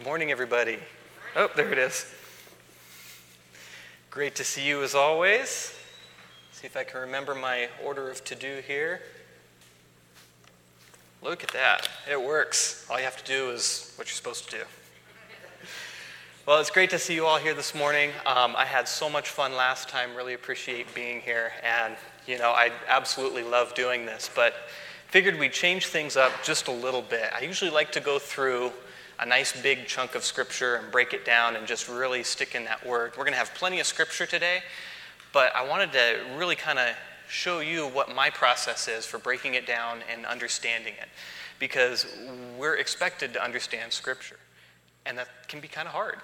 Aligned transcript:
Good 0.00 0.06
morning, 0.06 0.30
everybody. 0.30 0.78
Oh, 1.36 1.50
there 1.54 1.70
it 1.70 1.76
is. 1.76 2.06
Great 4.10 4.34
to 4.36 4.44
see 4.44 4.66
you 4.66 4.82
as 4.82 4.94
always. 4.94 5.74
See 6.52 6.66
if 6.66 6.74
I 6.74 6.84
can 6.84 7.02
remember 7.02 7.34
my 7.34 7.68
order 7.84 8.08
of 8.08 8.24
to 8.24 8.34
do 8.34 8.62
here. 8.66 9.02
Look 11.20 11.44
at 11.44 11.52
that. 11.52 11.90
It 12.10 12.18
works. 12.18 12.86
All 12.88 12.96
you 12.96 13.04
have 13.04 13.22
to 13.22 13.24
do 13.30 13.50
is 13.50 13.92
what 13.96 14.08
you're 14.08 14.14
supposed 14.14 14.48
to 14.48 14.56
do. 14.60 14.62
Well, 16.46 16.60
it's 16.60 16.70
great 16.70 16.88
to 16.90 16.98
see 16.98 17.14
you 17.14 17.26
all 17.26 17.38
here 17.38 17.52
this 17.52 17.74
morning. 17.74 18.08
Um, 18.24 18.56
I 18.56 18.64
had 18.64 18.88
so 18.88 19.10
much 19.10 19.28
fun 19.28 19.54
last 19.54 19.90
time. 19.90 20.16
Really 20.16 20.32
appreciate 20.32 20.94
being 20.94 21.20
here. 21.20 21.52
And, 21.62 21.94
you 22.26 22.38
know, 22.38 22.52
I 22.52 22.72
absolutely 22.88 23.42
love 23.42 23.74
doing 23.74 24.06
this, 24.06 24.30
but 24.34 24.54
figured 25.08 25.38
we'd 25.38 25.52
change 25.52 25.88
things 25.88 26.16
up 26.16 26.32
just 26.42 26.68
a 26.68 26.72
little 26.72 27.02
bit. 27.02 27.30
I 27.34 27.42
usually 27.42 27.70
like 27.70 27.92
to 27.92 28.00
go 28.00 28.18
through 28.18 28.72
a 29.20 29.26
nice 29.26 29.52
big 29.60 29.86
chunk 29.86 30.14
of 30.14 30.24
scripture 30.24 30.76
and 30.76 30.90
break 30.90 31.12
it 31.12 31.24
down 31.24 31.54
and 31.54 31.66
just 31.66 31.88
really 31.88 32.22
stick 32.22 32.54
in 32.54 32.64
that 32.64 32.84
word. 32.86 33.12
We're 33.16 33.24
going 33.24 33.34
to 33.34 33.38
have 33.38 33.54
plenty 33.54 33.78
of 33.78 33.86
scripture 33.86 34.24
today, 34.24 34.62
but 35.32 35.54
I 35.54 35.66
wanted 35.66 35.92
to 35.92 36.20
really 36.36 36.56
kind 36.56 36.78
of 36.78 36.88
show 37.28 37.60
you 37.60 37.86
what 37.88 38.14
my 38.14 38.30
process 38.30 38.88
is 38.88 39.04
for 39.04 39.18
breaking 39.18 39.54
it 39.54 39.66
down 39.66 40.00
and 40.10 40.24
understanding 40.24 40.94
it 40.94 41.08
because 41.58 42.06
we're 42.58 42.76
expected 42.76 43.34
to 43.34 43.44
understand 43.44 43.92
scripture, 43.92 44.38
and 45.04 45.18
that 45.18 45.28
can 45.48 45.60
be 45.60 45.68
kind 45.68 45.86
of 45.86 45.92
hard. 45.92 46.18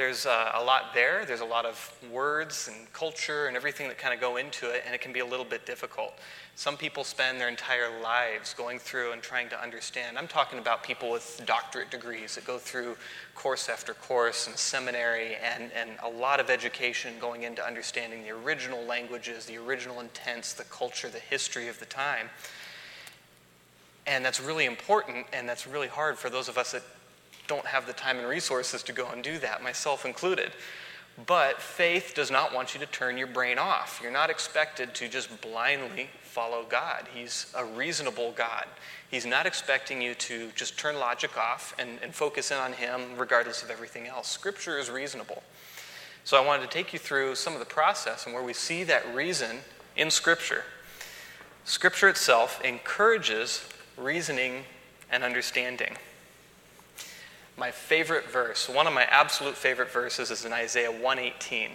There's 0.00 0.24
uh, 0.24 0.52
a 0.54 0.64
lot 0.64 0.94
there. 0.94 1.26
There's 1.26 1.42
a 1.42 1.44
lot 1.44 1.66
of 1.66 1.92
words 2.10 2.70
and 2.72 2.90
culture 2.94 3.48
and 3.48 3.54
everything 3.54 3.86
that 3.88 3.98
kind 3.98 4.14
of 4.14 4.18
go 4.18 4.38
into 4.38 4.70
it, 4.70 4.82
and 4.86 4.94
it 4.94 5.02
can 5.02 5.12
be 5.12 5.20
a 5.20 5.26
little 5.26 5.44
bit 5.44 5.66
difficult. 5.66 6.14
Some 6.54 6.78
people 6.78 7.04
spend 7.04 7.38
their 7.38 7.50
entire 7.50 8.00
lives 8.00 8.54
going 8.54 8.78
through 8.78 9.12
and 9.12 9.20
trying 9.20 9.50
to 9.50 9.62
understand. 9.62 10.16
I'm 10.16 10.26
talking 10.26 10.58
about 10.58 10.82
people 10.82 11.10
with 11.10 11.42
doctorate 11.44 11.90
degrees 11.90 12.34
that 12.36 12.46
go 12.46 12.56
through 12.56 12.96
course 13.34 13.68
after 13.68 13.92
course 13.92 14.46
and 14.46 14.56
seminary 14.56 15.34
and, 15.34 15.70
and 15.76 15.90
a 16.02 16.08
lot 16.08 16.40
of 16.40 16.48
education 16.48 17.12
going 17.20 17.42
into 17.42 17.62
understanding 17.62 18.22
the 18.22 18.30
original 18.30 18.82
languages, 18.84 19.44
the 19.44 19.58
original 19.58 20.00
intents, 20.00 20.54
the 20.54 20.64
culture, 20.64 21.10
the 21.10 21.18
history 21.18 21.68
of 21.68 21.78
the 21.78 21.84
time. 21.84 22.30
And 24.06 24.24
that's 24.24 24.40
really 24.40 24.64
important, 24.64 25.26
and 25.34 25.46
that's 25.46 25.66
really 25.66 25.88
hard 25.88 26.16
for 26.16 26.30
those 26.30 26.48
of 26.48 26.56
us 26.56 26.72
that 26.72 26.84
don't 27.50 27.66
have 27.66 27.84
the 27.84 27.92
time 27.92 28.16
and 28.18 28.28
resources 28.28 28.80
to 28.84 28.92
go 28.92 29.08
and 29.08 29.24
do 29.24 29.36
that, 29.40 29.60
myself 29.60 30.06
included. 30.06 30.52
But 31.26 31.60
faith 31.60 32.12
does 32.14 32.30
not 32.30 32.54
want 32.54 32.74
you 32.74 32.80
to 32.80 32.86
turn 32.86 33.18
your 33.18 33.26
brain 33.26 33.58
off. 33.58 33.98
You're 34.00 34.12
not 34.12 34.30
expected 34.30 34.94
to 34.94 35.08
just 35.08 35.40
blindly 35.40 36.08
follow 36.22 36.64
God. 36.68 37.08
He's 37.12 37.52
a 37.56 37.64
reasonable 37.64 38.30
God. 38.36 38.66
He's 39.10 39.26
not 39.26 39.46
expecting 39.46 40.00
you 40.00 40.14
to 40.14 40.50
just 40.54 40.78
turn 40.78 41.00
logic 41.00 41.36
off 41.36 41.74
and, 41.76 41.98
and 42.04 42.14
focus 42.14 42.52
in 42.52 42.56
on 42.56 42.72
Him 42.72 43.18
regardless 43.18 43.64
of 43.64 43.70
everything 43.70 44.06
else. 44.06 44.28
Scripture 44.28 44.78
is 44.78 44.88
reasonable. 44.88 45.42
So 46.22 46.40
I 46.40 46.46
wanted 46.46 46.62
to 46.62 46.68
take 46.68 46.92
you 46.92 47.00
through 47.00 47.34
some 47.34 47.54
of 47.54 47.58
the 47.58 47.66
process 47.66 48.26
and 48.26 48.34
where 48.34 48.44
we 48.44 48.52
see 48.52 48.84
that 48.84 49.12
reason 49.12 49.58
in 49.96 50.08
Scripture. 50.12 50.62
Scripture 51.64 52.08
itself 52.08 52.64
encourages 52.64 53.64
reasoning 53.96 54.62
and 55.10 55.24
understanding. 55.24 55.96
My 57.60 57.70
favorite 57.70 58.26
verse, 58.26 58.70
one 58.70 58.86
of 58.86 58.94
my 58.94 59.02
absolute 59.02 59.54
favorite 59.54 59.92
verses 59.92 60.30
is 60.30 60.46
in 60.46 60.52
Isaiah 60.54 60.90
118 60.90 61.72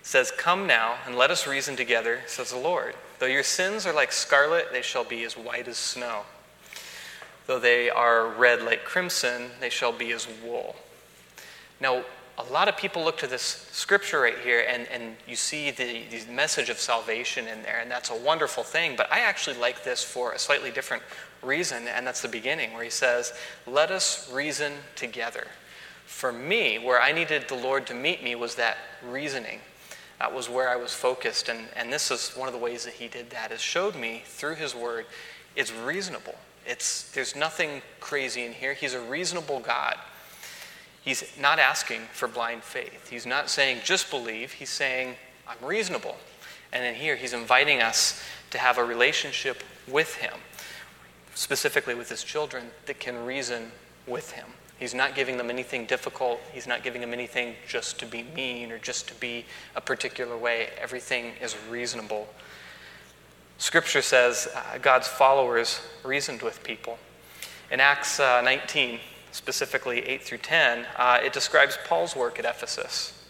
says, 0.00 0.30
Come 0.30 0.66
now 0.66 0.96
and 1.06 1.14
let 1.14 1.30
us 1.30 1.46
reason 1.46 1.76
together, 1.76 2.22
says 2.26 2.52
the 2.52 2.56
Lord. 2.56 2.94
Though 3.18 3.26
your 3.26 3.42
sins 3.42 3.84
are 3.84 3.92
like 3.92 4.12
scarlet, 4.12 4.68
they 4.72 4.80
shall 4.80 5.04
be 5.04 5.22
as 5.24 5.36
white 5.36 5.68
as 5.68 5.76
snow. 5.76 6.22
Though 7.46 7.58
they 7.58 7.90
are 7.90 8.28
red 8.28 8.62
like 8.62 8.84
crimson, 8.84 9.50
they 9.60 9.68
shall 9.68 9.92
be 9.92 10.10
as 10.10 10.26
wool. 10.42 10.74
Now, 11.82 12.02
a 12.38 12.44
lot 12.44 12.68
of 12.68 12.76
people 12.78 13.04
look 13.04 13.18
to 13.18 13.26
this 13.26 13.68
scripture 13.72 14.20
right 14.20 14.38
here 14.38 14.64
and, 14.66 14.88
and 14.88 15.16
you 15.28 15.36
see 15.36 15.70
the, 15.70 16.00
the 16.10 16.32
message 16.32 16.70
of 16.70 16.78
salvation 16.78 17.46
in 17.46 17.62
there, 17.62 17.78
and 17.78 17.90
that's 17.90 18.08
a 18.08 18.16
wonderful 18.16 18.62
thing. 18.62 18.94
But 18.96 19.12
I 19.12 19.20
actually 19.20 19.58
like 19.58 19.84
this 19.84 20.02
for 20.02 20.32
a 20.32 20.38
slightly 20.38 20.70
different 20.70 21.02
reason, 21.44 21.86
and 21.88 22.06
that's 22.06 22.22
the 22.22 22.28
beginning, 22.28 22.72
where 22.72 22.84
he 22.84 22.90
says, 22.90 23.32
Let 23.66 23.90
us 23.90 24.30
reason 24.32 24.72
together. 24.96 25.46
For 26.06 26.32
me, 26.32 26.78
where 26.78 27.00
I 27.00 27.12
needed 27.12 27.48
the 27.48 27.54
Lord 27.54 27.86
to 27.88 27.94
meet 27.94 28.22
me 28.22 28.34
was 28.34 28.54
that 28.56 28.76
reasoning. 29.06 29.60
That 30.18 30.32
was 30.32 30.48
where 30.48 30.68
I 30.68 30.76
was 30.76 30.92
focused. 30.92 31.48
And, 31.48 31.66
and 31.76 31.92
this 31.92 32.10
is 32.10 32.30
one 32.36 32.48
of 32.48 32.54
the 32.54 32.60
ways 32.60 32.84
that 32.84 32.94
he 32.94 33.08
did 33.08 33.30
that, 33.30 33.50
is 33.50 33.60
showed 33.60 33.96
me 33.96 34.22
through 34.24 34.54
his 34.56 34.74
word 34.74 35.06
it's 35.56 35.72
reasonable. 35.72 36.34
It's, 36.66 37.10
there's 37.12 37.36
nothing 37.36 37.82
crazy 38.00 38.44
in 38.44 38.52
here. 38.52 38.74
He's 38.74 38.94
a 38.94 39.00
reasonable 39.00 39.60
God. 39.60 39.96
He's 41.02 41.24
not 41.38 41.58
asking 41.58 42.00
for 42.12 42.26
blind 42.26 42.62
faith. 42.62 43.08
He's 43.08 43.26
not 43.26 43.50
saying 43.50 43.80
just 43.84 44.10
believe. 44.10 44.52
He's 44.52 44.70
saying, 44.70 45.16
I'm 45.46 45.64
reasonable. 45.64 46.16
And 46.72 46.84
in 46.84 46.94
here, 46.94 47.14
he's 47.14 47.34
inviting 47.34 47.82
us 47.82 48.22
to 48.50 48.58
have 48.58 48.78
a 48.78 48.84
relationship 48.84 49.62
with 49.86 50.14
him, 50.16 50.32
specifically 51.34 51.94
with 51.94 52.08
his 52.08 52.22
children, 52.22 52.64
that 52.86 53.00
can 53.00 53.24
reason 53.24 53.72
with 54.06 54.32
him. 54.32 54.46
He's 54.78 54.94
not 54.94 55.14
giving 55.14 55.36
them 55.36 55.50
anything 55.50 55.86
difficult. 55.86 56.40
He's 56.52 56.66
not 56.66 56.82
giving 56.82 57.00
them 57.00 57.12
anything 57.12 57.54
just 57.66 57.98
to 58.00 58.06
be 58.06 58.22
mean 58.22 58.72
or 58.72 58.78
just 58.78 59.08
to 59.08 59.14
be 59.14 59.44
a 59.76 59.80
particular 59.80 60.36
way. 60.36 60.68
Everything 60.80 61.32
is 61.40 61.56
reasonable. 61.70 62.28
Scripture 63.58 64.02
says 64.02 64.48
uh, 64.54 64.78
God's 64.78 65.06
followers 65.06 65.80
reasoned 66.02 66.42
with 66.42 66.62
people. 66.64 66.98
In 67.70 67.80
Acts 67.80 68.18
uh, 68.18 68.40
19, 68.42 68.98
specifically 69.30 70.00
8 70.00 70.22
through 70.22 70.38
10, 70.38 70.86
uh, 70.96 71.20
it 71.22 71.32
describes 71.32 71.78
Paul's 71.86 72.16
work 72.16 72.38
at 72.38 72.44
Ephesus. 72.44 73.24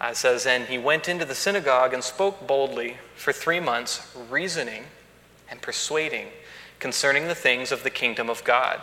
Uh, 0.00 0.08
it 0.10 0.16
says, 0.16 0.44
And 0.44 0.66
he 0.66 0.76
went 0.76 1.08
into 1.08 1.24
the 1.24 1.34
synagogue 1.34 1.94
and 1.94 2.04
spoke 2.04 2.46
boldly 2.46 2.98
for 3.16 3.32
three 3.32 3.60
months, 3.60 4.14
reasoning 4.30 4.84
and 5.50 5.62
persuading 5.62 6.26
concerning 6.86 7.26
the 7.26 7.34
things 7.34 7.72
of 7.72 7.82
the 7.82 7.90
kingdom 7.90 8.30
of 8.30 8.44
God. 8.44 8.80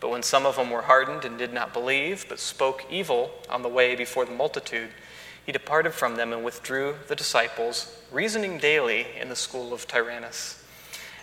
But 0.00 0.10
when 0.10 0.24
some 0.24 0.44
of 0.44 0.56
them 0.56 0.70
were 0.70 0.82
hardened 0.82 1.24
and 1.24 1.38
did 1.38 1.52
not 1.52 1.72
believe, 1.72 2.26
but 2.28 2.40
spoke 2.40 2.84
evil 2.90 3.30
on 3.48 3.62
the 3.62 3.68
way 3.68 3.94
before 3.94 4.24
the 4.24 4.32
multitude, 4.32 4.88
he 5.46 5.52
departed 5.52 5.92
from 5.92 6.16
them 6.16 6.32
and 6.32 6.44
withdrew 6.44 6.96
the 7.06 7.14
disciples, 7.14 7.96
reasoning 8.10 8.58
daily 8.58 9.06
in 9.20 9.28
the 9.28 9.36
school 9.36 9.72
of 9.72 9.86
Tyrannus. 9.86 10.64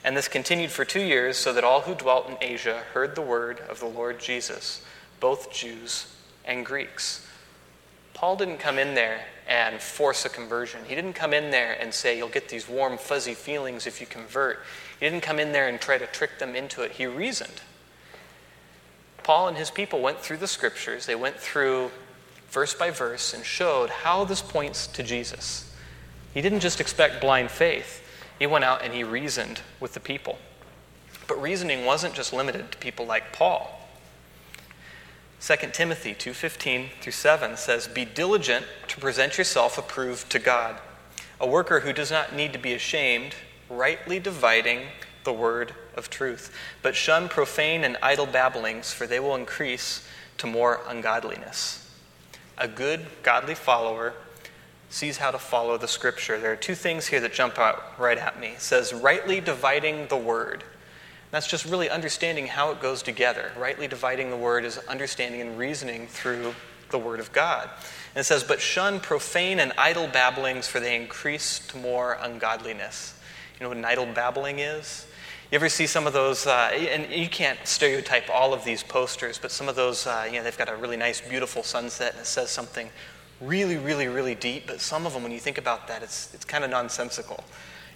And 0.06 0.16
this 0.16 0.30
continued 0.30 0.72
for 0.72 0.86
two 0.86 1.02
years, 1.02 1.36
so 1.36 1.52
that 1.52 1.66
all 1.66 1.82
who 1.82 1.96
dwelt 1.96 2.30
in 2.30 2.38
Asia 2.40 2.84
heard 2.94 3.14
the 3.16 3.22
word 3.22 3.60
of 3.68 3.82
the 3.82 3.88
Lord 3.88 4.18
Jesus, 4.18 4.86
both 5.20 5.52
Jews 5.52 6.16
and 6.46 6.66
Greeks. 6.66 7.28
Paul 8.14 8.38
didn't 8.38 8.60
come 8.60 8.80
in 8.80 8.96
there 8.96 9.26
and 9.50 9.82
force 9.82 10.24
a 10.24 10.30
conversion. 10.30 10.80
He 10.88 10.96
didn't 10.96 11.12
come 11.12 11.34
in 11.34 11.52
there 11.52 11.76
and 11.78 11.94
say, 11.94 12.18
You'll 12.18 12.30
get 12.30 12.48
these 12.48 12.70
warm, 12.70 12.98
fuzzy 12.98 13.34
feelings 13.34 13.86
if 13.86 14.00
you 14.00 14.08
convert. 14.08 14.60
He 15.02 15.10
didn't 15.10 15.24
come 15.24 15.40
in 15.40 15.52
there 15.52 15.68
and 15.68 15.82
try 15.82 15.98
to 15.98 16.06
trick 16.06 16.38
them 16.38 16.56
into 16.56 16.84
it. 16.84 16.92
He 16.92 17.08
reasoned. 17.08 17.62
Paul 19.24 19.48
and 19.48 19.58
his 19.58 19.72
people 19.72 20.00
went 20.00 20.20
through 20.20 20.38
the 20.38 20.48
scriptures, 20.48 21.08
they 21.08 21.16
went 21.16 21.38
through 21.38 21.90
verse 22.52 22.76
by 22.76 22.92
verse 22.92 23.34
and 23.34 23.44
showed 23.44 23.90
how 23.90 24.26
this 24.26 24.44
points 24.44 24.86
to 24.88 25.02
Jesus. 25.02 25.76
He 26.36 26.42
didn't 26.42 26.60
just 26.60 26.80
expect 26.80 27.20
blind 27.20 27.50
faith, 27.50 28.08
he 28.38 28.46
went 28.46 28.64
out 28.64 28.84
and 28.84 28.94
he 28.94 29.04
reasoned 29.04 29.62
with 29.80 29.96
the 29.96 30.00
people. 30.00 30.38
But 31.28 31.42
reasoning 31.42 31.84
wasn't 31.84 32.14
just 32.14 32.32
limited 32.32 32.72
to 32.72 32.78
people 32.78 33.06
like 33.08 33.34
Paul. 33.34 33.80
2 35.40 35.74
Timothy 35.74 36.14
2:15 36.14 36.92
through 37.02 37.12
7 37.12 37.58
says, 37.58 37.88
"Be 37.88 38.06
diligent 38.06 38.68
to 38.88 39.00
present 39.00 39.40
yourself 39.40 39.80
approved 39.80 40.30
to 40.30 40.38
God, 40.38 40.80
a 41.40 41.48
worker 41.48 41.80
who 41.80 41.92
does 41.92 42.12
not 42.12 42.34
need 42.34 42.54
to 42.54 42.60
be 42.60 42.76
ashamed, 42.76 43.34
rightly 43.78 44.20
dividing 44.20 44.82
the 45.24 45.34
word 45.34 45.74
of 45.96 46.10
truth. 46.10 46.54
But 46.82 46.96
shun 46.96 47.30
profane 47.30 47.84
and 47.84 47.98
idle 48.02 48.26
babblings, 48.26 48.94
for 48.94 49.08
they 49.08 49.20
will 49.20 49.36
increase 49.36 50.08
to 50.38 50.48
more 50.48 50.82
ungodliness. 50.88 51.78
A 52.58 52.68
good, 52.68 53.06
godly 53.24 53.56
follower 53.56 54.14
sees 54.90 55.18
how 55.18 55.32
to 55.32 55.40
follow 55.40 55.78
the 55.78 55.88
scripture. 55.88 56.40
There 56.40 56.52
are 56.52 56.58
two 56.58 56.76
things 56.76 57.08
here 57.08 57.22
that 57.22 57.34
jump 57.34 57.58
out 57.58 57.98
right 58.00 58.18
at 58.18 58.40
me. 58.40 58.50
It 58.50 58.62
says, 58.62 58.94
rightly 58.94 59.40
dividing 59.40 60.08
the 60.08 60.18
word. 60.18 60.64
That's 61.32 61.48
just 61.48 61.66
really 61.66 61.90
understanding 61.90 62.48
how 62.48 62.72
it 62.72 62.82
goes 62.82 63.02
together. 63.02 63.52
Rightly 63.58 63.88
dividing 63.88 64.30
the 64.30 64.36
word 64.36 64.66
is 64.66 64.78
understanding 64.80 65.40
and 65.40 65.58
reasoning 65.58 66.08
through 66.08 66.54
the 66.90 67.00
word 67.00 67.22
of 67.22 67.32
God. 67.32 67.70
And 68.14 68.22
it 68.22 68.26
says, 68.26 68.44
But 68.44 68.60
shun 68.60 69.00
profane 69.00 69.60
and 69.60 69.72
idle 69.78 70.08
babblings, 70.08 70.68
for 70.68 70.82
they 70.82 70.98
increase 70.98 71.66
to 71.68 71.78
more 71.78 72.18
ungodliness. 72.22 73.18
You 73.62 73.66
know 73.66 73.70
what 73.70 73.78
an 73.78 73.86
idle 73.86 74.08
babbling 74.08 74.58
is? 74.58 75.06
You 75.52 75.56
ever 75.58 75.70
see 75.70 75.86
some 75.86 76.08
of 76.08 76.14
those, 76.14 76.48
uh, 76.48 76.72
and 76.74 77.14
you 77.14 77.30
can't 77.30 77.60
stereotype 77.64 78.28
all 78.28 78.56
of 78.56 78.66
these 78.66 78.82
posters, 78.82 79.38
but 79.38 79.52
some 79.52 79.70
of 79.70 79.76
those, 79.76 80.08
uh, 80.08 80.26
you 80.26 80.38
know, 80.40 80.44
they've 80.44 80.58
got 80.58 80.68
a 80.68 80.76
really 80.76 80.98
nice, 80.98 81.22
beautiful 81.22 81.62
sunset 81.62 82.14
and 82.14 82.22
it 82.22 82.26
says 82.26 82.50
something 82.50 82.90
really, 83.40 83.78
really, 83.78 84.08
really 84.08 84.34
deep, 84.34 84.66
but 84.66 84.82
some 84.82 85.06
of 85.06 85.14
them, 85.14 85.22
when 85.22 85.32
you 85.32 85.38
think 85.38 85.60
about 85.60 85.88
that, 85.90 86.02
it's, 86.02 86.34
it's 86.34 86.44
kind 86.44 86.64
of 86.64 86.72
nonsensical. 86.72 87.44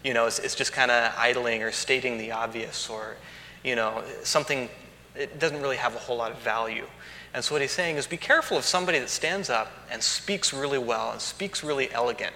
You 0.04 0.14
know, 0.14 0.28
it's, 0.28 0.38
it's 0.38 0.54
just 0.54 0.72
kind 0.72 0.92
of 0.92 1.12
idling 1.18 1.64
or 1.64 1.72
stating 1.72 2.20
the 2.20 2.32
obvious 2.32 2.88
or, 2.88 3.16
you 3.64 3.76
know, 3.76 4.04
something, 4.22 4.70
it 5.16 5.40
doesn't 5.40 5.64
really 5.64 5.78
have 5.78 5.96
a 5.96 6.00
whole 6.00 6.18
lot 6.18 6.32
of 6.32 6.38
value. 6.38 6.86
And 7.34 7.44
so 7.44 7.56
what 7.56 7.64
he's 7.64 7.72
saying 7.72 7.96
is 7.96 8.06
be 8.06 8.18
careful 8.18 8.56
of 8.56 8.66
somebody 8.66 9.00
that 9.00 9.10
stands 9.10 9.50
up 9.50 9.72
and 9.90 10.04
speaks 10.04 10.54
really 10.54 10.78
well 10.78 11.12
and 11.12 11.20
speaks 11.20 11.64
really 11.64 11.92
elegant, 11.92 12.36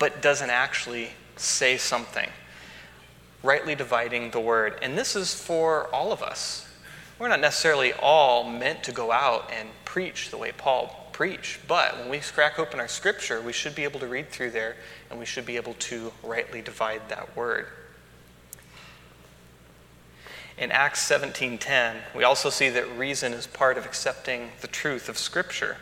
but 0.00 0.22
doesn't 0.22 0.50
actually 0.50 1.10
say 1.36 1.76
something. 1.76 2.28
Rightly 3.42 3.74
dividing 3.74 4.30
the 4.30 4.40
word. 4.40 4.78
And 4.82 4.96
this 4.96 5.14
is 5.14 5.34
for 5.34 5.86
all 5.94 6.12
of 6.12 6.22
us. 6.22 6.68
We're 7.18 7.28
not 7.28 7.40
necessarily 7.40 7.92
all 7.92 8.48
meant 8.48 8.84
to 8.84 8.92
go 8.92 9.10
out 9.10 9.50
and 9.52 9.68
preach 9.84 10.30
the 10.30 10.36
way 10.36 10.52
Paul 10.56 11.08
preached, 11.12 11.66
but 11.66 11.98
when 11.98 12.08
we 12.08 12.20
crack 12.20 12.60
open 12.60 12.78
our 12.78 12.86
scripture, 12.86 13.40
we 13.40 13.52
should 13.52 13.74
be 13.74 13.82
able 13.82 13.98
to 13.98 14.06
read 14.06 14.30
through 14.30 14.52
there 14.52 14.76
and 15.10 15.18
we 15.18 15.24
should 15.24 15.44
be 15.44 15.56
able 15.56 15.74
to 15.74 16.12
rightly 16.22 16.62
divide 16.62 17.08
that 17.08 17.36
word. 17.36 17.66
In 20.56 20.70
Acts 20.70 21.00
17:10, 21.00 22.02
we 22.14 22.22
also 22.22 22.50
see 22.50 22.68
that 22.68 22.88
reason 22.90 23.32
is 23.32 23.48
part 23.48 23.76
of 23.76 23.84
accepting 23.84 24.52
the 24.60 24.68
truth 24.68 25.08
of 25.08 25.18
scripture. 25.18 25.78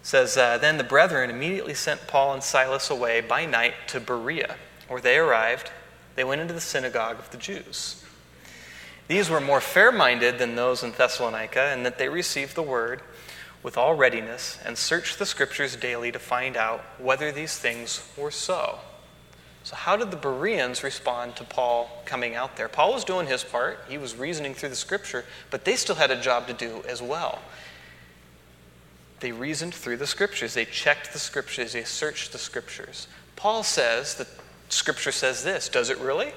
It 0.00 0.06
says 0.06 0.38
uh, 0.38 0.56
then 0.56 0.78
the 0.78 0.84
brethren 0.84 1.28
immediately 1.28 1.74
sent 1.74 2.06
Paul 2.06 2.32
and 2.32 2.42
Silas 2.42 2.88
away 2.88 3.20
by 3.20 3.44
night 3.44 3.74
to 3.88 4.00
Berea, 4.00 4.56
where 4.88 5.00
they 5.00 5.18
arrived. 5.18 5.70
They 6.16 6.24
went 6.24 6.40
into 6.40 6.54
the 6.54 6.60
synagogue 6.60 7.18
of 7.18 7.30
the 7.30 7.36
Jews. 7.36 8.04
These 9.08 9.28
were 9.28 9.40
more 9.40 9.60
fair 9.60 9.92
minded 9.92 10.38
than 10.38 10.56
those 10.56 10.82
in 10.82 10.92
Thessalonica, 10.92 11.72
in 11.72 11.82
that 11.82 11.98
they 11.98 12.08
received 12.08 12.54
the 12.54 12.62
word 12.62 13.02
with 13.62 13.76
all 13.76 13.94
readiness 13.94 14.58
and 14.64 14.78
searched 14.78 15.18
the 15.18 15.26
scriptures 15.26 15.76
daily 15.76 16.12
to 16.12 16.18
find 16.18 16.56
out 16.56 16.80
whether 16.98 17.32
these 17.32 17.58
things 17.58 18.06
were 18.16 18.30
so. 18.30 18.78
So, 19.64 19.76
how 19.76 19.96
did 19.96 20.10
the 20.10 20.18
Bereans 20.18 20.84
respond 20.84 21.36
to 21.36 21.44
Paul 21.44 22.02
coming 22.04 22.34
out 22.34 22.56
there? 22.56 22.68
Paul 22.68 22.92
was 22.92 23.04
doing 23.04 23.26
his 23.26 23.42
part, 23.42 23.80
he 23.88 23.96
was 23.96 24.14
reasoning 24.14 24.54
through 24.54 24.68
the 24.68 24.76
scripture, 24.76 25.24
but 25.50 25.64
they 25.64 25.76
still 25.76 25.94
had 25.94 26.10
a 26.10 26.20
job 26.20 26.46
to 26.48 26.52
do 26.52 26.84
as 26.86 27.00
well. 27.00 27.38
They 29.20 29.32
reasoned 29.32 29.74
through 29.74 29.96
the 29.96 30.06
scriptures, 30.06 30.52
they 30.52 30.66
checked 30.66 31.14
the 31.14 31.18
scriptures, 31.18 31.72
they 31.72 31.84
searched 31.84 32.32
the 32.32 32.38
scriptures. 32.38 33.08
Paul 33.36 33.62
says 33.62 34.16
that 34.16 34.28
scripture 34.68 35.12
says 35.12 35.44
this. 35.44 35.68
Does 35.68 35.90
it 35.90 35.98
really? 35.98 36.32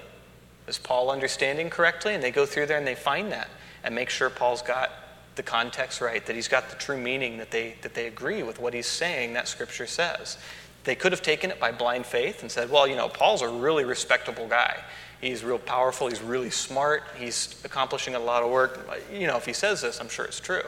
Is 0.67 0.77
Paul 0.77 1.09
understanding 1.09 1.69
correctly? 1.69 2.13
And 2.13 2.23
they 2.23 2.31
go 2.31 2.45
through 2.45 2.65
there 2.65 2.77
and 2.77 2.87
they 2.87 2.95
find 2.95 3.31
that 3.31 3.49
and 3.83 3.95
make 3.95 4.09
sure 4.09 4.29
Paul's 4.29 4.61
got 4.61 4.91
the 5.35 5.43
context 5.43 6.01
right, 6.01 6.25
that 6.25 6.35
he's 6.35 6.47
got 6.47 6.69
the 6.69 6.75
true 6.75 6.97
meaning, 6.97 7.37
that 7.37 7.51
they, 7.51 7.75
that 7.81 7.93
they 7.93 8.07
agree 8.07 8.43
with 8.43 8.59
what 8.59 8.73
he's 8.73 8.87
saying 8.87 9.33
that 9.33 9.47
scripture 9.47 9.87
says. 9.87 10.37
They 10.83 10.95
could 10.95 11.11
have 11.11 11.21
taken 11.21 11.51
it 11.51 11.59
by 11.59 11.71
blind 11.71 12.05
faith 12.05 12.41
and 12.41 12.51
said, 12.51 12.69
well, 12.69 12.87
you 12.87 12.95
know, 12.95 13.07
Paul's 13.07 13.41
a 13.41 13.49
really 13.49 13.85
respectable 13.85 14.47
guy. 14.47 14.77
He's 15.21 15.43
real 15.43 15.59
powerful. 15.59 16.07
He's 16.07 16.21
really 16.21 16.49
smart. 16.49 17.03
He's 17.17 17.61
accomplishing 17.63 18.15
a 18.15 18.19
lot 18.19 18.43
of 18.43 18.51
work. 18.51 18.89
You 19.11 19.27
know, 19.27 19.37
if 19.37 19.45
he 19.45 19.53
says 19.53 19.81
this, 19.81 19.99
I'm 19.99 20.09
sure 20.09 20.25
it's 20.25 20.39
true. 20.39 20.63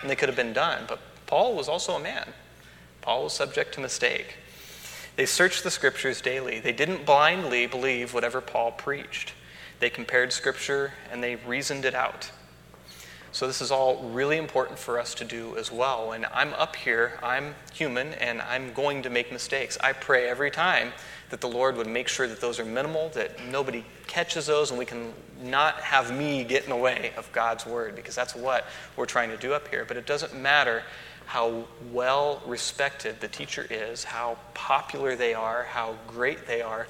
And 0.00 0.10
they 0.10 0.16
could 0.16 0.28
have 0.28 0.36
been 0.36 0.52
done. 0.52 0.84
But 0.88 1.00
Paul 1.26 1.54
was 1.54 1.68
also 1.68 1.94
a 1.94 2.00
man. 2.00 2.28
Paul 3.00 3.24
was 3.24 3.32
subject 3.32 3.74
to 3.74 3.80
mistake. 3.80 4.36
They 5.16 5.26
searched 5.26 5.62
the 5.62 5.70
scriptures 5.70 6.20
daily. 6.20 6.58
They 6.60 6.72
didn't 6.72 7.04
blindly 7.04 7.66
believe 7.66 8.14
whatever 8.14 8.40
Paul 8.40 8.72
preached. 8.72 9.34
They 9.78 9.90
compared 9.90 10.32
scripture 10.32 10.92
and 11.10 11.22
they 11.22 11.36
reasoned 11.36 11.84
it 11.84 11.94
out. 11.94 12.30
So, 13.34 13.46
this 13.46 13.62
is 13.62 13.70
all 13.70 14.10
really 14.10 14.36
important 14.36 14.78
for 14.78 15.00
us 15.00 15.14
to 15.14 15.24
do 15.24 15.56
as 15.56 15.72
well. 15.72 16.12
And 16.12 16.26
I'm 16.26 16.52
up 16.52 16.76
here, 16.76 17.18
I'm 17.22 17.54
human, 17.72 18.12
and 18.14 18.42
I'm 18.42 18.74
going 18.74 19.02
to 19.04 19.10
make 19.10 19.32
mistakes. 19.32 19.78
I 19.80 19.94
pray 19.94 20.28
every 20.28 20.50
time 20.50 20.92
that 21.30 21.40
the 21.40 21.48
Lord 21.48 21.78
would 21.78 21.86
make 21.86 22.08
sure 22.08 22.28
that 22.28 22.42
those 22.42 22.60
are 22.60 22.64
minimal, 22.66 23.08
that 23.14 23.42
nobody 23.46 23.86
catches 24.06 24.44
those, 24.44 24.68
and 24.68 24.78
we 24.78 24.84
can 24.84 25.14
not 25.42 25.76
have 25.76 26.14
me 26.14 26.44
get 26.44 26.64
in 26.64 26.68
the 26.68 26.76
way 26.76 27.12
of 27.16 27.32
God's 27.32 27.64
word, 27.64 27.96
because 27.96 28.14
that's 28.14 28.34
what 28.34 28.66
we're 28.96 29.06
trying 29.06 29.30
to 29.30 29.38
do 29.38 29.54
up 29.54 29.66
here. 29.68 29.86
But 29.86 29.96
it 29.96 30.06
doesn't 30.06 30.38
matter 30.38 30.82
how 31.32 31.64
well 31.94 32.42
respected 32.44 33.18
the 33.20 33.28
teacher 33.28 33.66
is, 33.70 34.04
how 34.04 34.36
popular 34.52 35.16
they 35.16 35.32
are, 35.32 35.62
how 35.62 35.94
great 36.06 36.46
they 36.46 36.60
are. 36.60 36.86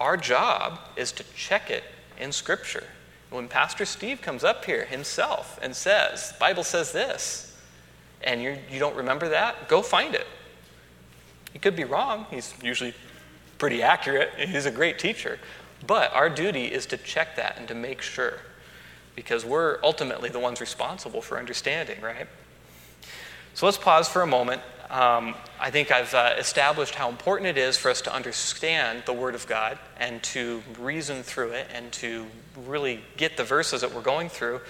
Our 0.00 0.16
job 0.16 0.78
is 0.96 1.12
to 1.12 1.24
check 1.34 1.68
it 1.70 1.84
in 2.18 2.32
Scripture 2.32 2.84
when 3.28 3.48
Pastor 3.48 3.84
Steve 3.84 4.22
comes 4.22 4.44
up 4.44 4.64
here 4.64 4.86
himself 4.86 5.58
and 5.60 5.76
says, 5.76 6.32
the 6.32 6.38
Bible 6.38 6.64
says 6.64 6.92
this, 6.92 7.54
and 8.24 8.40
you 8.40 8.56
you 8.70 8.78
don't 8.78 8.96
remember 8.96 9.28
that, 9.28 9.68
go 9.68 9.82
find 9.82 10.14
it. 10.14 10.26
He 11.52 11.58
could 11.58 11.76
be 11.76 11.84
wrong. 11.84 12.24
He's 12.30 12.54
usually 12.62 12.94
pretty 13.58 13.82
accurate. 13.82 14.30
He's 14.38 14.64
a 14.64 14.70
great 14.70 14.98
teacher. 14.98 15.38
But 15.86 16.14
our 16.14 16.30
duty 16.30 16.64
is 16.64 16.86
to 16.86 16.96
check 16.96 17.36
that 17.36 17.58
and 17.58 17.68
to 17.68 17.74
make 17.74 18.00
sure, 18.00 18.38
because 19.14 19.44
we're 19.44 19.80
ultimately 19.82 20.30
the 20.30 20.40
ones 20.40 20.62
responsible 20.62 21.20
for 21.20 21.38
understanding, 21.38 22.00
right? 22.00 22.26
So 23.56 23.64
let's 23.64 23.78
pause 23.78 24.06
for 24.06 24.20
a 24.20 24.26
moment 24.26 24.60
um, 24.90 25.34
I 25.58 25.70
think 25.70 25.90
I've 25.90 26.12
uh, 26.12 26.34
established 26.36 26.94
how 26.94 27.08
important 27.08 27.48
it 27.48 27.56
is 27.56 27.78
for 27.78 27.90
us 27.90 28.02
to 28.02 28.14
understand 28.14 29.04
the 29.06 29.14
Word 29.14 29.34
of 29.34 29.46
God 29.46 29.78
and 29.98 30.22
to 30.24 30.62
reason 30.78 31.22
through 31.22 31.52
it 31.52 31.66
and 31.72 31.90
to 31.92 32.26
really 32.66 33.00
get 33.16 33.38
the 33.38 33.44
verses 33.44 33.80
that 33.80 33.94
we're 33.94 34.02
going 34.02 34.28
through. 34.28 34.60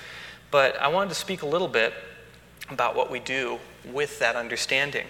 But 0.52 0.80
I 0.80 0.86
wanted 0.86 1.08
to 1.08 1.16
speak 1.16 1.42
a 1.42 1.46
little 1.46 1.66
bit 1.66 1.94
about 2.70 2.94
what 2.94 3.10
we 3.10 3.18
do 3.18 3.58
with 3.92 4.20
that 4.20 4.36
understanding. 4.36 5.08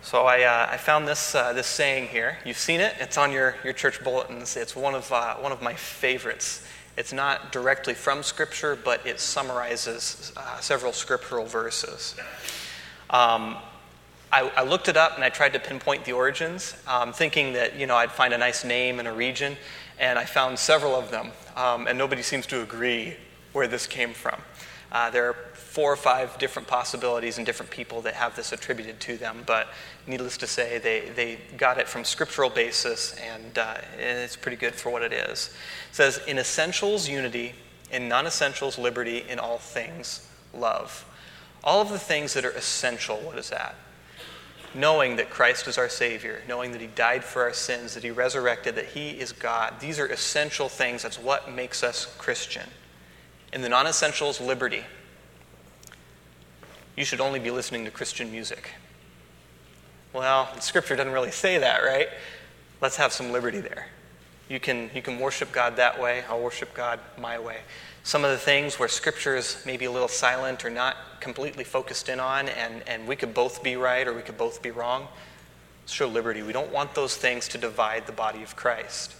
So 0.00 0.24
I, 0.24 0.44
uh, 0.44 0.68
I 0.72 0.78
found 0.78 1.06
this, 1.06 1.34
uh, 1.34 1.52
this 1.52 1.66
saying 1.66 2.08
here. 2.08 2.38
You've 2.46 2.56
seen 2.56 2.80
it, 2.80 2.94
it's 2.98 3.18
on 3.18 3.30
your, 3.30 3.56
your 3.62 3.74
church 3.74 4.02
bulletins. 4.02 4.56
It's 4.56 4.74
one 4.74 4.94
of, 4.94 5.12
uh, 5.12 5.34
one 5.34 5.52
of 5.52 5.60
my 5.60 5.74
favorites. 5.74 6.66
It's 6.96 7.12
not 7.12 7.50
directly 7.50 7.94
from 7.94 8.22
Scripture, 8.22 8.76
but 8.76 9.04
it 9.06 9.18
summarizes 9.18 10.32
uh, 10.36 10.60
several 10.60 10.92
scriptural 10.92 11.44
verses. 11.44 12.14
Um, 13.10 13.56
I, 14.32 14.50
I, 14.56 14.62
looked 14.62 14.88
it 14.88 14.96
up 14.96 15.14
and 15.14 15.22
I 15.22 15.28
tried 15.28 15.52
to 15.52 15.60
pinpoint 15.60 16.04
the 16.04 16.12
origins, 16.12 16.74
um, 16.88 17.12
thinking 17.12 17.52
that 17.52 17.76
you 17.76 17.86
know 17.86 17.96
I'd 17.96 18.10
find 18.10 18.32
a 18.32 18.38
nice 18.38 18.64
name 18.64 18.98
in 19.00 19.06
a 19.06 19.12
region, 19.12 19.56
and 19.98 20.18
I 20.18 20.24
found 20.24 20.58
several 20.58 20.94
of 20.94 21.10
them, 21.10 21.30
um, 21.56 21.86
and 21.86 21.98
nobody 21.98 22.22
seems 22.22 22.46
to 22.46 22.62
agree 22.62 23.16
where 23.52 23.66
this 23.68 23.86
came 23.86 24.12
from. 24.12 24.40
Uh, 24.94 25.10
there 25.10 25.28
are 25.28 25.34
four 25.54 25.92
or 25.92 25.96
five 25.96 26.38
different 26.38 26.68
possibilities 26.68 27.36
and 27.36 27.44
different 27.44 27.68
people 27.68 28.00
that 28.02 28.14
have 28.14 28.36
this 28.36 28.52
attributed 28.52 29.00
to 29.00 29.16
them, 29.16 29.42
but 29.44 29.66
needless 30.06 30.36
to 30.36 30.46
say, 30.46 30.78
they, 30.78 31.10
they 31.16 31.36
got 31.56 31.78
it 31.78 31.88
from 31.88 32.04
scriptural 32.04 32.48
basis, 32.48 33.14
and, 33.14 33.58
uh, 33.58 33.74
and 33.98 34.20
it's 34.20 34.36
pretty 34.36 34.56
good 34.56 34.72
for 34.72 34.90
what 34.90 35.02
it 35.02 35.12
is. 35.12 35.48
It 35.90 35.96
says, 35.96 36.20
In 36.28 36.38
essentials, 36.38 37.08
unity, 37.08 37.56
in 37.90 38.08
non 38.08 38.24
essentials, 38.24 38.78
liberty, 38.78 39.24
in 39.28 39.40
all 39.40 39.58
things, 39.58 40.28
love. 40.54 41.04
All 41.64 41.82
of 41.82 41.88
the 41.88 41.98
things 41.98 42.32
that 42.34 42.44
are 42.44 42.50
essential, 42.50 43.16
what 43.16 43.36
is 43.36 43.50
that? 43.50 43.74
knowing 44.76 45.14
that 45.14 45.30
Christ 45.30 45.68
is 45.68 45.78
our 45.78 45.88
Savior, 45.88 46.42
knowing 46.48 46.72
that 46.72 46.80
He 46.80 46.88
died 46.88 47.22
for 47.22 47.42
our 47.42 47.52
sins, 47.52 47.94
that 47.94 48.02
He 48.02 48.10
resurrected, 48.10 48.74
that 48.74 48.86
He 48.86 49.10
is 49.10 49.30
God. 49.30 49.74
These 49.78 50.00
are 50.00 50.06
essential 50.06 50.68
things. 50.68 51.04
That's 51.04 51.16
what 51.16 51.52
makes 51.52 51.84
us 51.84 52.12
Christian. 52.18 52.68
In 53.54 53.62
the 53.62 53.70
non 53.70 53.86
essentials, 53.86 54.40
liberty. 54.40 54.84
You 56.96 57.06
should 57.06 57.20
only 57.20 57.38
be 57.38 57.50
listening 57.50 57.86
to 57.86 57.90
Christian 57.90 58.30
music. 58.30 58.72
Well, 60.12 60.48
scripture 60.60 60.94
doesn't 60.94 61.12
really 61.12 61.30
say 61.30 61.56
that, 61.58 61.78
right? 61.82 62.08
Let's 62.82 62.96
have 62.96 63.12
some 63.12 63.32
liberty 63.32 63.60
there. 63.60 63.86
You 64.50 64.60
can, 64.60 64.90
you 64.94 65.00
can 65.00 65.18
worship 65.18 65.50
God 65.50 65.76
that 65.76 65.98
way, 65.98 66.22
I'll 66.28 66.42
worship 66.42 66.74
God 66.74 67.00
my 67.18 67.38
way 67.38 67.60
some 68.04 68.22
of 68.22 68.30
the 68.30 68.38
things 68.38 68.78
where 68.78 68.86
scripture 68.86 69.34
is 69.34 69.62
maybe 69.64 69.86
a 69.86 69.90
little 69.90 70.08
silent 70.08 70.62
or 70.62 70.68
not 70.68 70.96
completely 71.20 71.64
focused 71.64 72.10
in 72.10 72.20
on, 72.20 72.50
and, 72.50 72.86
and 72.86 73.08
we 73.08 73.16
could 73.16 73.32
both 73.32 73.62
be 73.62 73.76
right 73.76 74.06
or 74.06 74.12
we 74.12 74.20
could 74.20 74.36
both 74.36 74.62
be 74.62 74.70
wrong. 74.70 75.08
Show 75.86 76.06
liberty. 76.06 76.42
We 76.42 76.52
don't 76.52 76.70
want 76.70 76.94
those 76.94 77.16
things 77.16 77.48
to 77.48 77.58
divide 77.58 78.06
the 78.06 78.12
body 78.12 78.42
of 78.42 78.56
Christ. 78.56 79.14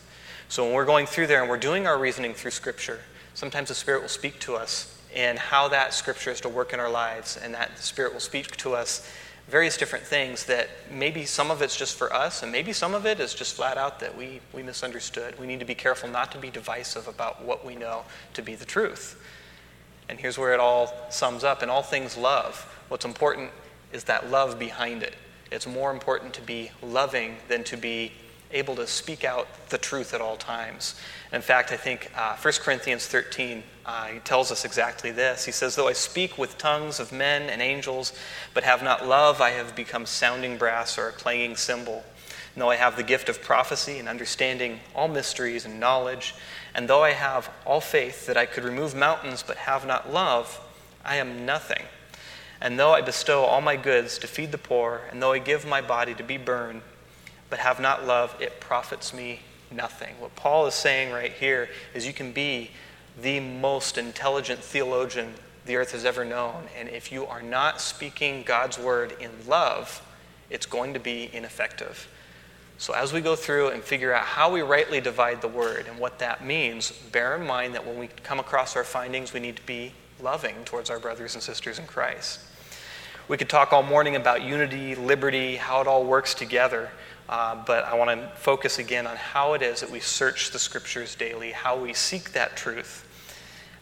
So 0.51 0.65
when 0.65 0.75
we're 0.75 0.85
going 0.85 1.07
through 1.07 1.29
there 1.29 1.41
and 1.41 1.49
we're 1.49 1.57
doing 1.57 1.87
our 1.87 1.99
reasoning 1.99 2.35
through 2.35 2.51
scripture, 2.51 3.01
sometimes 3.35 3.69
the 3.69 3.75
Spirit 3.75 4.03
will 4.03 4.09
speak 4.09 4.39
to 4.41 4.55
us 4.55 4.99
and 5.15 5.39
how 5.39 5.69
that 5.69 5.95
scripture 5.95 6.31
is 6.31 6.41
to 6.41 6.49
work 6.49 6.73
in 6.73 6.81
our 6.81 6.91
lives, 6.91 7.39
and 7.43 7.55
that 7.55 7.77
the 7.77 7.83
Spirit 7.83 8.13
will 8.13 8.21
speak 8.21 8.57
to 8.57 8.75
us 8.75 9.09
various 9.49 9.77
different 9.77 10.05
things 10.05 10.47
that 10.47 10.69
maybe 10.91 11.25
some 11.25 11.51
of 11.51 11.63
it's 11.63 11.77
just 11.77 11.97
for 11.97 12.13
us, 12.13 12.43
and 12.43 12.51
maybe 12.51 12.73
some 12.73 12.95
of 12.95 13.07
it 13.07 13.21
is 13.21 13.35
just 13.35 13.55
flat 13.55 13.77
out 13.77 14.01
that 14.01 14.17
we, 14.17 14.41
we 14.53 14.63
misunderstood. 14.63 15.39
We 15.39 15.47
need 15.47 15.61
to 15.61 15.67
be 15.67 15.75
careful 15.75 16.09
not 16.09 16.33
to 16.33 16.39
be 16.39 16.51
divisive 16.51 17.07
about 17.07 17.45
what 17.45 17.65
we 17.65 17.77
know 17.77 18.05
to 18.33 18.43
be 18.43 18.55
the 18.55 18.65
truth. 18.65 19.21
And 20.09 20.19
here's 20.19 20.39
where 20.39 20.53
it 20.53 20.61
all 20.61 20.93
sums 21.11 21.45
up 21.45 21.63
in 21.63 21.71
all 21.71 21.83
things 21.83 22.17
love. 22.17 22.57
What's 22.89 23.05
important 23.05 23.51
is 23.93 24.05
that 24.05 24.31
love 24.31 24.59
behind 24.59 25.03
it. 25.03 25.15
It's 25.53 25.67
more 25.67 25.91
important 25.91 26.35
to 26.35 26.43
be 26.43 26.71
loving 26.83 27.37
than 27.49 27.65
to 27.65 27.77
be 27.77 28.13
able 28.55 28.77
to 28.77 28.87
speak 28.87 29.25
out 29.25 29.49
the 29.69 29.79
truth 29.79 30.15
at 30.15 30.21
all 30.21 30.37
times. 30.37 30.95
in 31.33 31.43
fact, 31.43 31.73
I 31.73 31.77
think 31.77 32.11
uh, 32.17 32.37
1 32.37 32.55
Corinthians 32.61 33.07
13 33.07 33.63
uh, 33.85 34.09
tells 34.25 34.51
us 34.51 34.65
exactly 34.65 35.11
this. 35.11 35.45
He 35.45 35.53
says, 35.53 35.77
Though 35.77 35.89
I 35.89 35.93
speak 35.93 36.39
with 36.39 36.57
tongues 36.57 37.01
of 37.01 37.13
men 37.13 37.51
and 37.51 37.61
angels, 37.61 38.13
but 38.55 38.65
have 38.65 38.83
not 38.83 39.07
love, 39.07 39.41
I 39.41 39.51
have 39.51 39.75
become 39.75 40.07
sounding 40.07 40.57
brass 40.57 40.97
or 40.97 41.09
a 41.09 41.13
clanging 41.13 41.57
cymbal. 41.57 42.05
And 42.55 42.63
though 42.63 42.71
I 42.71 42.77
have 42.77 42.97
the 42.97 43.03
gift 43.03 43.29
of 43.29 43.43
prophecy 43.43 43.99
and 43.99 44.09
understanding 44.09 44.79
all 44.95 45.09
mysteries 45.09 45.65
and 45.65 45.81
knowledge, 45.81 46.35
and 46.75 46.89
though 46.89 47.03
I 47.03 47.11
have 47.11 47.51
all 47.67 47.81
faith 47.81 48.27
that 48.27 48.37
I 48.37 48.47
could 48.47 48.65
remove 48.65 48.95
mountains 48.95 49.43
but 49.45 49.57
have 49.57 49.87
not 49.87 50.13
love, 50.13 50.61
I 51.05 51.17
am 51.17 51.45
nothing. 51.45 51.83
And 52.61 52.79
though 52.79 52.93
I 52.93 53.03
bestow 53.03 53.43
all 53.43 53.61
my 53.61 53.77
goods 53.77 54.19
to 54.19 54.27
feed 54.27 54.53
the 54.53 54.59
poor, 54.59 55.03
and 55.11 55.21
though 55.21 55.33
I 55.33 55.39
give 55.41 55.67
my 55.67 55.81
body 55.81 56.15
to 56.15 56.23
be 56.23 56.39
burned, 56.39 56.83
but 57.55 57.61
have 57.61 57.79
not 57.79 58.05
love, 58.05 58.35
it 58.41 58.59
profits 58.59 59.15
me 59.15 59.39
nothing. 59.71 60.13
What 60.19 60.35
Paul 60.35 60.67
is 60.67 60.75
saying 60.75 61.13
right 61.13 61.31
here 61.31 61.69
is 61.95 62.05
you 62.05 62.13
can 62.13 62.33
be 62.33 62.73
the 63.23 63.39
most 63.39 63.97
intelligent 63.97 64.59
theologian 64.59 65.35
the 65.65 65.77
earth 65.77 65.93
has 65.93 66.05
ever 66.05 66.25
known, 66.25 66.65
and 66.77 66.89
if 66.89 67.13
you 67.13 67.25
are 67.27 67.43
not 67.43 67.81
speaking 67.81 68.43
God's 68.43 68.77
word 68.77 69.15
in 69.21 69.31
love, 69.47 70.03
it's 70.51 70.67
going 70.67 70.95
to 70.95 70.99
be 70.99 71.31
ineffective. 71.33 72.09
So, 72.79 72.93
as 72.93 73.13
we 73.13 73.21
go 73.21 73.37
through 73.37 73.69
and 73.69 73.85
figure 73.85 74.13
out 74.13 74.25
how 74.25 74.51
we 74.51 74.63
rightly 74.63 75.01
divide 75.01 75.41
the 75.41 75.47
word 75.47 75.87
and 75.87 75.97
what 75.97 76.19
that 76.19 76.45
means, 76.45 76.91
bear 76.91 77.37
in 77.37 77.47
mind 77.47 77.73
that 77.75 77.87
when 77.87 78.01
we 78.01 78.09
come 78.25 78.41
across 78.41 78.75
our 78.75 78.83
findings, 78.83 79.33
we 79.33 79.39
need 79.39 79.55
to 79.55 79.65
be 79.65 79.93
loving 80.21 80.57
towards 80.65 80.91
our 80.91 80.99
brothers 80.99 81.35
and 81.35 81.43
sisters 81.43 81.79
in 81.79 81.87
Christ. 81.87 82.41
We 83.29 83.37
could 83.37 83.49
talk 83.49 83.73
all 83.73 83.85
morning 83.85 84.17
about 84.17 84.43
unity, 84.43 84.97
liberty, 84.97 85.55
how 85.55 85.81
it 85.81 85.87
all 85.87 86.05
works 86.05 86.35
together, 86.35 86.91
uh, 87.29 87.63
but 87.65 87.85
I 87.85 87.95
want 87.95 88.21
to 88.21 88.29
focus 88.37 88.79
again 88.79 89.07
on 89.07 89.17
how 89.17 89.55
it 89.55 89.63
is 89.63 89.81
that 89.81 89.91
we 89.91 90.01
search 90.01 90.51
the 90.51 90.59
scriptures 90.59 91.15
daily, 91.15 91.53
how 91.53 91.77
we 91.77 91.95
seek 91.95 92.33
that 92.33 92.57
truth, 92.57 93.07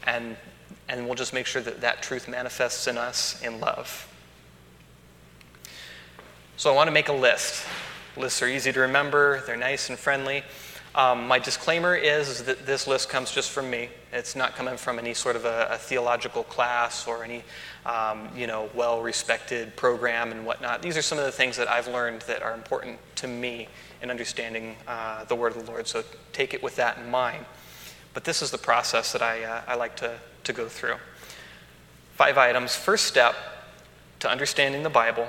and, 0.05 0.37
and 0.89 1.07
we'll 1.07 1.15
just 1.15 1.33
make 1.33 1.47
sure 1.47 1.63
that 1.63 1.81
that 1.81 2.03
truth 2.03 2.29
manifests 2.29 2.87
in 2.87 2.99
us 2.99 3.43
in 3.43 3.61
love. 3.61 4.09
So 6.57 6.71
I 6.71 6.75
want 6.77 6.89
to 6.89 6.93
make 6.93 7.09
a 7.09 7.13
list. 7.13 7.65
Lists 8.17 8.43
are 8.43 8.49
easy 8.49 8.73
to 8.73 8.81
remember, 8.81 9.43
they're 9.47 9.57
nice 9.57 9.89
and 9.89 9.99
friendly. 9.99 10.45
Um, 10.95 11.27
my 11.27 11.39
disclaimer 11.39 11.97
is 11.97 12.45
that 12.45 12.67
this 12.67 12.87
list 12.87 13.09
comes 13.09 13.33
just 13.33 13.51
from 13.51 13.71
me. 13.71 13.89
It's 14.13 14.37
not 14.37 14.55
coming 14.55 14.77
from 14.77 14.99
any 14.99 15.15
sort 15.15 15.37
of 15.37 15.47
a, 15.47 15.69
a 15.71 15.79
theological 15.79 16.45
class 16.45 17.07
or 17.07 17.25
any, 17.25 17.43
um, 17.87 18.29
you 18.37 18.47
know, 18.47 18.69
well-respected 18.75 19.75
program 19.75 20.33
and 20.33 20.45
whatnot. 20.45 20.83
These 20.83 20.99
are 20.99 21.03
some 21.03 21.19
of 21.19 21.25
the 21.25 21.33
things 21.33 21.57
that 21.57 21.67
I've 21.67 21.89
learned 21.89 22.21
that 22.23 22.43
are 22.43 22.53
important 22.53 22.99
to 23.17 23.27
me 23.27 23.69
in 24.03 24.11
understanding 24.11 24.77
uh, 24.87 25.25
the 25.25 25.35
Word 25.35 25.57
of 25.57 25.65
the 25.65 25.73
Lord. 25.73 25.87
So 25.87 26.05
take 26.33 26.53
it 26.53 26.63
with 26.63 26.77
that 26.77 26.99
in 26.99 27.11
mind. 27.11 27.47
But 28.13 28.25
this 28.25 28.43
is 28.43 28.51
the 28.51 28.59
process 28.59 29.13
that 29.13 29.23
I, 29.23 29.45
uh, 29.45 29.63
I 29.67 29.77
like 29.77 29.97
to, 29.97 30.19
to 30.45 30.53
go 30.53 30.69
through. 30.69 30.97
Five 32.15 32.37
items. 32.37 32.77
First 32.77 33.07
step 33.07 33.35
to 34.21 34.31
understanding 34.31 34.83
the 34.83 34.91
Bible 34.91 35.27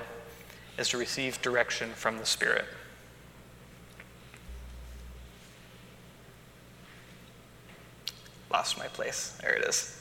is 0.77 0.89
to 0.89 0.97
receive 0.97 1.41
direction 1.41 1.91
from 1.91 2.17
the 2.17 2.25
Spirit. 2.25 2.65
Lost 8.53 8.77
my 8.77 8.85
place. 8.85 9.35
There 9.41 9.55
it 9.55 9.65
is. 9.65 9.99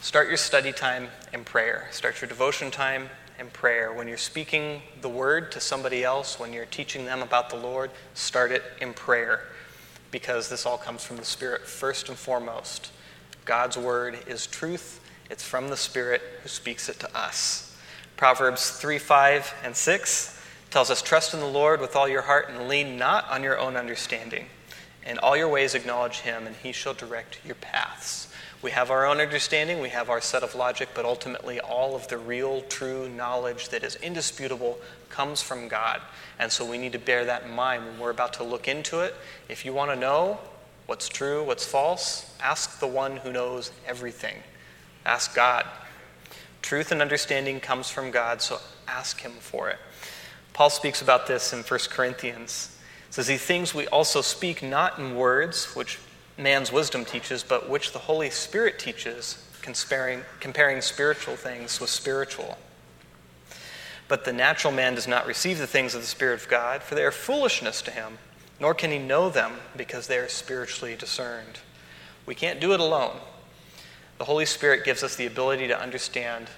Start 0.00 0.28
your 0.28 0.38
study 0.38 0.72
time 0.72 1.08
in 1.34 1.44
prayer. 1.44 1.88
Start 1.90 2.20
your 2.22 2.28
devotion 2.28 2.70
time 2.70 3.10
in 3.38 3.48
prayer. 3.48 3.92
When 3.92 4.08
you're 4.08 4.16
speaking 4.16 4.80
the 5.02 5.08
word 5.08 5.52
to 5.52 5.60
somebody 5.60 6.02
else, 6.02 6.40
when 6.40 6.54
you're 6.54 6.64
teaching 6.64 7.04
them 7.04 7.20
about 7.20 7.50
the 7.50 7.56
Lord, 7.56 7.90
start 8.14 8.50
it 8.50 8.62
in 8.80 8.94
prayer 8.94 9.42
because 10.10 10.48
this 10.48 10.64
all 10.64 10.78
comes 10.78 11.04
from 11.04 11.18
the 11.18 11.24
Spirit 11.24 11.66
first 11.66 12.08
and 12.08 12.16
foremost. 12.16 12.92
God's 13.44 13.76
word 13.76 14.18
is 14.26 14.46
truth, 14.46 15.00
it's 15.30 15.42
from 15.42 15.68
the 15.68 15.76
Spirit 15.76 16.22
who 16.42 16.48
speaks 16.48 16.88
it 16.88 16.98
to 17.00 17.16
us. 17.16 17.76
Proverbs 18.16 18.70
3 18.70 18.98
5 18.98 19.54
and 19.64 19.76
6 19.76 20.40
tells 20.70 20.90
us, 20.90 21.02
Trust 21.02 21.34
in 21.34 21.40
the 21.40 21.46
Lord 21.46 21.80
with 21.80 21.94
all 21.94 22.08
your 22.08 22.22
heart 22.22 22.48
and 22.48 22.68
lean 22.68 22.96
not 22.96 23.28
on 23.28 23.42
your 23.42 23.58
own 23.58 23.76
understanding. 23.76 24.46
In 25.06 25.18
all 25.18 25.36
your 25.36 25.48
ways 25.48 25.74
acknowledge 25.74 26.20
him, 26.20 26.46
and 26.46 26.56
he 26.56 26.72
shall 26.72 26.94
direct 26.94 27.38
your 27.44 27.56
paths. 27.56 28.28
We 28.62 28.70
have 28.70 28.90
our 28.90 29.04
own 29.04 29.20
understanding, 29.20 29.80
we 29.80 29.90
have 29.90 30.08
our 30.08 30.22
set 30.22 30.42
of 30.42 30.54
logic, 30.54 30.88
but 30.94 31.04
ultimately 31.04 31.60
all 31.60 31.94
of 31.94 32.08
the 32.08 32.16
real, 32.16 32.62
true 32.62 33.10
knowledge 33.10 33.68
that 33.68 33.84
is 33.84 33.96
indisputable 33.96 34.78
comes 35.10 35.42
from 35.42 35.68
God. 35.68 36.00
And 36.38 36.50
so 36.50 36.68
we 36.68 36.78
need 36.78 36.92
to 36.92 36.98
bear 36.98 37.26
that 37.26 37.42
in 37.42 37.50
mind 37.52 37.84
when 37.84 37.98
we're 37.98 38.10
about 38.10 38.32
to 38.34 38.44
look 38.44 38.66
into 38.66 39.00
it. 39.00 39.14
If 39.50 39.66
you 39.66 39.74
want 39.74 39.90
to 39.90 39.96
know 39.96 40.38
what's 40.86 41.10
true, 41.10 41.44
what's 41.44 41.66
false, 41.66 42.34
ask 42.40 42.80
the 42.80 42.86
one 42.86 43.18
who 43.18 43.32
knows 43.32 43.70
everything. 43.86 44.36
Ask 45.04 45.34
God. 45.34 45.66
Truth 46.62 46.90
and 46.90 47.02
understanding 47.02 47.60
comes 47.60 47.90
from 47.90 48.10
God, 48.10 48.40
so 48.40 48.58
ask 48.88 49.20
Him 49.20 49.32
for 49.32 49.68
it. 49.68 49.78
Paul 50.54 50.70
speaks 50.70 51.02
about 51.02 51.26
this 51.26 51.52
in 51.52 51.60
1 51.60 51.80
Corinthians. 51.90 52.73
Says, 53.14 53.28
These 53.28 53.44
things 53.44 53.72
we 53.72 53.86
also 53.86 54.22
speak 54.22 54.60
not 54.60 54.98
in 54.98 55.14
words, 55.14 55.76
which 55.76 56.00
man's 56.36 56.72
wisdom 56.72 57.04
teaches, 57.04 57.44
but 57.44 57.70
which 57.70 57.92
the 57.92 58.00
Holy 58.00 58.28
Spirit 58.28 58.76
teaches, 58.76 59.38
comparing, 59.62 60.22
comparing 60.40 60.80
spiritual 60.80 61.36
things 61.36 61.78
with 61.78 61.90
spiritual. 61.90 62.58
But 64.08 64.24
the 64.24 64.32
natural 64.32 64.72
man 64.72 64.96
does 64.96 65.06
not 65.06 65.28
receive 65.28 65.58
the 65.58 65.66
things 65.68 65.94
of 65.94 66.00
the 66.00 66.08
Spirit 66.08 66.42
of 66.42 66.48
God, 66.48 66.82
for 66.82 66.96
they 66.96 67.04
are 67.04 67.12
foolishness 67.12 67.82
to 67.82 67.92
him, 67.92 68.18
nor 68.58 68.74
can 68.74 68.90
he 68.90 68.98
know 68.98 69.30
them 69.30 69.52
because 69.76 70.08
they 70.08 70.18
are 70.18 70.26
spiritually 70.26 70.96
discerned. 70.96 71.60
We 72.26 72.34
can't 72.34 72.58
do 72.58 72.72
it 72.72 72.80
alone. 72.80 73.20
The 74.18 74.24
Holy 74.24 74.44
Spirit 74.44 74.84
gives 74.84 75.04
us 75.04 75.14
the 75.14 75.26
ability 75.26 75.68
to 75.68 75.80
understand 75.80 76.48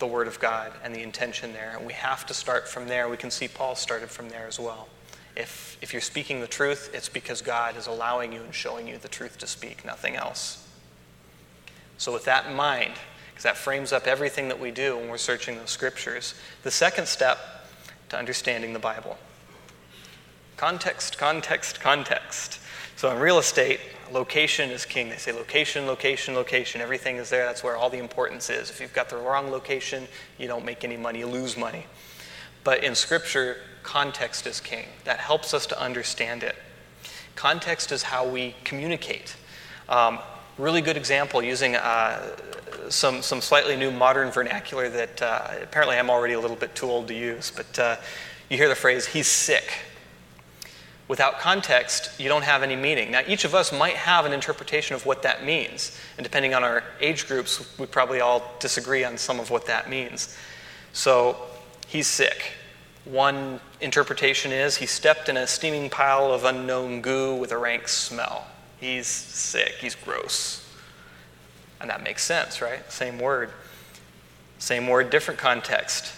the 0.00 0.08
Word 0.08 0.26
of 0.26 0.40
God 0.40 0.72
and 0.82 0.92
the 0.92 1.02
intention 1.04 1.52
there. 1.52 1.76
And 1.76 1.86
we 1.86 1.92
have 1.92 2.26
to 2.26 2.34
start 2.34 2.66
from 2.66 2.88
there. 2.88 3.08
We 3.08 3.16
can 3.16 3.30
see 3.30 3.46
Paul 3.46 3.76
started 3.76 4.10
from 4.10 4.30
there 4.30 4.48
as 4.48 4.58
well. 4.58 4.88
If, 5.36 5.78
if 5.80 5.92
you're 5.92 6.02
speaking 6.02 6.40
the 6.40 6.46
truth, 6.46 6.90
it's 6.92 7.08
because 7.08 7.40
God 7.40 7.76
is 7.76 7.86
allowing 7.86 8.32
you 8.32 8.42
and 8.42 8.54
showing 8.54 8.86
you 8.86 8.98
the 8.98 9.08
truth 9.08 9.38
to 9.38 9.46
speak, 9.46 9.84
nothing 9.84 10.14
else. 10.14 10.68
So, 11.96 12.12
with 12.12 12.24
that 12.24 12.46
in 12.46 12.54
mind, 12.54 12.94
because 13.30 13.44
that 13.44 13.56
frames 13.56 13.92
up 13.92 14.06
everything 14.06 14.48
that 14.48 14.60
we 14.60 14.70
do 14.70 14.96
when 14.96 15.08
we're 15.08 15.18
searching 15.18 15.56
the 15.56 15.66
scriptures, 15.66 16.34
the 16.64 16.70
second 16.70 17.06
step 17.06 17.38
to 18.10 18.18
understanding 18.18 18.72
the 18.72 18.78
Bible 18.78 19.16
context, 20.62 21.18
context, 21.18 21.80
context. 21.80 22.60
So, 22.94 23.10
in 23.10 23.18
real 23.18 23.38
estate, 23.38 23.80
location 24.12 24.70
is 24.70 24.84
king. 24.84 25.08
They 25.08 25.16
say 25.16 25.32
location, 25.32 25.86
location, 25.86 26.34
location. 26.34 26.80
Everything 26.80 27.16
is 27.16 27.30
there. 27.30 27.46
That's 27.46 27.64
where 27.64 27.76
all 27.76 27.90
the 27.90 27.98
importance 27.98 28.48
is. 28.48 28.70
If 28.70 28.80
you've 28.80 28.92
got 28.92 29.08
the 29.08 29.16
wrong 29.16 29.50
location, 29.50 30.06
you 30.38 30.46
don't 30.46 30.64
make 30.64 30.84
any 30.84 30.96
money, 30.96 31.18
you 31.18 31.26
lose 31.26 31.56
money. 31.56 31.84
But 32.62 32.84
in 32.84 32.94
Scripture, 32.94 33.56
context 33.82 34.46
is 34.46 34.60
king. 34.60 34.86
That 35.04 35.18
helps 35.18 35.54
us 35.54 35.66
to 35.66 35.80
understand 35.80 36.42
it. 36.42 36.56
Context 37.34 37.92
is 37.92 38.02
how 38.02 38.28
we 38.28 38.54
communicate. 38.64 39.36
Um, 39.88 40.18
really 40.58 40.80
good 40.80 40.96
example 40.96 41.42
using 41.42 41.76
uh, 41.76 42.36
some, 42.88 43.22
some 43.22 43.40
slightly 43.40 43.76
new 43.76 43.90
modern 43.90 44.30
vernacular 44.30 44.88
that 44.88 45.22
uh, 45.22 45.48
apparently 45.62 45.96
I'm 45.96 46.10
already 46.10 46.34
a 46.34 46.40
little 46.40 46.56
bit 46.56 46.74
too 46.74 46.86
old 46.86 47.08
to 47.08 47.14
use, 47.14 47.50
but 47.50 47.78
uh, 47.78 47.96
you 48.48 48.56
hear 48.56 48.68
the 48.68 48.74
phrase, 48.74 49.06
he's 49.06 49.26
sick 49.28 49.72
without 51.12 51.40
context, 51.40 52.18
you 52.18 52.26
don't 52.26 52.44
have 52.44 52.62
any 52.62 52.74
meaning. 52.74 53.10
Now, 53.10 53.20
each 53.26 53.44
of 53.44 53.54
us 53.54 53.70
might 53.70 53.96
have 53.96 54.24
an 54.24 54.32
interpretation 54.32 54.96
of 54.96 55.04
what 55.04 55.22
that 55.24 55.44
means. 55.44 55.98
And 56.16 56.24
depending 56.24 56.54
on 56.54 56.64
our 56.64 56.84
age 57.00 57.28
groups, 57.28 57.78
we 57.78 57.84
probably 57.84 58.20
all 58.20 58.50
disagree 58.60 59.04
on 59.04 59.18
some 59.18 59.38
of 59.38 59.50
what 59.50 59.66
that 59.66 59.90
means. 59.90 60.34
So, 60.94 61.36
he's 61.86 62.06
sick. 62.06 62.52
One 63.04 63.60
interpretation 63.80 64.52
is 64.52 64.76
he 64.76 64.86
stepped 64.86 65.28
in 65.28 65.36
a 65.36 65.46
steaming 65.46 65.90
pile 65.90 66.32
of 66.32 66.44
unknown 66.44 67.00
goo 67.00 67.34
with 67.34 67.50
a 67.50 67.58
rank 67.58 67.88
smell. 67.88 68.46
He's 68.78 69.06
sick. 69.06 69.74
He's 69.80 69.94
gross. 69.94 70.68
And 71.80 71.90
that 71.90 72.02
makes 72.02 72.22
sense, 72.22 72.62
right? 72.62 72.90
Same 72.92 73.18
word. 73.18 73.50
Same 74.58 74.86
word, 74.86 75.10
different 75.10 75.40
context. 75.40 76.12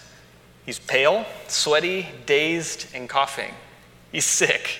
He's 0.65 0.77
pale, 0.77 1.25
sweaty, 1.47 2.07
dazed, 2.27 2.87
and 2.93 3.09
coughing. 3.09 3.53
He's 4.11 4.25
sick. 4.25 4.79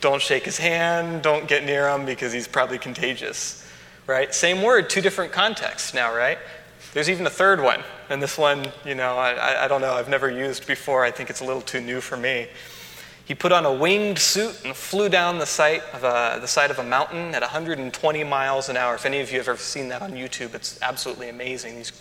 Don't 0.00 0.20
shake 0.20 0.44
his 0.44 0.58
hand, 0.58 1.22
don't 1.22 1.46
get 1.46 1.64
near 1.64 1.88
him 1.88 2.04
because 2.04 2.32
he's 2.32 2.48
probably 2.48 2.78
contagious. 2.78 3.64
Right? 4.06 4.34
Same 4.34 4.62
word, 4.62 4.90
two 4.90 5.00
different 5.00 5.30
contexts 5.30 5.94
now, 5.94 6.12
right? 6.14 6.38
There's 6.92 7.08
even 7.08 7.24
a 7.26 7.30
third 7.30 7.62
one, 7.62 7.82
and 8.08 8.20
this 8.20 8.36
one, 8.36 8.66
you 8.84 8.96
know, 8.96 9.16
I, 9.16 9.64
I 9.64 9.68
don't 9.68 9.80
know, 9.80 9.92
I've 9.92 10.08
never 10.08 10.28
used 10.28 10.66
before. 10.66 11.04
I 11.04 11.12
think 11.12 11.30
it's 11.30 11.40
a 11.40 11.44
little 11.44 11.62
too 11.62 11.80
new 11.80 12.00
for 12.00 12.16
me. 12.16 12.48
He 13.24 13.34
put 13.36 13.52
on 13.52 13.64
a 13.64 13.72
winged 13.72 14.18
suit 14.18 14.60
and 14.64 14.74
flew 14.74 15.08
down 15.08 15.38
the 15.38 15.46
side 15.46 15.82
of 15.92 16.02
a, 16.02 16.40
the 16.40 16.48
side 16.48 16.72
of 16.72 16.80
a 16.80 16.82
mountain 16.82 17.32
at 17.32 17.42
120 17.42 18.24
miles 18.24 18.68
an 18.68 18.76
hour. 18.76 18.96
If 18.96 19.06
any 19.06 19.20
of 19.20 19.30
you 19.30 19.38
have 19.38 19.46
ever 19.46 19.56
seen 19.56 19.88
that 19.90 20.02
on 20.02 20.14
YouTube, 20.14 20.52
it's 20.52 20.82
absolutely 20.82 21.28
amazing. 21.28 21.76
These 21.76 21.92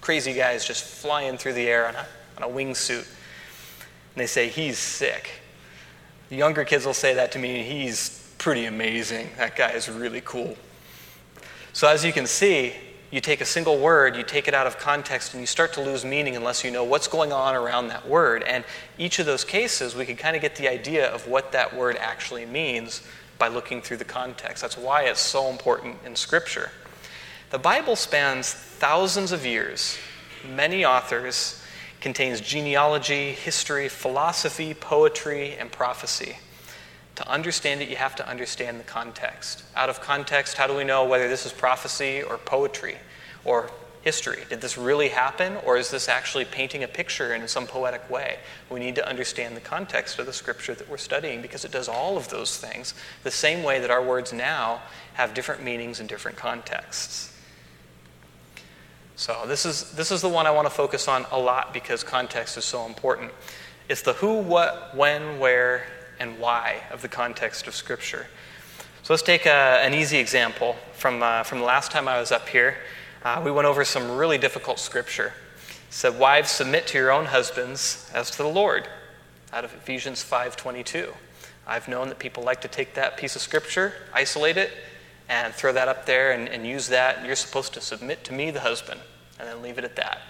crazy 0.00 0.32
guys 0.32 0.64
just 0.64 0.82
flying 0.82 1.36
through 1.36 1.52
the 1.52 1.68
air 1.68 1.86
on 1.86 1.94
a, 1.94 2.06
on 2.38 2.50
a 2.50 2.54
wingsuit. 2.54 3.06
And 3.06 4.16
they 4.16 4.26
say, 4.26 4.48
he's 4.48 4.78
sick. 4.78 5.28
The 6.30 6.36
younger 6.36 6.64
kids 6.64 6.86
will 6.86 6.94
say 6.94 7.12
that 7.12 7.32
to 7.32 7.38
me, 7.38 7.64
he's 7.64 8.32
pretty 8.38 8.64
amazing. 8.64 9.28
That 9.36 9.56
guy 9.56 9.72
is 9.72 9.90
really 9.90 10.22
cool. 10.24 10.56
So, 11.74 11.86
as 11.86 12.02
you 12.02 12.14
can 12.14 12.26
see, 12.26 12.72
you 13.10 13.20
take 13.20 13.40
a 13.40 13.44
single 13.44 13.78
word, 13.78 14.16
you 14.16 14.22
take 14.22 14.48
it 14.48 14.54
out 14.54 14.66
of 14.66 14.78
context, 14.78 15.32
and 15.32 15.40
you 15.40 15.46
start 15.46 15.72
to 15.74 15.80
lose 15.80 16.04
meaning 16.04 16.36
unless 16.36 16.62
you 16.62 16.70
know 16.70 16.84
what's 16.84 17.08
going 17.08 17.32
on 17.32 17.54
around 17.54 17.88
that 17.88 18.06
word. 18.06 18.42
And 18.42 18.64
each 18.98 19.18
of 19.18 19.26
those 19.26 19.44
cases, 19.44 19.94
we 19.94 20.04
can 20.04 20.16
kind 20.16 20.36
of 20.36 20.42
get 20.42 20.56
the 20.56 20.68
idea 20.68 21.08
of 21.08 21.26
what 21.26 21.52
that 21.52 21.74
word 21.74 21.96
actually 21.98 22.44
means 22.44 23.02
by 23.38 23.48
looking 23.48 23.80
through 23.80 23.96
the 23.96 24.04
context. 24.04 24.60
That's 24.60 24.76
why 24.76 25.04
it's 25.04 25.20
so 25.20 25.48
important 25.48 25.96
in 26.04 26.16
Scripture. 26.16 26.70
The 27.50 27.58
Bible 27.58 27.96
spans 27.96 28.52
thousands 28.52 29.32
of 29.32 29.46
years, 29.46 29.96
many 30.46 30.84
authors, 30.84 31.62
contains 32.00 32.40
genealogy, 32.40 33.32
history, 33.32 33.88
philosophy, 33.88 34.74
poetry, 34.74 35.56
and 35.56 35.72
prophecy. 35.72 36.36
To 37.18 37.28
understand 37.28 37.82
it, 37.82 37.88
you 37.88 37.96
have 37.96 38.14
to 38.14 38.28
understand 38.28 38.78
the 38.78 38.84
context. 38.84 39.64
Out 39.74 39.88
of 39.88 40.00
context, 40.00 40.56
how 40.56 40.68
do 40.68 40.76
we 40.76 40.84
know 40.84 41.04
whether 41.04 41.28
this 41.28 41.46
is 41.46 41.52
prophecy 41.52 42.22
or 42.22 42.38
poetry 42.38 42.94
or 43.44 43.72
history? 44.02 44.44
Did 44.48 44.60
this 44.60 44.78
really 44.78 45.08
happen, 45.08 45.56
or 45.64 45.76
is 45.76 45.90
this 45.90 46.08
actually 46.08 46.44
painting 46.44 46.84
a 46.84 46.86
picture 46.86 47.34
in 47.34 47.48
some 47.48 47.66
poetic 47.66 48.08
way? 48.08 48.38
We 48.70 48.78
need 48.78 48.94
to 48.94 49.08
understand 49.08 49.56
the 49.56 49.60
context 49.60 50.20
of 50.20 50.26
the 50.26 50.32
scripture 50.32 50.76
that 50.76 50.88
we're 50.88 50.96
studying 50.96 51.42
because 51.42 51.64
it 51.64 51.72
does 51.72 51.88
all 51.88 52.16
of 52.16 52.28
those 52.28 52.56
things 52.56 52.94
the 53.24 53.32
same 53.32 53.64
way 53.64 53.80
that 53.80 53.90
our 53.90 54.00
words 54.00 54.32
now 54.32 54.80
have 55.14 55.34
different 55.34 55.64
meanings 55.64 55.98
in 55.98 56.06
different 56.06 56.36
contexts. 56.36 57.36
So, 59.16 59.42
this 59.44 59.66
is, 59.66 59.90
this 59.90 60.12
is 60.12 60.20
the 60.20 60.28
one 60.28 60.46
I 60.46 60.52
want 60.52 60.66
to 60.66 60.72
focus 60.72 61.08
on 61.08 61.26
a 61.32 61.38
lot 61.40 61.74
because 61.74 62.04
context 62.04 62.56
is 62.56 62.64
so 62.64 62.86
important. 62.86 63.32
It's 63.88 64.02
the 64.02 64.12
who, 64.12 64.34
what, 64.38 64.94
when, 64.94 65.40
where, 65.40 65.84
and 66.20 66.38
why 66.38 66.82
of 66.90 67.02
the 67.02 67.08
context 67.08 67.66
of 67.66 67.74
Scripture. 67.74 68.26
So, 69.02 69.12
let's 69.12 69.22
take 69.22 69.46
a, 69.46 69.80
an 69.82 69.94
easy 69.94 70.18
example 70.18 70.76
from, 70.92 71.22
uh, 71.22 71.42
from 71.42 71.58
the 71.58 71.64
last 71.64 71.90
time 71.90 72.08
I 72.08 72.20
was 72.20 72.32
up 72.32 72.48
here. 72.48 72.76
Uh, 73.22 73.40
we 73.44 73.50
went 73.50 73.66
over 73.66 73.84
some 73.84 74.16
really 74.16 74.38
difficult 74.38 74.78
Scripture. 74.78 75.32
It 75.66 75.94
said, 75.94 76.18
Wives, 76.18 76.50
submit 76.50 76.86
to 76.88 76.98
your 76.98 77.10
own 77.10 77.26
husbands 77.26 78.10
as 78.14 78.30
to 78.32 78.38
the 78.38 78.48
Lord, 78.48 78.88
out 79.52 79.64
of 79.64 79.72
Ephesians 79.74 80.22
5.22. 80.22 81.14
I've 81.66 81.88
known 81.88 82.08
that 82.08 82.18
people 82.18 82.42
like 82.42 82.60
to 82.62 82.68
take 82.68 82.94
that 82.94 83.16
piece 83.16 83.36
of 83.36 83.42
Scripture, 83.42 83.92
isolate 84.12 84.56
it, 84.56 84.72
and 85.28 85.52
throw 85.52 85.72
that 85.72 85.88
up 85.88 86.06
there 86.06 86.32
and, 86.32 86.48
and 86.48 86.66
use 86.66 86.88
that. 86.88 87.24
You're 87.26 87.36
supposed 87.36 87.74
to 87.74 87.80
submit 87.80 88.24
to 88.24 88.32
me, 88.32 88.50
the 88.50 88.60
husband, 88.60 89.00
and 89.38 89.48
then 89.48 89.62
leave 89.62 89.78
it 89.78 89.84
at 89.84 89.96
that. 89.96 90.20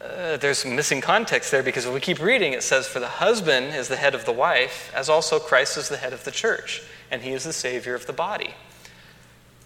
Uh, 0.00 0.36
there's 0.36 0.58
some 0.58 0.76
missing 0.76 1.00
context 1.00 1.50
there 1.50 1.62
because 1.62 1.84
if 1.84 1.92
we 1.92 1.98
keep 1.98 2.20
reading, 2.20 2.52
it 2.52 2.62
says, 2.62 2.86
For 2.86 3.00
the 3.00 3.08
husband 3.08 3.74
is 3.74 3.88
the 3.88 3.96
head 3.96 4.14
of 4.14 4.24
the 4.24 4.32
wife, 4.32 4.92
as 4.94 5.08
also 5.08 5.40
Christ 5.40 5.76
is 5.76 5.88
the 5.88 5.96
head 5.96 6.12
of 6.12 6.22
the 6.22 6.30
church, 6.30 6.82
and 7.10 7.20
he 7.20 7.32
is 7.32 7.42
the 7.42 7.52
Savior 7.52 7.94
of 7.94 8.06
the 8.06 8.12
body. 8.12 8.54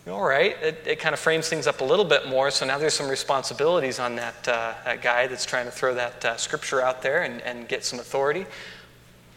All 0.09 0.23
right, 0.23 0.57
it, 0.62 0.83
it 0.87 0.99
kind 0.99 1.12
of 1.12 1.21
frames 1.21 1.49
things 1.49 1.67
up 1.67 1.81
a 1.81 1.85
little 1.85 2.05
bit 2.05 2.27
more, 2.27 2.51
so 2.51 2.67
now 2.67 2.79
there's 2.79 2.95
some 2.95 3.09
responsibilities 3.09 4.01
on 4.01 4.17
that, 4.17 4.49
uh, 4.49 4.75
that 4.85 5.03
guy 5.03 5.27
that's 5.27 5.45
trying 5.45 5.67
to 5.67 5.71
throw 5.71 5.95
that 5.95 6.25
uh, 6.25 6.37
scripture 6.37 6.81
out 6.81 7.03
there 7.03 7.23
and, 7.23 7.41
and 7.43 7.69
get 7.69 7.85
some 7.85 8.01
authority. 8.01 8.47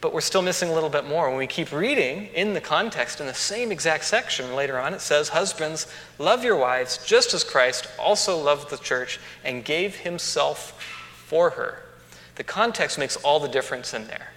But 0.05 0.13
we're 0.13 0.21
still 0.21 0.43
missing 0.43 0.69
a 0.69 0.73
little 0.75 0.91
bit 0.91 1.07
more. 1.07 1.29
When 1.29 1.39
we 1.39 1.47
keep 1.47 1.71
reading 1.71 2.27
in 2.35 2.53
the 2.53 2.61
context, 2.61 3.19
in 3.19 3.25
the 3.25 3.33
same 3.33 3.71
exact 3.71 4.05
section 4.05 4.53
later 4.53 4.79
on, 4.79 4.93
it 4.93 5.01
says, 5.01 5.29
Husbands, 5.29 5.87
love 6.19 6.43
your 6.43 6.57
wives 6.57 7.03
just 7.03 7.33
as 7.33 7.43
Christ 7.43 7.87
also 7.97 8.37
loved 8.37 8.69
the 8.69 8.77
church 8.77 9.19
and 9.43 9.65
gave 9.65 9.95
himself 9.95 10.79
for 11.25 11.49
her. 11.49 11.81
The 12.35 12.43
context 12.43 12.99
makes 12.99 13.15
all 13.15 13.39
the 13.39 13.47
difference 13.47 13.95
in 13.95 14.05
there. 14.05 14.29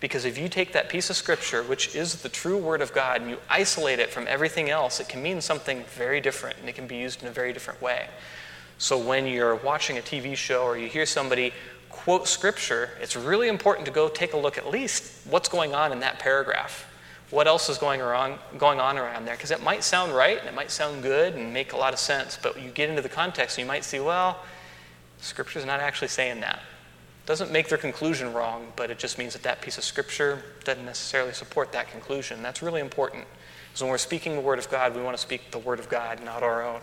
Because 0.00 0.24
if 0.24 0.38
you 0.38 0.48
take 0.48 0.72
that 0.72 0.88
piece 0.88 1.08
of 1.08 1.14
scripture, 1.14 1.62
which 1.62 1.94
is 1.94 2.22
the 2.22 2.28
true 2.28 2.58
word 2.58 2.82
of 2.82 2.92
God, 2.92 3.20
and 3.20 3.30
you 3.30 3.38
isolate 3.48 4.00
it 4.00 4.10
from 4.10 4.26
everything 4.26 4.70
else, 4.70 4.98
it 4.98 5.08
can 5.08 5.22
mean 5.22 5.40
something 5.40 5.84
very 5.96 6.20
different 6.20 6.58
and 6.58 6.68
it 6.68 6.74
can 6.74 6.88
be 6.88 6.96
used 6.96 7.22
in 7.22 7.28
a 7.28 7.32
very 7.32 7.52
different 7.52 7.80
way. 7.80 8.08
So 8.78 8.98
when 8.98 9.28
you're 9.28 9.54
watching 9.54 9.98
a 9.98 10.00
TV 10.00 10.34
show 10.34 10.64
or 10.64 10.76
you 10.76 10.88
hear 10.88 11.06
somebody 11.06 11.52
quote 11.92 12.26
scripture, 12.26 12.90
it's 13.00 13.14
really 13.14 13.48
important 13.48 13.86
to 13.86 13.92
go 13.92 14.08
take 14.08 14.32
a 14.32 14.36
look 14.36 14.58
at 14.58 14.68
least 14.68 15.24
what's 15.28 15.48
going 15.48 15.74
on 15.74 15.92
in 15.92 16.00
that 16.00 16.18
paragraph. 16.18 16.88
What 17.30 17.46
else 17.46 17.68
is 17.68 17.78
going, 17.78 18.00
around, 18.00 18.38
going 18.58 18.80
on 18.80 18.98
around 18.98 19.24
there? 19.24 19.36
Because 19.36 19.52
it 19.52 19.62
might 19.62 19.84
sound 19.84 20.12
right 20.12 20.38
and 20.38 20.48
it 20.48 20.54
might 20.54 20.70
sound 20.70 21.02
good 21.02 21.34
and 21.34 21.52
make 21.52 21.72
a 21.72 21.76
lot 21.76 21.92
of 21.92 21.98
sense, 21.98 22.38
but 22.42 22.60
you 22.60 22.70
get 22.70 22.90
into 22.90 23.00
the 23.00 23.08
context 23.08 23.56
and 23.56 23.64
you 23.64 23.68
might 23.68 23.84
see, 23.84 24.00
well, 24.00 24.38
scripture's 25.18 25.64
not 25.64 25.80
actually 25.80 26.08
saying 26.08 26.40
that. 26.40 26.56
It 26.56 27.26
Doesn't 27.26 27.52
make 27.52 27.68
their 27.68 27.78
conclusion 27.78 28.34
wrong, 28.34 28.72
but 28.76 28.90
it 28.90 28.98
just 28.98 29.16
means 29.16 29.32
that 29.34 29.44
that 29.44 29.62
piece 29.62 29.78
of 29.78 29.84
scripture 29.84 30.42
doesn't 30.64 30.84
necessarily 30.84 31.32
support 31.32 31.72
that 31.72 31.90
conclusion. 31.90 32.42
That's 32.42 32.60
really 32.60 32.80
important. 32.80 33.24
Because 33.68 33.82
when 33.82 33.90
we're 33.90 33.98
speaking 33.98 34.34
the 34.34 34.40
Word 34.40 34.58
of 34.58 34.68
God, 34.68 34.94
we 34.94 35.02
want 35.02 35.16
to 35.16 35.22
speak 35.22 35.50
the 35.52 35.58
Word 35.58 35.78
of 35.78 35.88
God, 35.88 36.22
not 36.22 36.42
our 36.42 36.62
own. 36.62 36.82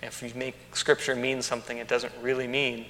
If 0.00 0.22
you 0.22 0.32
make 0.34 0.54
scripture 0.72 1.14
mean 1.14 1.42
something 1.42 1.76
it 1.76 1.88
doesn't 1.88 2.12
really 2.22 2.46
mean, 2.46 2.86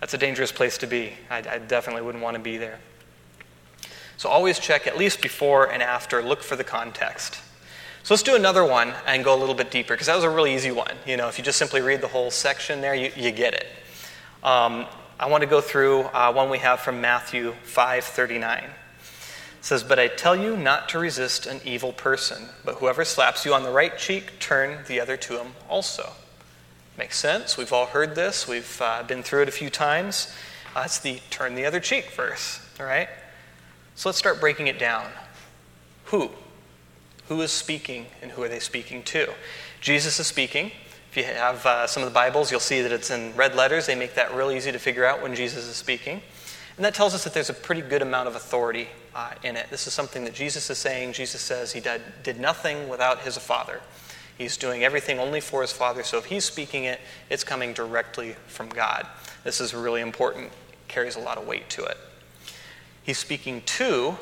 that's 0.00 0.14
a 0.14 0.18
dangerous 0.18 0.52
place 0.52 0.78
to 0.78 0.86
be. 0.86 1.12
I, 1.30 1.38
I 1.38 1.58
definitely 1.58 2.02
wouldn't 2.02 2.22
want 2.22 2.36
to 2.36 2.42
be 2.42 2.56
there. 2.56 2.78
So 4.16 4.28
always 4.28 4.58
check, 4.58 4.86
at 4.86 4.96
least 4.96 5.20
before 5.20 5.70
and 5.70 5.82
after, 5.82 6.22
look 6.22 6.42
for 6.42 6.56
the 6.56 6.64
context. 6.64 7.40
So 8.04 8.14
let's 8.14 8.22
do 8.22 8.36
another 8.36 8.64
one 8.64 8.92
and 9.06 9.24
go 9.24 9.34
a 9.34 9.40
little 9.40 9.54
bit 9.54 9.70
deeper, 9.70 9.94
because 9.94 10.08
that 10.08 10.14
was 10.14 10.24
a 10.24 10.30
really 10.30 10.54
easy 10.54 10.70
one. 10.70 10.94
You 11.06 11.16
know, 11.16 11.28
if 11.28 11.38
you 11.38 11.44
just 11.44 11.58
simply 11.58 11.80
read 11.80 12.00
the 12.00 12.08
whole 12.08 12.30
section 12.30 12.80
there, 12.80 12.94
you, 12.94 13.10
you 13.16 13.30
get 13.30 13.54
it. 13.54 13.66
Um, 14.42 14.86
I 15.18 15.26
want 15.26 15.42
to 15.42 15.46
go 15.46 15.60
through 15.60 16.00
uh, 16.02 16.32
one 16.32 16.50
we 16.50 16.58
have 16.58 16.80
from 16.80 17.00
Matthew 17.00 17.54
5:39. 17.64 18.64
It 18.64 18.70
says, 19.62 19.82
"But 19.82 19.98
I 19.98 20.08
tell 20.08 20.36
you 20.36 20.56
not 20.56 20.88
to 20.90 20.98
resist 20.98 21.46
an 21.46 21.60
evil 21.64 21.92
person, 21.92 22.50
but 22.64 22.76
whoever 22.76 23.04
slaps 23.04 23.46
you 23.46 23.54
on 23.54 23.62
the 23.62 23.70
right 23.70 23.96
cheek, 23.96 24.38
turn 24.38 24.84
the 24.86 25.00
other 25.00 25.16
to 25.16 25.38
him 25.38 25.54
also." 25.68 26.12
Makes 26.96 27.18
sense. 27.18 27.56
We've 27.56 27.72
all 27.72 27.86
heard 27.86 28.14
this. 28.14 28.46
We've 28.46 28.80
uh, 28.80 29.02
been 29.02 29.22
through 29.22 29.42
it 29.42 29.48
a 29.48 29.52
few 29.52 29.68
times. 29.68 30.32
Uh, 30.76 30.82
it's 30.84 31.00
the 31.00 31.20
turn 31.30 31.54
the 31.54 31.66
other 31.66 31.80
cheek 31.80 32.10
verse, 32.12 32.60
all 32.78 32.86
right? 32.86 33.08
So 33.96 34.08
let's 34.08 34.18
start 34.18 34.40
breaking 34.40 34.68
it 34.68 34.78
down. 34.78 35.06
Who? 36.06 36.30
Who 37.28 37.40
is 37.42 37.50
speaking 37.50 38.06
and 38.22 38.30
who 38.30 38.42
are 38.42 38.48
they 38.48 38.60
speaking 38.60 39.02
to? 39.04 39.32
Jesus 39.80 40.20
is 40.20 40.26
speaking. 40.26 40.70
If 41.10 41.16
you 41.16 41.24
have 41.24 41.64
uh, 41.64 41.86
some 41.86 42.02
of 42.02 42.08
the 42.08 42.14
Bibles, 42.14 42.50
you'll 42.50 42.60
see 42.60 42.82
that 42.82 42.92
it's 42.92 43.10
in 43.10 43.34
red 43.36 43.54
letters. 43.54 43.86
They 43.86 43.94
make 43.94 44.14
that 44.14 44.34
real 44.34 44.50
easy 44.50 44.72
to 44.72 44.78
figure 44.78 45.04
out 45.04 45.22
when 45.22 45.34
Jesus 45.34 45.66
is 45.66 45.76
speaking. 45.76 46.20
And 46.76 46.84
that 46.84 46.94
tells 46.94 47.14
us 47.14 47.22
that 47.24 47.34
there's 47.34 47.50
a 47.50 47.54
pretty 47.54 47.82
good 47.82 48.02
amount 48.02 48.28
of 48.28 48.34
authority 48.34 48.88
uh, 49.14 49.30
in 49.44 49.56
it. 49.56 49.66
This 49.70 49.86
is 49.86 49.92
something 49.92 50.24
that 50.24 50.34
Jesus 50.34 50.68
is 50.70 50.78
saying. 50.78 51.12
Jesus 51.12 51.40
says 51.40 51.72
he 51.72 51.80
did, 51.80 52.02
did 52.24 52.40
nothing 52.40 52.88
without 52.88 53.20
his 53.20 53.38
Father. 53.38 53.80
He's 54.36 54.56
doing 54.56 54.82
everything 54.82 55.18
only 55.18 55.40
for 55.40 55.60
his 55.62 55.72
Father, 55.72 56.02
so 56.02 56.18
if 56.18 56.24
he's 56.26 56.44
speaking 56.44 56.84
it, 56.84 57.00
it's 57.30 57.44
coming 57.44 57.72
directly 57.72 58.34
from 58.46 58.68
God. 58.68 59.06
This 59.44 59.60
is 59.60 59.74
really 59.74 60.00
important, 60.00 60.50
carries 60.88 61.16
a 61.16 61.20
lot 61.20 61.38
of 61.38 61.46
weight 61.46 61.68
to 61.70 61.84
it. 61.84 61.96
He's 63.02 63.18
speaking 63.18 63.62
to 63.62 64.16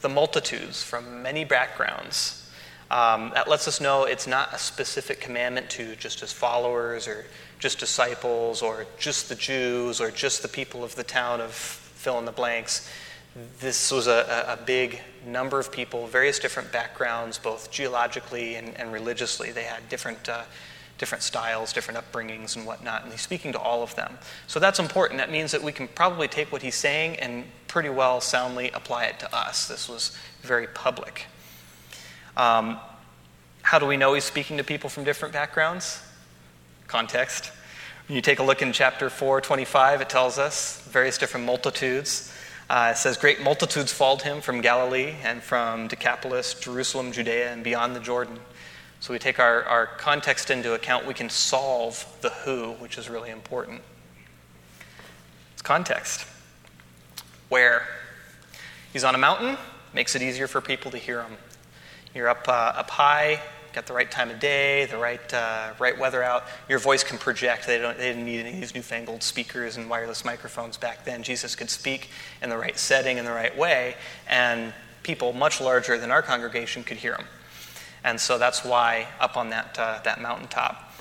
the 0.00 0.08
multitudes 0.08 0.82
from 0.82 1.22
many 1.22 1.44
backgrounds. 1.44 2.50
Um, 2.90 3.32
that 3.34 3.48
lets 3.48 3.68
us 3.68 3.80
know 3.80 4.04
it's 4.04 4.26
not 4.26 4.54
a 4.54 4.58
specific 4.58 5.20
commandment 5.20 5.68
to 5.70 5.94
just 5.96 6.20
his 6.20 6.32
followers 6.32 7.06
or 7.06 7.26
just 7.58 7.78
disciples 7.78 8.62
or 8.62 8.86
just 8.98 9.28
the 9.28 9.34
Jews 9.34 10.00
or 10.00 10.10
just 10.10 10.40
the 10.40 10.48
people 10.48 10.82
of 10.82 10.94
the 10.94 11.04
town 11.04 11.42
of 11.42 11.52
fill 11.52 12.18
in 12.18 12.24
the 12.24 12.32
blanks 12.32 12.88
this 13.60 13.92
was 13.92 14.06
a, 14.06 14.56
a, 14.58 14.64
big 14.64 15.00
number 15.26 15.58
of 15.58 15.70
people, 15.72 16.06
various 16.06 16.38
different 16.38 16.72
backgrounds, 16.72 17.38
both 17.38 17.70
geologically 17.70 18.56
and, 18.56 18.76
and 18.78 18.92
religiously. 18.92 19.52
They 19.52 19.64
had 19.64 19.88
different, 19.88 20.28
uh, 20.28 20.42
different 20.98 21.22
styles, 21.22 21.72
different 21.72 22.00
upbringings, 22.00 22.56
and 22.56 22.66
whatnot, 22.66 23.02
and 23.02 23.12
he's 23.12 23.20
speaking 23.20 23.52
to 23.52 23.58
all 23.58 23.82
of 23.82 23.94
them. 23.94 24.18
So 24.46 24.60
that's 24.60 24.78
important. 24.78 25.18
That 25.18 25.30
means 25.30 25.52
that 25.52 25.62
we 25.62 25.72
can 25.72 25.88
probably 25.88 26.28
take 26.28 26.50
what 26.52 26.62
he's 26.62 26.74
saying 26.74 27.16
and 27.16 27.44
pretty 27.66 27.88
well 27.88 28.20
soundly 28.20 28.70
apply 28.70 29.04
it 29.04 29.18
to 29.20 29.36
us. 29.36 29.68
This 29.68 29.88
was 29.88 30.16
very 30.42 30.66
public. 30.66 31.26
Um, 32.36 32.78
how 33.62 33.78
do 33.78 33.86
we 33.86 33.96
know 33.96 34.14
he's 34.14 34.24
speaking 34.24 34.56
to 34.56 34.64
people 34.64 34.88
from 34.88 35.04
different 35.04 35.34
backgrounds? 35.34 36.02
Context. 36.86 37.52
When 38.08 38.16
you 38.16 38.22
take 38.22 38.38
a 38.38 38.42
look 38.42 38.62
in 38.62 38.72
chapter 38.72 39.10
4, 39.10 39.42
25, 39.42 40.00
it 40.00 40.08
tells 40.08 40.38
us 40.38 40.80
various 40.88 41.18
different 41.18 41.44
multitudes. 41.44 42.27
Uh, 42.70 42.92
it 42.94 42.98
says, 42.98 43.16
Great 43.16 43.40
multitudes 43.40 43.92
followed 43.92 44.22
him 44.22 44.40
from 44.40 44.60
Galilee 44.60 45.14
and 45.24 45.42
from 45.42 45.88
Decapolis, 45.88 46.54
Jerusalem, 46.54 47.12
Judea, 47.12 47.52
and 47.52 47.64
beyond 47.64 47.96
the 47.96 48.00
Jordan. 48.00 48.38
So 49.00 49.12
we 49.12 49.18
take 49.18 49.38
our, 49.38 49.62
our 49.64 49.86
context 49.86 50.50
into 50.50 50.74
account, 50.74 51.06
we 51.06 51.14
can 51.14 51.30
solve 51.30 52.04
the 52.20 52.30
who, 52.30 52.72
which 52.72 52.98
is 52.98 53.08
really 53.08 53.30
important. 53.30 53.80
It's 55.54 55.62
context. 55.62 56.26
Where? 57.48 57.86
He's 58.92 59.04
on 59.04 59.14
a 59.14 59.18
mountain, 59.18 59.56
makes 59.94 60.14
it 60.14 60.22
easier 60.22 60.46
for 60.46 60.60
people 60.60 60.90
to 60.90 60.98
hear 60.98 61.22
him. 61.22 61.36
You're 62.14 62.28
up, 62.28 62.48
uh, 62.48 62.52
up 62.52 62.90
high, 62.90 63.40
got 63.78 63.86
the 63.86 63.94
right 63.94 64.10
time 64.10 64.28
of 64.28 64.40
day, 64.40 64.86
the 64.86 64.98
right, 64.98 65.32
uh, 65.32 65.70
right 65.78 65.96
weather 65.96 66.20
out, 66.20 66.42
your 66.68 66.80
voice 66.80 67.04
can 67.04 67.16
project. 67.16 67.64
They, 67.64 67.78
don't, 67.78 67.96
they 67.96 68.08
didn't 68.08 68.24
need 68.24 68.40
any 68.40 68.54
of 68.54 68.60
these 68.60 68.74
newfangled 68.74 69.22
speakers 69.22 69.76
and 69.76 69.88
wireless 69.88 70.24
microphones 70.24 70.76
back 70.76 71.04
then. 71.04 71.22
Jesus 71.22 71.54
could 71.54 71.70
speak 71.70 72.10
in 72.42 72.50
the 72.50 72.58
right 72.58 72.76
setting, 72.76 73.18
in 73.18 73.24
the 73.24 73.30
right 73.30 73.56
way, 73.56 73.94
and 74.26 74.74
people 75.04 75.32
much 75.32 75.60
larger 75.60 75.96
than 75.96 76.10
our 76.10 76.22
congregation 76.22 76.82
could 76.82 76.96
hear 76.96 77.14
him. 77.14 77.24
And 78.02 78.20
so 78.20 78.36
that's 78.36 78.64
why 78.64 79.06
up 79.20 79.36
on 79.36 79.50
that, 79.50 79.78
uh, 79.78 80.00
that 80.02 80.20
mountaintop. 80.20 80.92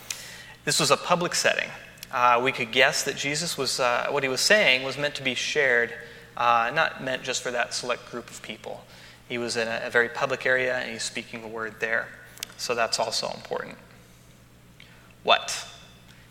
This 0.64 0.80
was 0.80 0.92
a 0.92 0.98
public 0.98 1.34
setting. 1.34 1.72
Uh, 2.12 2.40
we 2.44 2.52
could 2.52 2.72
guess 2.72 3.02
that 3.06 3.16
Jesus 3.16 3.58
was, 3.58 3.80
uh, 3.80 4.06
what 4.12 4.22
he 4.22 4.30
was 4.30 4.42
saying 4.42 4.84
was 4.84 5.00
meant 5.00 5.16
to 5.16 5.24
be 5.24 5.34
shared, 5.34 5.92
uh, 6.38 6.70
not 6.76 7.04
meant 7.04 7.24
just 7.24 7.42
for 7.42 7.50
that 7.50 7.74
select 7.74 8.12
group 8.12 8.30
of 8.30 8.44
people. 8.44 8.84
He 9.28 9.40
was 9.40 9.58
in 9.58 9.68
a, 9.68 9.82
a 9.86 9.90
very 9.90 10.10
public 10.10 10.46
area 10.46 10.78
and 10.78 10.92
he's 10.92 11.02
speaking 11.02 11.42
the 11.42 11.48
word 11.48 11.74
there. 11.80 12.08
So 12.58 12.76
that's 12.76 13.00
also 13.00 13.32
important. 13.34 13.78
what? 15.24 15.68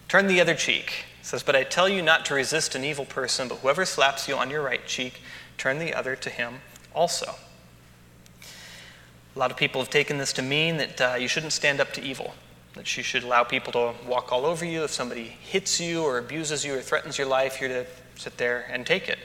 Turn 0.08 0.26
the 0.26 0.40
other 0.40 0.54
cheek. 0.54 1.06
It 1.20 1.26
says, 1.26 1.42
But 1.42 1.56
I 1.56 1.64
tell 1.64 1.88
you 1.88 2.02
not 2.02 2.24
to 2.26 2.34
resist 2.34 2.74
an 2.74 2.84
evil 2.84 3.04
person, 3.04 3.48
but 3.48 3.58
whoever 3.58 3.84
slaps 3.84 4.28
you 4.28 4.36
on 4.36 4.50
your 4.50 4.62
right 4.62 4.84
cheek, 4.86 5.20
turn 5.58 5.78
the 5.78 5.94
other 5.94 6.14
to 6.16 6.30
him 6.30 6.60
also. 6.94 7.34
A 9.34 9.38
lot 9.38 9.50
of 9.50 9.56
people 9.56 9.80
have 9.80 9.90
taken 9.90 10.18
this 10.18 10.32
to 10.34 10.42
mean 10.42 10.78
that 10.78 11.00
uh, 11.00 11.14
you 11.18 11.28
shouldn't 11.28 11.52
stand 11.52 11.80
up 11.80 11.92
to 11.92 12.02
evil, 12.02 12.34
that 12.74 12.96
you 12.96 13.02
should 13.02 13.22
allow 13.22 13.44
people 13.44 13.72
to 13.72 13.94
walk 14.06 14.32
all 14.32 14.46
over 14.46 14.64
you. 14.64 14.84
If 14.84 14.92
somebody 14.92 15.24
hits 15.24 15.80
you 15.80 16.02
or 16.02 16.18
abuses 16.18 16.64
you 16.64 16.74
or 16.74 16.80
threatens 16.80 17.18
your 17.18 17.26
life, 17.26 17.60
you're 17.60 17.68
to 17.68 17.86
sit 18.14 18.38
there 18.38 18.66
and 18.70 18.86
take 18.86 19.08
it. 19.08 19.18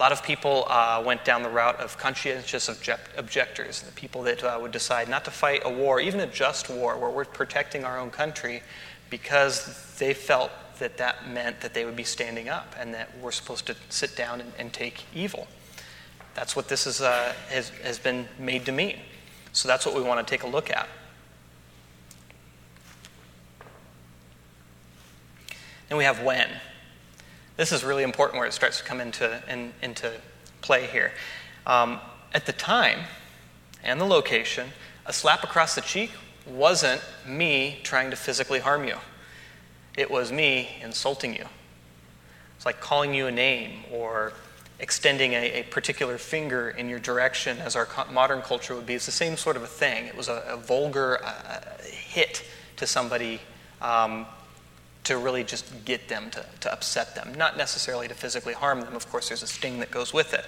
A 0.00 0.02
lot 0.02 0.12
of 0.12 0.22
people 0.22 0.64
uh, 0.70 1.02
went 1.04 1.26
down 1.26 1.42
the 1.42 1.50
route 1.50 1.78
of 1.78 1.98
conscientious 1.98 2.70
object- 2.70 3.10
objectors, 3.18 3.82
the 3.82 3.92
people 3.92 4.22
that 4.22 4.42
uh, 4.42 4.58
would 4.58 4.72
decide 4.72 5.10
not 5.10 5.26
to 5.26 5.30
fight 5.30 5.60
a 5.66 5.70
war, 5.70 6.00
even 6.00 6.20
a 6.20 6.26
just 6.26 6.70
war, 6.70 6.96
where 6.96 7.10
we're 7.10 7.26
protecting 7.26 7.84
our 7.84 7.98
own 7.98 8.10
country, 8.10 8.62
because 9.10 9.94
they 9.98 10.14
felt 10.14 10.52
that 10.78 10.96
that 10.96 11.28
meant 11.28 11.60
that 11.60 11.74
they 11.74 11.84
would 11.84 11.96
be 11.96 12.02
standing 12.02 12.48
up 12.48 12.74
and 12.78 12.94
that 12.94 13.10
we're 13.20 13.30
supposed 13.30 13.66
to 13.66 13.76
sit 13.90 14.16
down 14.16 14.40
and, 14.40 14.50
and 14.58 14.72
take 14.72 15.04
evil. 15.14 15.46
That's 16.32 16.56
what 16.56 16.66
this 16.66 16.86
is, 16.86 17.02
uh, 17.02 17.34
has, 17.50 17.68
has 17.84 17.98
been 17.98 18.26
made 18.38 18.64
to 18.64 18.72
mean. 18.72 19.00
So 19.52 19.68
that's 19.68 19.84
what 19.84 19.94
we 19.94 20.00
want 20.00 20.26
to 20.26 20.30
take 20.30 20.44
a 20.44 20.48
look 20.48 20.70
at. 20.70 20.88
And 25.90 25.98
we 25.98 26.04
have 26.04 26.22
when. 26.22 26.48
This 27.60 27.72
is 27.72 27.84
really 27.84 28.04
important 28.04 28.38
where 28.38 28.48
it 28.48 28.54
starts 28.54 28.78
to 28.78 28.84
come 28.84 29.02
into, 29.02 29.38
in, 29.46 29.74
into 29.82 30.10
play 30.62 30.86
here. 30.86 31.12
Um, 31.66 32.00
at 32.32 32.46
the 32.46 32.54
time 32.54 33.00
and 33.84 34.00
the 34.00 34.06
location, 34.06 34.68
a 35.04 35.12
slap 35.12 35.44
across 35.44 35.74
the 35.74 35.82
cheek 35.82 36.10
wasn't 36.46 37.02
me 37.26 37.78
trying 37.82 38.08
to 38.12 38.16
physically 38.16 38.60
harm 38.60 38.86
you, 38.86 38.96
it 39.94 40.10
was 40.10 40.32
me 40.32 40.70
insulting 40.80 41.36
you. 41.36 41.44
It's 42.56 42.64
like 42.64 42.80
calling 42.80 43.12
you 43.12 43.26
a 43.26 43.30
name 43.30 43.84
or 43.92 44.32
extending 44.78 45.34
a, 45.34 45.60
a, 45.60 45.62
particular 45.64 46.16
finger 46.16 46.70
in 46.70 46.88
your 46.88 46.98
direction, 46.98 47.58
as 47.58 47.76
our 47.76 47.86
modern 48.10 48.40
culture 48.40 48.74
would 48.74 48.86
be. 48.86 48.94
It's 48.94 49.04
the 49.04 49.12
same 49.12 49.36
sort 49.36 49.56
of 49.56 49.62
a 49.62 49.66
thing. 49.66 50.06
It 50.06 50.16
was 50.16 50.28
a, 50.28 50.42
a 50.48 50.56
vulgar 50.56 51.22
uh, 51.22 51.60
hit 51.84 52.42
to 52.76 52.86
somebody 52.86 53.38
um, 53.82 54.24
to 55.04 55.16
really 55.16 55.44
just 55.44 55.84
get 55.84 56.08
them, 56.08 56.30
to, 56.30 56.44
to 56.60 56.72
upset 56.72 57.14
them, 57.14 57.34
not 57.36 57.56
necessarily 57.56 58.08
to 58.08 58.14
physically 58.14 58.52
harm 58.52 58.80
them. 58.80 58.94
Of 58.94 59.10
course, 59.10 59.28
there's 59.28 59.42
a 59.42 59.46
sting 59.46 59.78
that 59.80 59.90
goes 59.90 60.12
with 60.12 60.34
it. 60.34 60.44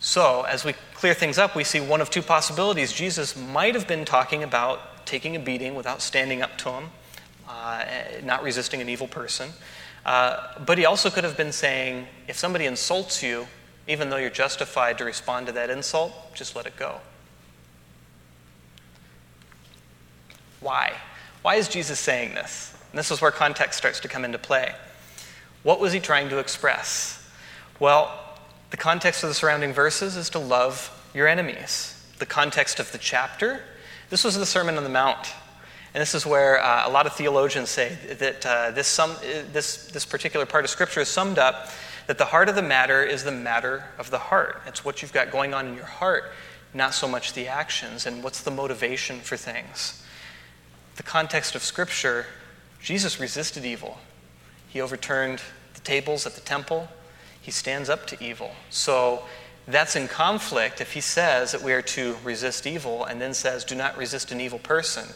So, 0.00 0.42
as 0.42 0.64
we 0.64 0.72
clear 0.94 1.12
things 1.12 1.36
up, 1.36 1.54
we 1.54 1.62
see 1.62 1.78
one 1.78 2.00
of 2.00 2.08
two 2.08 2.22
possibilities. 2.22 2.90
Jesus 2.90 3.36
might 3.36 3.74
have 3.74 3.86
been 3.86 4.06
talking 4.06 4.42
about 4.42 5.06
taking 5.06 5.36
a 5.36 5.38
beating 5.38 5.74
without 5.74 6.00
standing 6.00 6.40
up 6.40 6.56
to 6.58 6.70
him, 6.70 6.84
uh, 7.46 7.84
not 8.24 8.42
resisting 8.42 8.80
an 8.80 8.88
evil 8.88 9.06
person. 9.06 9.50
Uh, 10.06 10.58
but 10.64 10.78
he 10.78 10.86
also 10.86 11.10
could 11.10 11.24
have 11.24 11.36
been 11.36 11.52
saying, 11.52 12.06
if 12.28 12.38
somebody 12.38 12.64
insults 12.64 13.22
you, 13.22 13.46
even 13.86 14.08
though 14.08 14.16
you're 14.16 14.30
justified 14.30 14.96
to 14.98 15.04
respond 15.04 15.46
to 15.46 15.52
that 15.52 15.68
insult, 15.68 16.12
just 16.34 16.56
let 16.56 16.64
it 16.64 16.76
go. 16.76 17.00
Why? 20.60 20.94
Why 21.42 21.56
is 21.56 21.68
Jesus 21.68 21.98
saying 21.98 22.34
this? 22.34 22.74
And 22.90 22.98
this 22.98 23.10
is 23.10 23.20
where 23.20 23.30
context 23.30 23.78
starts 23.78 24.00
to 24.00 24.08
come 24.08 24.24
into 24.24 24.38
play. 24.38 24.74
What 25.62 25.80
was 25.80 25.92
he 25.92 26.00
trying 26.00 26.28
to 26.30 26.38
express? 26.38 27.16
Well, 27.78 28.12
the 28.70 28.76
context 28.76 29.22
of 29.22 29.30
the 29.30 29.34
surrounding 29.34 29.72
verses 29.72 30.16
is 30.16 30.30
to 30.30 30.38
love 30.38 30.90
your 31.14 31.26
enemies. 31.26 31.96
The 32.18 32.26
context 32.26 32.78
of 32.78 32.92
the 32.92 32.98
chapter, 32.98 33.62
this 34.10 34.24
was 34.24 34.36
the 34.36 34.46
Sermon 34.46 34.76
on 34.76 34.84
the 34.84 34.90
Mount. 34.90 35.28
And 35.92 36.00
this 36.00 36.14
is 36.14 36.24
where 36.24 36.62
uh, 36.62 36.88
a 36.88 36.90
lot 36.90 37.06
of 37.06 37.14
theologians 37.14 37.68
say 37.68 37.96
that 38.18 38.46
uh, 38.46 38.70
this, 38.70 38.86
sum, 38.86 39.16
this, 39.52 39.86
this 39.88 40.04
particular 40.04 40.46
part 40.46 40.64
of 40.64 40.70
Scripture 40.70 41.00
is 41.00 41.08
summed 41.08 41.38
up 41.38 41.70
that 42.06 42.18
the 42.18 42.24
heart 42.24 42.48
of 42.48 42.54
the 42.54 42.62
matter 42.62 43.02
is 43.02 43.24
the 43.24 43.32
matter 43.32 43.84
of 43.98 44.10
the 44.10 44.18
heart. 44.18 44.62
It's 44.66 44.84
what 44.84 45.02
you've 45.02 45.12
got 45.12 45.30
going 45.30 45.54
on 45.54 45.68
in 45.68 45.74
your 45.74 45.84
heart, 45.84 46.32
not 46.74 46.94
so 46.94 47.08
much 47.08 47.32
the 47.32 47.48
actions 47.48 48.06
and 48.06 48.22
what's 48.22 48.42
the 48.42 48.50
motivation 48.50 49.20
for 49.20 49.36
things. 49.36 50.02
The 51.00 51.06
context 51.06 51.54
of 51.54 51.62
Scripture, 51.62 52.26
Jesus 52.82 53.18
resisted 53.18 53.64
evil. 53.64 53.96
He 54.68 54.82
overturned 54.82 55.40
the 55.72 55.80
tables 55.80 56.26
at 56.26 56.34
the 56.34 56.42
temple, 56.42 56.88
he 57.40 57.50
stands 57.50 57.88
up 57.88 58.06
to 58.08 58.22
evil. 58.22 58.50
So 58.68 59.22
that's 59.66 59.96
in 59.96 60.08
conflict 60.08 60.82
if 60.82 60.92
he 60.92 61.00
says 61.00 61.52
that 61.52 61.62
we 61.62 61.72
are 61.72 61.80
to 61.80 62.18
resist 62.22 62.66
evil 62.66 63.06
and 63.06 63.18
then 63.18 63.32
says, 63.32 63.64
do 63.64 63.74
not 63.74 63.96
resist 63.96 64.30
an 64.30 64.42
evil 64.42 64.58
person 64.58 65.08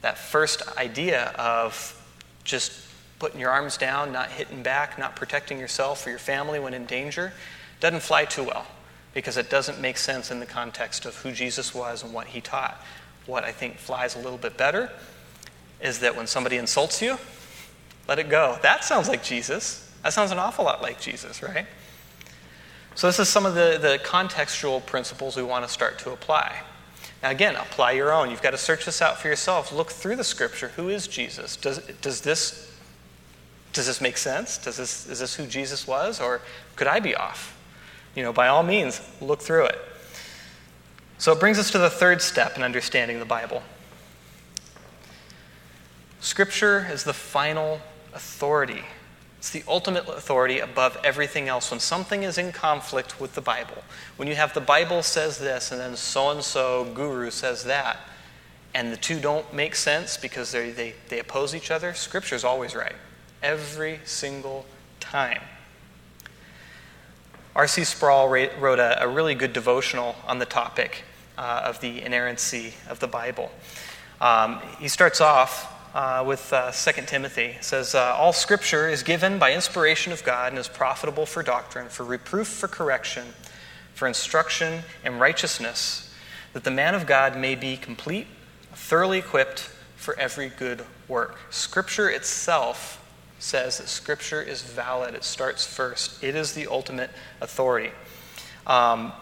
that 0.00 0.18
first 0.18 0.60
idea 0.76 1.26
of 1.38 1.96
just 2.42 2.72
putting 3.20 3.38
your 3.38 3.50
arms 3.50 3.76
down, 3.76 4.10
not 4.10 4.28
hitting 4.28 4.64
back, 4.64 4.98
not 4.98 5.14
protecting 5.14 5.56
yourself 5.56 6.04
or 6.04 6.10
your 6.10 6.18
family 6.18 6.58
when 6.58 6.74
in 6.74 6.84
danger, 6.84 7.32
doesn't 7.78 8.02
fly 8.02 8.24
too 8.24 8.42
well 8.42 8.66
because 9.14 9.36
it 9.36 9.50
doesn't 9.50 9.80
make 9.80 9.98
sense 9.98 10.32
in 10.32 10.40
the 10.40 10.46
context 10.46 11.06
of 11.06 11.14
who 11.18 11.30
Jesus 11.30 11.72
was 11.72 12.02
and 12.02 12.12
what 12.12 12.26
he 12.26 12.40
taught. 12.40 12.82
What 13.26 13.44
I 13.44 13.52
think 13.52 13.78
flies 13.78 14.16
a 14.16 14.18
little 14.18 14.38
bit 14.38 14.56
better 14.56 14.90
is 15.80 16.00
that 16.00 16.16
when 16.16 16.26
somebody 16.26 16.56
insults 16.56 17.02
you, 17.02 17.18
let 18.08 18.18
it 18.18 18.28
go. 18.28 18.58
That 18.62 18.84
sounds 18.84 19.08
like 19.08 19.22
Jesus. 19.22 19.90
That 20.02 20.12
sounds 20.12 20.30
an 20.32 20.38
awful 20.38 20.64
lot 20.64 20.82
like 20.82 21.00
Jesus, 21.00 21.42
right? 21.42 21.66
So, 22.94 23.06
this 23.06 23.18
is 23.18 23.28
some 23.28 23.46
of 23.46 23.54
the, 23.54 23.78
the 23.80 24.00
contextual 24.04 24.84
principles 24.84 25.36
we 25.36 25.42
want 25.42 25.64
to 25.66 25.72
start 25.72 25.98
to 26.00 26.10
apply. 26.10 26.60
Now, 27.22 27.30
again, 27.30 27.54
apply 27.54 27.92
your 27.92 28.12
own. 28.12 28.30
You've 28.30 28.42
got 28.42 28.50
to 28.50 28.58
search 28.58 28.84
this 28.84 29.00
out 29.00 29.18
for 29.18 29.28
yourself. 29.28 29.72
Look 29.72 29.90
through 29.90 30.16
the 30.16 30.24
scripture. 30.24 30.68
Who 30.76 30.88
is 30.88 31.06
Jesus? 31.06 31.56
Does, 31.56 31.78
does, 32.00 32.20
this, 32.20 32.74
does 33.72 33.86
this 33.86 34.00
make 34.00 34.16
sense? 34.16 34.58
Does 34.58 34.76
this, 34.76 35.08
is 35.08 35.20
this 35.20 35.34
who 35.36 35.46
Jesus 35.46 35.86
was? 35.86 36.20
Or 36.20 36.40
could 36.74 36.88
I 36.88 36.98
be 36.98 37.14
off? 37.14 37.56
You 38.16 38.24
know, 38.24 38.32
by 38.32 38.48
all 38.48 38.62
means, 38.62 39.00
look 39.20 39.40
through 39.40 39.66
it. 39.66 39.78
So 41.22 41.30
it 41.30 41.38
brings 41.38 41.56
us 41.56 41.70
to 41.70 41.78
the 41.78 41.88
third 41.88 42.20
step 42.20 42.56
in 42.56 42.64
understanding 42.64 43.20
the 43.20 43.24
Bible. 43.24 43.62
Scripture 46.20 46.88
is 46.90 47.04
the 47.04 47.12
final 47.12 47.80
authority 48.12 48.82
it's 49.42 49.50
the 49.50 49.64
ultimate 49.66 50.08
authority 50.08 50.60
above 50.60 50.96
everything 51.02 51.48
else. 51.48 51.72
When 51.72 51.80
something 51.80 52.22
is 52.22 52.38
in 52.38 52.52
conflict 52.52 53.20
with 53.20 53.34
the 53.34 53.40
Bible, 53.40 53.82
when 54.16 54.28
you 54.28 54.36
have 54.36 54.54
the 54.54 54.60
Bible 54.60 55.02
says 55.02 55.36
this 55.36 55.72
and 55.72 55.80
then 55.80 55.96
so 55.96 56.30
and 56.30 56.44
so 56.44 56.84
guru 56.94 57.28
says 57.28 57.64
that, 57.64 57.96
and 58.72 58.92
the 58.92 58.96
two 58.96 59.18
don't 59.18 59.52
make 59.52 59.74
sense 59.74 60.16
because 60.16 60.52
they, 60.52 60.94
they, 61.08 61.18
oppose 61.18 61.56
each 61.56 61.72
other, 61.72 61.92
Scripture 61.92 62.36
is 62.36 62.44
always 62.44 62.76
right. 62.76 62.94
Every 63.42 63.98
single 64.04 64.64
time. 65.00 65.42
R.C. 67.56 67.82
Sproul 67.82 68.28
wrote 68.28 68.78
a, 68.78 69.02
a, 69.02 69.08
really 69.08 69.34
good 69.34 69.52
devotional 69.52 70.14
on 70.28 70.38
the 70.38 70.46
topic 70.46 71.02
uh, 71.38 71.62
of 71.64 71.80
the 71.80 72.02
inerrancy 72.02 72.74
of 72.88 73.00
the 73.00 73.06
Bible. 73.06 73.50
Um, 74.20 74.60
he 74.78 74.88
starts 74.88 75.20
off 75.20 75.68
uh, 75.94 76.24
with 76.26 76.52
uh, 76.52 76.70
2 76.70 77.02
Timothy. 77.02 77.56
It 77.56 77.64
says, 77.64 77.94
uh, 77.94 78.14
All 78.16 78.32
scripture 78.32 78.88
is 78.88 79.02
given 79.02 79.38
by 79.38 79.52
inspiration 79.52 80.12
of 80.12 80.24
God 80.24 80.52
and 80.52 80.58
is 80.58 80.68
profitable 80.68 81.26
for 81.26 81.42
doctrine, 81.42 81.88
for 81.88 82.04
reproof, 82.04 82.48
for 82.48 82.68
correction, 82.68 83.26
for 83.94 84.08
instruction 84.08 84.82
in 85.04 85.18
righteousness, 85.18 86.14
that 86.52 86.64
the 86.64 86.70
man 86.70 86.94
of 86.94 87.06
God 87.06 87.36
may 87.36 87.54
be 87.54 87.76
complete, 87.76 88.26
thoroughly 88.72 89.18
equipped 89.18 89.70
for 89.96 90.18
every 90.18 90.48
good 90.48 90.84
work. 91.08 91.38
Scripture 91.50 92.08
itself 92.08 92.98
says 93.38 93.78
that 93.78 93.88
Scripture 93.88 94.40
is 94.40 94.62
valid. 94.62 95.14
It 95.14 95.24
starts 95.24 95.66
first, 95.66 96.22
it 96.22 96.34
is 96.34 96.54
the 96.54 96.66
ultimate 96.68 97.10
authority. 97.40 97.90
Um, 98.66 99.12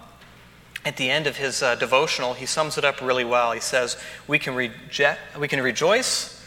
at 0.84 0.96
the 0.96 1.10
end 1.10 1.26
of 1.26 1.36
his 1.36 1.62
uh, 1.62 1.74
devotional, 1.74 2.34
he 2.34 2.46
sums 2.46 2.78
it 2.78 2.84
up 2.84 3.00
really 3.00 3.24
well. 3.24 3.52
He 3.52 3.60
says, 3.60 3.96
we 4.26 4.38
can, 4.38 4.54
we 4.54 5.48
can 5.48 5.62
rejoice 5.62 6.44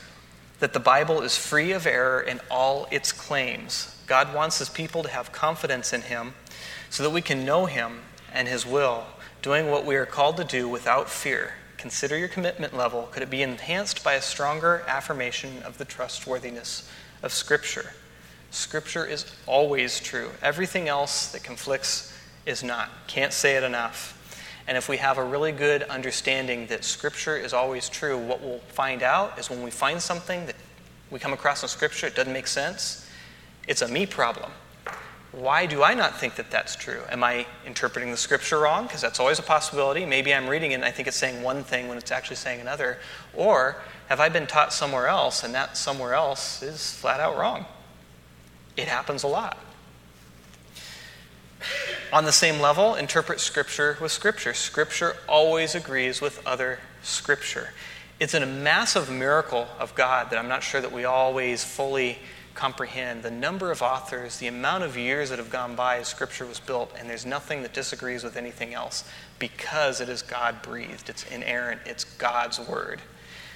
that 0.59 0.73
the 0.73 0.79
Bible 0.79 1.21
is 1.21 1.37
free 1.37 1.71
of 1.71 1.85
error 1.85 2.21
in 2.21 2.39
all 2.49 2.87
its 2.89 3.11
claims. 3.11 3.95
God 4.07 4.33
wants 4.33 4.59
his 4.59 4.69
people 4.69 5.03
to 5.03 5.09
have 5.09 5.31
confidence 5.31 5.93
in 5.93 6.01
him 6.01 6.33
so 6.89 7.03
that 7.03 7.09
we 7.09 7.21
can 7.21 7.45
know 7.45 7.65
him 7.65 7.99
and 8.33 8.47
his 8.47 8.65
will, 8.65 9.05
doing 9.41 9.69
what 9.69 9.85
we 9.85 9.95
are 9.95 10.05
called 10.05 10.37
to 10.37 10.43
do 10.43 10.67
without 10.67 11.09
fear. 11.09 11.53
Consider 11.77 12.17
your 12.17 12.27
commitment 12.27 12.75
level. 12.75 13.09
Could 13.11 13.23
it 13.23 13.29
be 13.29 13.43
enhanced 13.43 14.03
by 14.03 14.13
a 14.13 14.21
stronger 14.21 14.83
affirmation 14.87 15.61
of 15.63 15.77
the 15.77 15.85
trustworthiness 15.85 16.89
of 17.21 17.33
Scripture? 17.33 17.91
Scripture 18.51 19.05
is 19.05 19.25
always 19.47 19.99
true. 19.99 20.29
Everything 20.41 20.87
else 20.87 21.31
that 21.33 21.43
conflicts 21.43 22.17
is 22.45 22.63
not. 22.63 22.89
Can't 23.07 23.33
say 23.33 23.57
it 23.57 23.63
enough. 23.63 24.17
And 24.67 24.77
if 24.77 24.87
we 24.87 24.97
have 24.97 25.17
a 25.17 25.23
really 25.23 25.51
good 25.51 25.83
understanding 25.83 26.67
that 26.67 26.85
Scripture 26.85 27.35
is 27.35 27.53
always 27.53 27.89
true, 27.89 28.17
what 28.17 28.41
we'll 28.41 28.59
find 28.59 29.03
out 29.03 29.37
is 29.37 29.49
when 29.49 29.61
we 29.61 29.71
find 29.71 30.01
something 30.01 30.45
that 30.45 30.55
we 31.11 31.19
come 31.19 31.33
across 31.33 31.63
in 31.63 31.69
Scripture, 31.69 32.07
it 32.07 32.15
doesn't 32.15 32.31
make 32.31 32.47
sense, 32.47 33.09
it's 33.67 33.81
a 33.81 33.87
me 33.87 34.05
problem. 34.05 34.51
why 35.31 35.65
do 35.65 35.81
I 35.81 35.95
not 35.95 36.19
think 36.19 36.35
that 36.35 36.51
that's 36.51 36.75
true? 36.75 37.01
Am 37.09 37.23
I 37.23 37.47
interpreting 37.65 38.11
the 38.11 38.17
scripture 38.17 38.59
wrong? 38.59 38.83
Because 38.83 39.01
that's 39.01 39.19
always 39.19 39.39
a 39.39 39.43
possibility. 39.43 40.05
Maybe 40.05 40.31
I'm 40.31 40.47
reading 40.47 40.73
it 40.73 40.75
and 40.75 40.85
I 40.85 40.91
think 40.91 41.07
it's 41.07 41.17
saying 41.17 41.41
one 41.41 41.63
thing 41.63 41.87
when 41.87 41.97
it's 41.97 42.11
actually 42.11 42.35
saying 42.35 42.61
another. 42.61 42.99
Or 43.33 43.77
have 44.09 44.19
I 44.19 44.29
been 44.29 44.45
taught 44.45 44.73
somewhere 44.73 45.07
else 45.07 45.43
and 45.43 45.55
that 45.55 45.75
somewhere 45.75 46.13
else 46.13 46.61
is 46.61 46.93
flat 46.93 47.19
out 47.19 47.35
wrong? 47.35 47.65
It 48.77 48.87
happens 48.87 49.23
a 49.23 49.27
lot. 49.27 49.57
On 52.13 52.25
the 52.25 52.31
same 52.31 52.59
level, 52.59 52.93
interpret 52.93 53.39
Scripture 53.39 53.97
with 53.99 54.11
Scripture. 54.11 54.53
Scripture 54.53 55.15
always 55.27 55.73
agrees 55.73 56.21
with 56.21 56.45
other 56.45 56.77
Scripture. 57.01 57.71
It's 58.19 58.35
a 58.35 58.45
massive 58.45 59.09
miracle 59.09 59.67
of 59.79 59.95
God 59.95 60.29
that 60.29 60.37
I'm 60.37 60.47
not 60.47 60.61
sure 60.61 60.79
that 60.79 60.91
we 60.91 61.05
always 61.05 61.63
fully 61.63 62.19
comprehend. 62.53 63.23
The 63.23 63.31
number 63.31 63.71
of 63.71 63.81
authors, 63.81 64.37
the 64.37 64.45
amount 64.45 64.83
of 64.83 64.95
years 64.95 65.31
that 65.31 65.39
have 65.39 65.49
gone 65.49 65.75
by 65.75 65.97
as 65.97 66.07
Scripture 66.07 66.45
was 66.45 66.59
built, 66.59 66.93
and 66.99 67.09
there's 67.09 67.25
nothing 67.25 67.63
that 67.63 67.73
disagrees 67.73 68.23
with 68.23 68.37
anything 68.37 68.75
else 68.75 69.09
because 69.39 69.99
it 69.99 70.07
is 70.07 70.21
God 70.21 70.61
breathed, 70.61 71.09
it's 71.09 71.25
inerrant, 71.31 71.81
it's 71.83 72.03
God's 72.03 72.59
Word. 72.59 73.01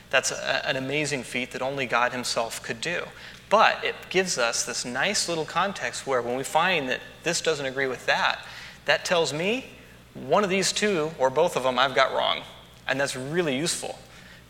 That's 0.09 0.31
a, 0.31 0.67
an 0.67 0.77
amazing 0.77 1.21
feat 1.21 1.51
that 1.51 1.61
only 1.61 1.85
God 1.85 2.11
Himself 2.11 2.63
could 2.63 2.81
do. 2.81 3.03
But 3.49 3.83
it 3.83 3.95
gives 4.09 4.37
us 4.37 4.65
this 4.65 4.83
nice 4.83 5.29
little 5.29 5.45
context 5.45 6.05
where 6.05 6.21
when 6.21 6.35
we 6.37 6.43
find 6.43 6.89
that 6.89 6.99
this 7.23 7.41
doesn't 7.41 7.65
agree 7.65 7.87
with 7.87 8.05
that, 8.05 8.39
that 8.85 9.05
tells 9.05 9.33
me 9.33 9.65
one 10.13 10.43
of 10.43 10.49
these 10.49 10.71
two, 10.73 11.11
or 11.19 11.29
both 11.29 11.55
of 11.55 11.63
them, 11.63 11.77
I've 11.77 11.95
got 11.95 12.13
wrong. 12.13 12.41
And 12.87 12.99
that's 12.99 13.15
really 13.15 13.55
useful 13.55 13.97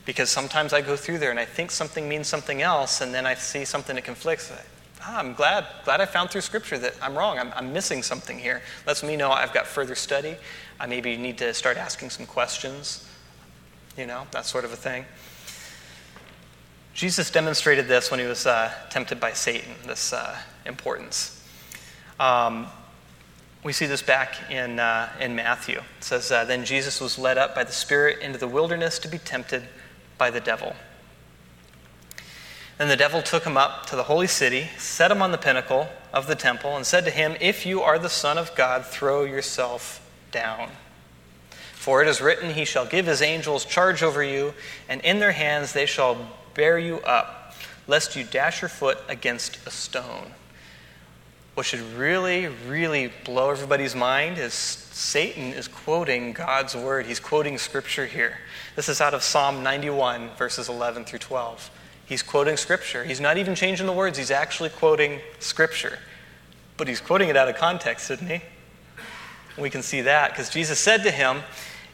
because 0.05 0.29
sometimes 0.29 0.71
I 0.71 0.81
go 0.81 0.95
through 0.95 1.17
there 1.17 1.31
and 1.31 1.39
I 1.39 1.45
think 1.45 1.69
something 1.69 2.07
means 2.07 2.27
something 2.27 2.61
else, 2.61 3.01
and 3.01 3.13
then 3.13 3.25
I 3.25 3.33
see 3.35 3.65
something 3.65 3.95
that 3.95 4.05
conflicts. 4.05 4.51
Ah, 5.01 5.19
I'm 5.19 5.33
glad, 5.33 5.65
glad 5.83 6.01
I 6.01 6.05
found 6.05 6.29
through 6.29 6.41
Scripture 6.41 6.77
that 6.79 6.95
I'm 7.01 7.15
wrong. 7.15 7.37
I'm, 7.37 7.51
I'm 7.55 7.73
missing 7.73 8.01
something 8.01 8.39
here. 8.39 8.61
Lets 8.85 9.03
me 9.03 9.15
know 9.17 9.31
I've 9.31 9.53
got 9.53 9.67
further 9.67 9.95
study. 9.95 10.37
I 10.79 10.85
maybe 10.85 11.17
need 11.17 11.37
to 11.39 11.53
start 11.53 11.77
asking 11.77 12.11
some 12.11 12.25
questions, 12.25 13.07
you 13.97 14.05
know, 14.05 14.27
that 14.31 14.45
sort 14.45 14.63
of 14.63 14.71
a 14.71 14.75
thing. 14.75 15.05
Jesus 16.97 17.29
demonstrated 17.29 17.87
this 17.87 18.09
when 18.09 18.19
he 18.19 18.25
was 18.25 18.47
uh, 18.47 18.73
tempted 18.89 19.19
by 19.19 19.31
Satan, 19.31 19.71
this 19.85 20.13
uh, 20.13 20.35
importance. 20.65 21.47
Um, 22.19 22.65
we 23.63 23.71
see 23.71 23.85
this 23.85 24.01
back 24.01 24.49
in, 24.49 24.79
uh, 24.79 25.07
in 25.19 25.35
Matthew. 25.35 25.77
It 25.77 26.03
says, 26.03 26.31
uh, 26.31 26.43
Then 26.43 26.65
Jesus 26.65 26.99
was 26.99 27.19
led 27.19 27.37
up 27.37 27.53
by 27.53 27.63
the 27.63 27.71
Spirit 27.71 28.17
into 28.21 28.39
the 28.39 28.47
wilderness 28.47 28.97
to 28.97 29.07
be 29.07 29.19
tempted 29.19 29.67
by 30.17 30.31
the 30.31 30.39
devil. 30.39 30.75
Then 32.79 32.87
the 32.87 32.95
devil 32.95 33.21
took 33.21 33.43
him 33.43 33.57
up 33.57 33.85
to 33.85 33.95
the 33.95 34.03
holy 34.03 34.25
city, 34.25 34.67
set 34.79 35.11
him 35.11 35.21
on 35.21 35.31
the 35.31 35.37
pinnacle 35.37 35.89
of 36.11 36.25
the 36.25 36.35
temple, 36.35 36.75
and 36.75 36.83
said 36.83 37.05
to 37.05 37.11
him, 37.11 37.35
If 37.39 37.63
you 37.63 37.83
are 37.83 37.99
the 37.99 38.09
Son 38.09 38.39
of 38.39 38.55
God, 38.55 38.83
throw 38.83 39.23
yourself 39.23 40.03
down. 40.31 40.71
For 41.75 42.01
it 42.01 42.07
is 42.07 42.21
written, 42.21 42.55
He 42.55 42.65
shall 42.65 42.87
give 42.87 43.05
His 43.05 43.21
angels 43.21 43.65
charge 43.65 44.01
over 44.01 44.23
you, 44.23 44.55
and 44.89 44.99
in 45.01 45.19
their 45.19 45.33
hands 45.33 45.73
they 45.73 45.85
shall 45.85 46.17
bear 46.57 46.77
you 46.77 46.99
up, 47.01 47.53
lest 47.87 48.17
you 48.17 48.25
dash 48.25 48.61
your 48.61 48.67
foot 48.67 48.97
against 49.07 49.65
a 49.65 49.71
stone. 49.71 50.33
What 51.53 51.65
should 51.65 51.81
really, 51.93 52.47
really 52.67 53.11
blow 53.23 53.49
everybody's 53.49 53.95
mind 53.95 54.37
is 54.37 54.53
Satan 54.53 55.53
is 55.53 55.67
quoting 55.67 56.33
God's 56.33 56.75
word. 56.75 57.05
He's 57.05 57.19
quoting 57.19 57.57
scripture 57.57 58.05
here. 58.05 58.39
This 58.75 58.89
is 58.89 58.99
out 58.99 59.13
of 59.13 59.23
Psalm 59.23 59.63
91, 59.63 60.31
verses 60.37 60.67
11 60.67 61.05
through 61.05 61.19
12. 61.19 61.71
He's 62.05 62.21
quoting 62.21 62.57
scripture. 62.57 63.03
He's 63.03 63.19
not 63.19 63.37
even 63.37 63.55
changing 63.55 63.85
the 63.85 63.93
words, 63.93 64.17
he's 64.17 64.31
actually 64.31 64.69
quoting 64.69 65.19
scripture. 65.39 65.99
But 66.75 66.87
he's 66.87 67.01
quoting 67.01 67.29
it 67.29 67.37
out 67.37 67.49
of 67.49 67.55
context, 67.55 68.11
isn't 68.11 68.29
he? 68.29 68.41
We 69.57 69.69
can 69.69 69.81
see 69.81 70.01
that 70.01 70.31
because 70.31 70.49
Jesus 70.49 70.79
said 70.79 71.03
to 71.03 71.11
him, 71.11 71.41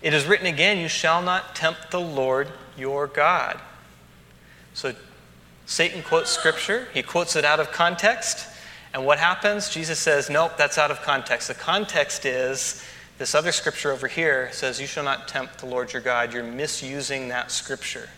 It 0.02 0.14
is 0.14 0.26
written 0.26 0.46
again, 0.46 0.78
you 0.78 0.90
shall 0.90 1.22
not 1.22 1.56
tempt 1.56 1.92
the 1.92 2.02
Lord 2.02 2.50
your 2.78 3.08
God. 3.08 3.60
So 4.74 4.94
Satan 5.66 6.04
quotes 6.04 6.30
scripture, 6.30 6.88
he 6.94 7.04
quotes 7.04 7.36
it 7.36 7.46
out 7.46 7.60
of 7.60 7.72
context. 7.72 8.48
And 8.94 9.06
what 9.06 9.18
happens? 9.18 9.70
Jesus 9.70 9.98
says, 10.00 10.30
Nope, 10.30 10.54
that's 10.58 10.78
out 10.78 10.92
of 10.92 11.02
context. 11.02 11.48
The 11.48 11.56
context 11.56 12.26
is 12.26 12.84
this 13.18 13.36
other 13.36 13.52
scripture 13.52 13.92
over 13.92 14.08
here 14.08 14.50
says, 14.52 14.80
You 14.80 14.88
shall 14.88 15.04
not 15.04 15.28
tempt 15.28 15.60
the 15.60 15.66
Lord 15.66 15.94
your 15.94 16.02
God. 16.02 16.34
You're 16.34 16.44
misusing 16.44 17.30
that 17.30 17.52
scripture. 17.52 18.10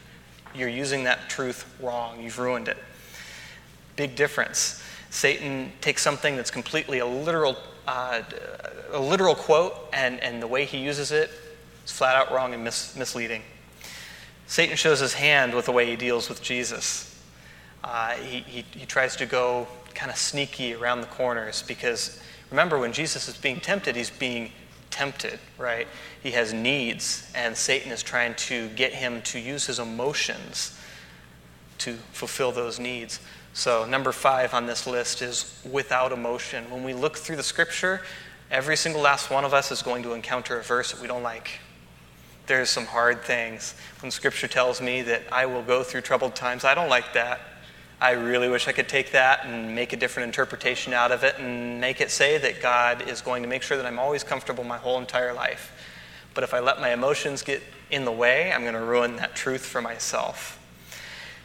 You're 0.54 0.70
using 0.70 1.04
that 1.04 1.30
truth 1.30 1.65
wrong. 1.82 2.22
You've 2.22 2.39
ruined 2.39 2.68
it. 2.68 2.78
Big 3.96 4.15
difference. 4.15 4.84
Satan 5.10 5.72
takes 5.80 6.02
something 6.02 6.36
that's 6.36 6.52
completely 6.52 7.00
a 7.00 7.06
literal, 7.06 7.56
uh, 7.88 8.22
a 8.91 9.00
literal 9.00 9.36
quote, 9.36 9.74
and, 9.94 10.20
and 10.22 10.41
the 10.41 10.48
way 10.48 10.65
he 10.65 10.78
uses 10.78 11.12
it 11.12 11.30
is 11.86 11.91
flat 11.91 12.15
out 12.15 12.34
wrong 12.34 12.54
and 12.54 12.63
mis- 12.63 12.96
misleading. 12.96 13.41
Satan 14.48 14.76
shows 14.76 15.00
his 15.00 15.14
hand 15.14 15.54
with 15.54 15.66
the 15.66 15.72
way 15.72 15.86
he 15.88 15.96
deals 15.96 16.30
with 16.30 16.42
Jesus. 16.42 17.12
Uh, 17.84 18.12
he, 18.12 18.40
he, 18.42 18.66
he 18.72 18.86
tries 18.86 19.16
to 19.16 19.26
go 19.26 19.68
kind 19.94 20.12
of 20.12 20.18
sneaky 20.18 20.74
around 20.74 21.02
the 21.02 21.08
corners 21.08 21.64
because 21.68 22.20
remember, 22.52 22.78
when 22.78 22.94
Jesus 22.94 23.28
is 23.28 23.38
being 23.38 23.60
tempted, 23.60 23.96
he's 23.96 24.10
being 24.10 24.52
tempted, 24.92 25.40
right? 25.58 25.88
He 26.22 26.32
has 26.32 26.54
needs, 26.54 27.30
and 27.36 27.56
Satan 27.56 27.92
is 27.92 28.02
trying 28.02 28.36
to 28.36 28.70
get 28.70 28.94
him 28.94 29.22
to 29.24 29.40
use 29.40 29.66
his 29.66 29.80
emotions 29.80 30.78
to 31.80 31.94
fulfill 32.14 32.52
those 32.52 32.80
needs. 32.80 33.20
So, 33.54 33.86
number 33.86 34.12
five 34.12 34.54
on 34.54 34.66
this 34.66 34.86
list 34.86 35.22
is 35.22 35.60
without 35.70 36.12
emotion. 36.12 36.70
When 36.70 36.84
we 36.84 36.94
look 36.94 37.18
through 37.18 37.36
the 37.36 37.44
scripture, 37.44 38.02
every 38.52 38.78
single 38.78 39.02
last 39.02 39.30
one 39.30 39.46
of 39.46 39.54
us 39.54 39.72
is 39.72 39.82
going 39.82 40.04
to 40.04 40.14
encounter 40.14 40.60
a 40.60 40.64
verse 40.64 40.92
that 40.92 41.02
we 41.02 41.08
don't 41.08 41.24
like 41.24 41.60
there's 42.48 42.70
some 42.70 42.86
hard 42.86 43.24
things. 43.24 43.76
When 44.02 44.12
Scripture 44.12 44.48
tells 44.48 44.82
me 44.82 45.02
that 45.04 45.24
I 45.32 45.46
will 45.46 45.64
go 45.64 45.84
through 45.84 46.02
troubled 46.02 46.36
times, 46.36 46.64
I 46.64 46.76
don't 46.76 46.90
like 46.90 47.14
that. 47.14 47.42
I 48.00 48.12
really 48.12 48.50
wish 48.50 48.68
I 48.68 48.72
could 48.72 48.90
take 48.90 49.12
that 49.12 49.46
and 49.46 49.74
make 49.74 49.94
a 49.94 49.98
different 49.98 50.28
interpretation 50.28 50.94
out 50.94 51.12
of 51.12 51.24
it 51.24 51.40
and 51.40 51.80
make 51.80 52.02
it 52.02 52.12
say 52.12 52.38
that 52.38 52.62
God 52.62 53.08
is 53.08 53.22
going 53.22 53.42
to 53.44 53.50
make 53.50 53.64
sure 53.64 53.78
that 53.78 53.86
I'm 53.86 54.00
always 54.00 54.24
comfortable 54.24 54.64
my 54.64 54.78
whole 54.78 55.00
entire 55.00 55.34
life. 55.34 55.72
But 56.34 56.44
if 56.44 56.54
I 56.54 56.60
let 56.60 56.82
my 56.82 56.92
emotions 56.92 57.42
get 57.42 57.64
in 57.90 58.04
the 58.04 58.12
way, 58.12 58.52
I'm 58.52 58.62
going 58.62 58.74
to 58.74 58.82
ruin 58.82 59.16
that 59.16 59.36
truth 59.36 59.66
for 59.66 59.82
myself. 59.82 60.60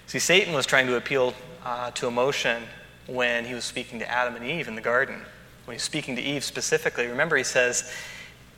See, 0.07 0.19
Satan 0.19 0.53
was 0.53 0.67
trying 0.67 0.89
to 0.89 0.97
appeal 0.97 1.35
uh, 1.65 1.93
to 1.93 2.09
emotion 2.09 2.65
when 3.07 3.45
he 3.45 3.55
was 3.55 3.65
speaking 3.65 4.01
to 4.01 4.11
Adam 4.11 4.35
and 4.35 4.45
Eve 4.45 4.67
in 4.67 4.75
the 4.75 4.81
garden. 4.81 5.23
When 5.67 5.77
he's 5.77 5.85
speaking 5.85 6.17
to 6.17 6.23
Eve 6.23 6.43
specifically, 6.43 7.07
remember 7.07 7.37
he 7.37 7.45
says, 7.45 7.93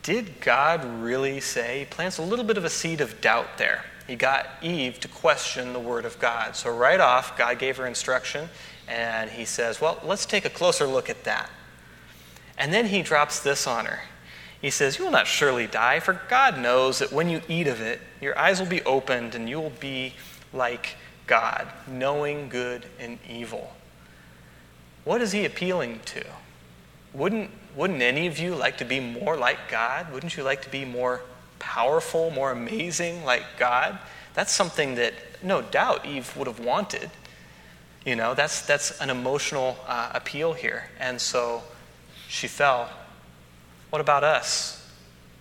did 0.03 0.41
God 0.41 0.85
really 1.03 1.41
say? 1.41 1.81
He 1.81 1.85
plants 1.85 2.19
a 2.19 2.23
little 2.23 2.45
bit 2.45 2.59
of 2.59 2.65
a 2.65 2.71
seed 2.71 3.01
of 3.01 3.21
doubt 3.21 3.59
there. 3.59 3.85
He 4.07 4.17
got 4.17 4.47
Eve 4.61 4.99
to 5.01 5.09
question 5.09 5.73
the 5.73 5.79
word 5.79 6.05
of 6.05 6.19
God. 6.19 6.57
So, 6.57 6.75
right 6.75 7.01
off, 7.01 7.38
God 7.38 7.59
gave 7.59 7.77
her 7.77 7.87
instruction, 7.87 8.49
and 8.88 9.31
he 9.31 9.45
says, 9.45 9.81
Well, 9.81 10.01
let's 10.05 10.27
take 10.27 10.45
a 10.45 10.51
closer 10.51 10.87
look 10.87 11.09
at 11.09 11.25
that. 11.25 11.51
And 12.59 12.75
then 12.75 12.87
he 12.87 13.03
drops 13.03 13.41
this 13.41 13.67
on 13.67 13.87
her. 13.87 14.01
He 14.61 14.71
says, 14.71 14.99
You 14.99 15.05
will 15.05 15.12
not 15.12 15.27
surely 15.29 15.67
die, 15.67 16.01
for 16.01 16.21
God 16.29 16.59
knows 16.59 16.99
that 16.99 17.12
when 17.12 17.29
you 17.29 17.43
eat 17.49 17.69
of 17.69 17.81
it, 17.81 18.01
your 18.21 18.37
eyes 18.37 18.59
will 18.59 18.67
be 18.67 18.83
opened, 18.83 19.35
and 19.35 19.49
you 19.49 19.61
will 19.61 19.71
be 19.71 20.15
like 20.53 20.97
God, 21.27 21.69
knowing 21.87 22.49
good 22.49 22.87
and 22.99 23.19
evil. 23.29 23.73
What 25.05 25.23
is 25.23 25.33
he 25.33 25.45
appealing 25.45 26.01
to? 26.07 26.25
Wouldn't 27.12 27.51
wouldn't 27.75 28.03
any 28.03 28.27
of 28.27 28.39
you 28.39 28.55
like 28.55 28.79
to 28.79 28.85
be 28.85 29.01
more 29.01 29.37
like 29.37 29.71
God? 29.71 30.13
Wouldn't 30.13 30.37
you 30.37 30.43
like 30.43 30.63
to 30.63 30.71
be 30.71 30.85
more 30.85 31.23
powerful, 31.59 32.31
more 32.31 32.51
amazing 32.51 33.25
like 33.25 33.45
God? 33.59 33.99
That's 34.35 34.53
something 34.53 34.97
that 34.97 35.15
no 35.43 35.63
doubt 35.63 36.05
Eve 36.07 36.37
would 36.37 36.47
have 36.47 36.61
wanted. 36.61 37.11
You 38.05 38.17
know, 38.17 38.35
that's, 38.35 38.63
that's 38.63 39.01
an 39.01 39.11
emotional 39.11 39.77
uh, 39.87 40.11
appeal 40.15 40.53
here. 40.53 40.91
And 40.99 41.21
so 41.21 41.63
she 42.29 42.49
fell. 42.49 42.91
What 43.91 44.01
about 44.01 44.25
us? 44.25 44.79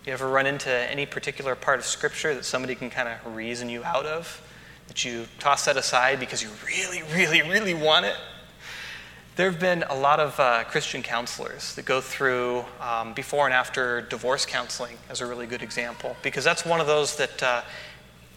You 0.06 0.12
ever 0.12 0.28
run 0.28 0.46
into 0.46 0.70
any 0.70 1.06
particular 1.06 1.54
part 1.54 1.78
of 1.78 1.84
Scripture 1.84 2.34
that 2.34 2.44
somebody 2.44 2.74
can 2.74 2.90
kind 2.90 3.08
of 3.08 3.34
reason 3.34 3.68
you 3.68 3.84
out 3.84 4.06
of? 4.06 4.42
That 4.88 5.04
you 5.04 5.26
toss 5.38 5.64
that 5.66 5.76
aside 5.76 6.20
because 6.20 6.42
you 6.42 6.50
really, 6.66 7.02
really, 7.14 7.42
really 7.42 7.74
want 7.74 8.06
it? 8.06 8.16
There 9.34 9.50
have 9.50 9.58
been 9.58 9.82
a 9.84 9.94
lot 9.94 10.20
of 10.20 10.38
uh, 10.38 10.64
Christian 10.64 11.02
counselors 11.02 11.74
that 11.76 11.86
go 11.86 12.02
through 12.02 12.66
um, 12.82 13.14
before 13.14 13.46
and 13.46 13.54
after 13.54 14.02
divorce 14.02 14.44
counseling 14.44 14.98
as 15.08 15.22
a 15.22 15.26
really 15.26 15.46
good 15.46 15.62
example, 15.62 16.16
because 16.22 16.44
that's 16.44 16.66
one 16.66 16.82
of 16.82 16.86
those 16.86 17.16
that, 17.16 17.42
uh, 17.42 17.62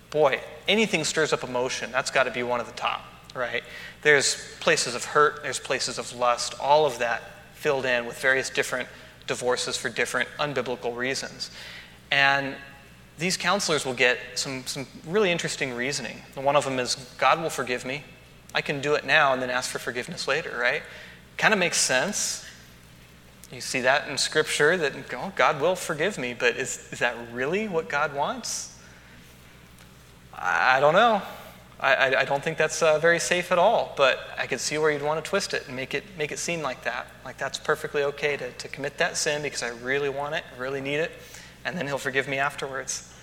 boy, 0.09 0.39
anything 0.69 1.03
stirs 1.03 1.33
up 1.33 1.43
emotion. 1.43 1.91
That's 1.91 2.11
got 2.11 2.23
to 2.23 2.31
be 2.31 2.43
one 2.43 2.61
of 2.61 2.67
the 2.67 2.73
top, 2.73 3.01
right? 3.35 3.61
There's 4.03 4.55
places 4.61 4.95
of 4.95 5.03
hurt, 5.03 5.43
there's 5.43 5.59
places 5.59 5.99
of 5.99 6.15
lust, 6.15 6.55
all 6.61 6.85
of 6.85 6.97
that 6.99 7.23
filled 7.55 7.85
in 7.85 8.05
with 8.05 8.17
various 8.21 8.49
different 8.49 8.87
divorces 9.27 9.75
for 9.75 9.89
different 9.89 10.29
unbiblical 10.39 10.95
reasons. 10.95 11.51
And 12.09 12.55
these 13.17 13.35
counselors 13.35 13.85
will 13.85 13.93
get 13.93 14.17
some, 14.35 14.65
some 14.65 14.87
really 15.05 15.29
interesting 15.29 15.73
reasoning. 15.73 16.21
One 16.35 16.55
of 16.55 16.63
them 16.63 16.79
is 16.79 16.95
God 17.17 17.41
will 17.41 17.49
forgive 17.49 17.83
me 17.83 18.05
I 18.55 18.61
can 18.61 18.79
do 18.79 18.93
it 18.95 19.05
now 19.05 19.33
and 19.33 19.41
then 19.41 19.49
ask 19.49 19.69
for 19.69 19.79
forgiveness 19.79 20.29
later, 20.29 20.57
right? 20.57 20.81
Kind 21.35 21.53
of 21.53 21.59
makes 21.59 21.77
sense. 21.77 22.45
You 23.51 23.59
see 23.59 23.81
that 23.81 24.07
in 24.07 24.17
Scripture 24.17 24.77
that 24.77 24.93
oh, 25.13 25.33
God 25.35 25.59
will 25.59 25.75
forgive 25.75 26.17
me, 26.17 26.33
but 26.33 26.55
is, 26.55 26.87
is 26.93 26.99
that 26.99 27.17
really 27.33 27.67
what 27.67 27.89
God 27.89 28.15
wants? 28.15 28.79
I, 30.33 30.77
I 30.77 30.79
don't 30.79 30.93
know. 30.93 31.21
I, 31.81 32.15
I, 32.15 32.23
don't 32.23 32.41
think 32.41 32.57
that's 32.57 32.81
uh, 32.81 32.97
very 32.99 33.19
safe 33.19 33.51
at 33.51 33.59
all, 33.59 33.93
but 33.97 34.19
I 34.37 34.47
could 34.47 34.61
see 34.61 34.77
where 34.77 34.89
you'd 34.89 35.01
want 35.01 35.23
to 35.23 35.29
twist 35.29 35.53
it 35.53 35.67
and 35.67 35.75
make 35.75 35.93
it, 35.93 36.05
make 36.17 36.31
it 36.31 36.39
seem 36.39 36.61
like 36.61 36.85
that. 36.85 37.07
Like 37.25 37.37
that's 37.37 37.57
perfectly 37.57 38.03
okay 38.03 38.37
to, 38.37 38.49
to 38.49 38.67
commit 38.69 38.97
that 38.99 39.17
sin 39.17 39.41
because 39.41 39.63
I 39.63 39.69
really 39.83 40.07
want 40.07 40.33
it, 40.33 40.45
really 40.57 40.79
need 40.79 40.95
it, 40.95 41.11
and 41.65 41.77
then 41.77 41.85
He'll 41.87 41.97
forgive 41.97 42.29
me 42.29 42.37
afterwards. 42.37 43.13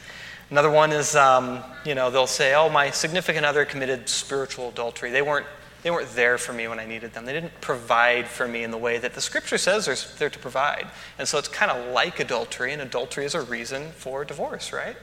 Another 0.52 0.70
one 0.70 0.92
is, 0.92 1.16
um, 1.16 1.64
you 1.82 1.94
know, 1.94 2.10
they'll 2.10 2.26
say, 2.26 2.54
oh, 2.54 2.68
my 2.68 2.90
significant 2.90 3.46
other 3.46 3.64
committed 3.64 4.06
spiritual 4.06 4.68
adultery. 4.68 5.10
They 5.10 5.22
weren't, 5.22 5.46
they 5.82 5.90
weren't 5.90 6.10
there 6.10 6.36
for 6.36 6.52
me 6.52 6.68
when 6.68 6.78
I 6.78 6.84
needed 6.84 7.14
them. 7.14 7.24
They 7.24 7.32
didn't 7.32 7.58
provide 7.62 8.28
for 8.28 8.46
me 8.46 8.62
in 8.62 8.70
the 8.70 8.76
way 8.76 8.98
that 8.98 9.14
the 9.14 9.22
scripture 9.22 9.56
says 9.56 9.86
they're 9.86 9.96
there 10.18 10.28
to 10.28 10.38
provide. 10.38 10.88
And 11.18 11.26
so 11.26 11.38
it's 11.38 11.48
kind 11.48 11.70
of 11.70 11.94
like 11.94 12.20
adultery, 12.20 12.74
and 12.74 12.82
adultery 12.82 13.24
is 13.24 13.34
a 13.34 13.40
reason 13.40 13.92
for 13.92 14.26
divorce, 14.26 14.74
right? 14.74 14.94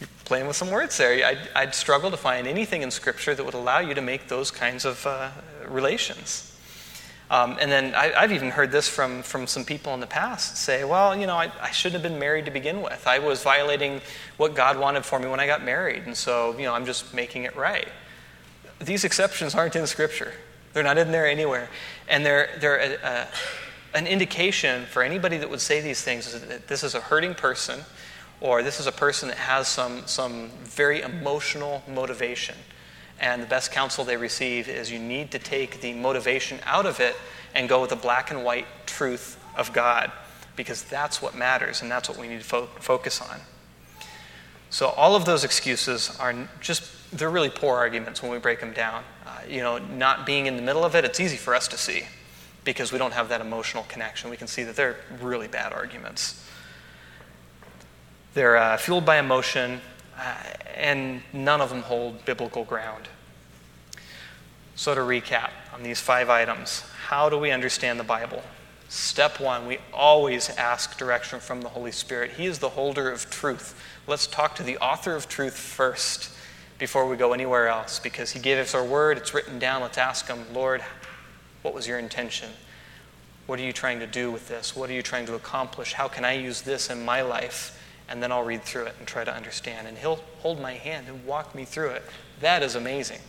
You're 0.00 0.08
playing 0.24 0.46
with 0.46 0.56
some 0.56 0.70
words 0.70 0.96
there. 0.96 1.26
I'd, 1.26 1.50
I'd, 1.54 1.74
struggle 1.74 2.10
to 2.10 2.16
find 2.16 2.46
anything 2.46 2.80
in 2.80 2.90
scripture 2.90 3.34
that 3.34 3.44
would 3.44 3.52
allow 3.52 3.80
you 3.80 3.92
to 3.92 4.00
make 4.00 4.28
those 4.28 4.50
kinds 4.50 4.86
of 4.86 5.06
uh, 5.06 5.28
relations. 5.68 6.47
Um, 7.30 7.58
and 7.60 7.70
then 7.70 7.94
I, 7.94 8.22
have 8.22 8.32
even 8.32 8.50
heard 8.50 8.72
this 8.72 8.88
from, 8.88 9.22
from 9.22 9.46
some 9.46 9.64
people 9.64 9.92
in 9.92 10.00
the 10.00 10.06
past 10.06 10.56
say, 10.56 10.84
well, 10.84 11.14
you 11.14 11.26
know, 11.26 11.36
I, 11.36 11.52
I, 11.60 11.70
shouldn't 11.70 12.02
have 12.02 12.10
been 12.10 12.18
married 12.18 12.46
to 12.46 12.50
begin 12.50 12.80
with. 12.80 13.06
I 13.06 13.18
was 13.18 13.42
violating 13.42 14.00
what 14.38 14.54
God 14.54 14.78
wanted 14.78 15.04
for 15.04 15.18
me 15.18 15.28
when 15.28 15.38
I 15.38 15.46
got 15.46 15.62
married, 15.62 16.04
and 16.06 16.16
so, 16.16 16.56
you 16.56 16.64
know, 16.64 16.72
I'm 16.72 16.86
just 16.86 17.12
making 17.12 17.44
it 17.44 17.54
right. 17.54 17.88
These 18.80 19.04
exceptions 19.04 19.54
aren't 19.54 19.76
in 19.76 19.86
Scripture, 19.86 20.32
they're 20.72 20.82
not 20.82 20.96
in 20.96 21.12
there 21.12 21.26
anywhere. 21.26 21.68
And 22.08 22.24
they're, 22.24 22.48
they're 22.60 22.78
a, 22.78 22.94
a, 23.06 23.28
an 23.94 24.06
indication 24.06 24.86
for 24.86 25.02
anybody 25.02 25.36
that 25.36 25.50
would 25.50 25.60
say 25.60 25.82
these 25.82 26.00
things 26.00 26.32
is 26.32 26.40
that 26.40 26.68
this 26.68 26.82
is 26.82 26.94
a 26.94 27.00
hurting 27.00 27.34
person, 27.34 27.80
or 28.40 28.62
this 28.62 28.80
is 28.80 28.86
a 28.86 28.92
person 28.92 29.28
that 29.28 29.36
has 29.36 29.68
some, 29.68 30.06
some 30.06 30.48
very 30.62 31.02
emotional 31.02 31.82
motivation. 31.88 32.54
And 33.20 33.42
the 33.42 33.46
best 33.46 33.72
counsel 33.72 34.04
they 34.04 34.16
receive 34.16 34.68
is 34.68 34.90
you 34.92 34.98
need 34.98 35.30
to 35.32 35.38
take 35.38 35.80
the 35.80 35.92
motivation 35.92 36.60
out 36.64 36.86
of 36.86 37.00
it 37.00 37.16
and 37.54 37.68
go 37.68 37.80
with 37.80 37.90
the 37.90 37.96
black 37.96 38.30
and 38.30 38.44
white 38.44 38.66
truth 38.86 39.42
of 39.56 39.72
God, 39.72 40.12
because 40.54 40.84
that's 40.84 41.20
what 41.20 41.34
matters 41.34 41.82
and 41.82 41.90
that's 41.90 42.08
what 42.08 42.18
we 42.18 42.28
need 42.28 42.38
to 42.38 42.44
fo- 42.44 42.68
focus 42.78 43.20
on. 43.20 43.40
So, 44.70 44.88
all 44.88 45.16
of 45.16 45.24
those 45.24 45.44
excuses 45.44 46.16
are 46.20 46.48
just, 46.60 46.84
they're 47.16 47.30
really 47.30 47.48
poor 47.48 47.76
arguments 47.76 48.22
when 48.22 48.30
we 48.30 48.38
break 48.38 48.60
them 48.60 48.72
down. 48.72 49.02
Uh, 49.26 49.40
you 49.48 49.62
know, 49.62 49.78
not 49.78 50.26
being 50.26 50.46
in 50.46 50.56
the 50.56 50.62
middle 50.62 50.84
of 50.84 50.94
it, 50.94 51.04
it's 51.04 51.18
easy 51.18 51.38
for 51.38 51.54
us 51.54 51.66
to 51.68 51.78
see 51.78 52.02
because 52.64 52.92
we 52.92 52.98
don't 52.98 53.14
have 53.14 53.30
that 53.30 53.40
emotional 53.40 53.84
connection. 53.88 54.28
We 54.28 54.36
can 54.36 54.46
see 54.46 54.62
that 54.64 54.76
they're 54.76 54.96
really 55.22 55.48
bad 55.48 55.72
arguments. 55.72 56.44
They're 58.34 58.58
uh, 58.58 58.76
fueled 58.76 59.06
by 59.06 59.18
emotion, 59.18 59.80
uh, 60.18 60.34
and 60.74 61.22
none 61.32 61.60
of 61.60 61.70
them 61.70 61.82
hold 61.82 62.24
biblical 62.24 62.64
ground. 62.64 63.08
So, 64.74 64.94
to 64.94 65.00
recap 65.00 65.50
on 65.74 65.82
these 65.82 66.00
five 66.00 66.28
items, 66.28 66.80
how 67.06 67.28
do 67.28 67.38
we 67.38 67.50
understand 67.50 67.98
the 67.98 68.04
Bible? 68.04 68.42
Step 68.88 69.38
one, 69.38 69.66
we 69.66 69.78
always 69.92 70.48
ask 70.50 70.96
direction 70.96 71.40
from 71.40 71.60
the 71.60 71.68
Holy 71.68 71.92
Spirit. 71.92 72.32
He 72.32 72.46
is 72.46 72.58
the 72.58 72.70
holder 72.70 73.10
of 73.10 73.28
truth. 73.28 73.78
Let's 74.06 74.26
talk 74.26 74.54
to 74.56 74.62
the 74.62 74.78
author 74.78 75.14
of 75.14 75.28
truth 75.28 75.56
first 75.56 76.30
before 76.78 77.06
we 77.08 77.16
go 77.16 77.32
anywhere 77.32 77.68
else 77.68 77.98
because 77.98 78.30
He 78.30 78.40
gave 78.40 78.58
us 78.58 78.74
our 78.74 78.84
word, 78.84 79.18
it's 79.18 79.34
written 79.34 79.58
down. 79.58 79.82
Let's 79.82 79.98
ask 79.98 80.26
Him, 80.26 80.44
Lord, 80.54 80.82
what 81.62 81.74
was 81.74 81.86
your 81.86 81.98
intention? 81.98 82.48
What 83.46 83.58
are 83.58 83.62
you 83.62 83.72
trying 83.72 84.00
to 84.00 84.06
do 84.06 84.30
with 84.30 84.48
this? 84.48 84.76
What 84.76 84.90
are 84.90 84.94
you 84.94 85.02
trying 85.02 85.26
to 85.26 85.34
accomplish? 85.34 85.92
How 85.92 86.08
can 86.08 86.24
I 86.24 86.34
use 86.34 86.62
this 86.62 86.88
in 86.88 87.04
my 87.04 87.22
life? 87.22 87.77
And 88.08 88.22
then 88.22 88.32
I'll 88.32 88.44
read 88.44 88.62
through 88.62 88.84
it 88.84 88.94
and 88.98 89.06
try 89.06 89.24
to 89.24 89.34
understand. 89.34 89.86
And 89.86 89.98
He'll 89.98 90.20
hold 90.40 90.60
my 90.60 90.74
hand 90.74 91.08
and 91.08 91.24
walk 91.26 91.54
me 91.54 91.64
through 91.64 91.90
it. 91.90 92.02
That 92.40 92.62
is 92.62 92.74
amazing. 92.74 93.20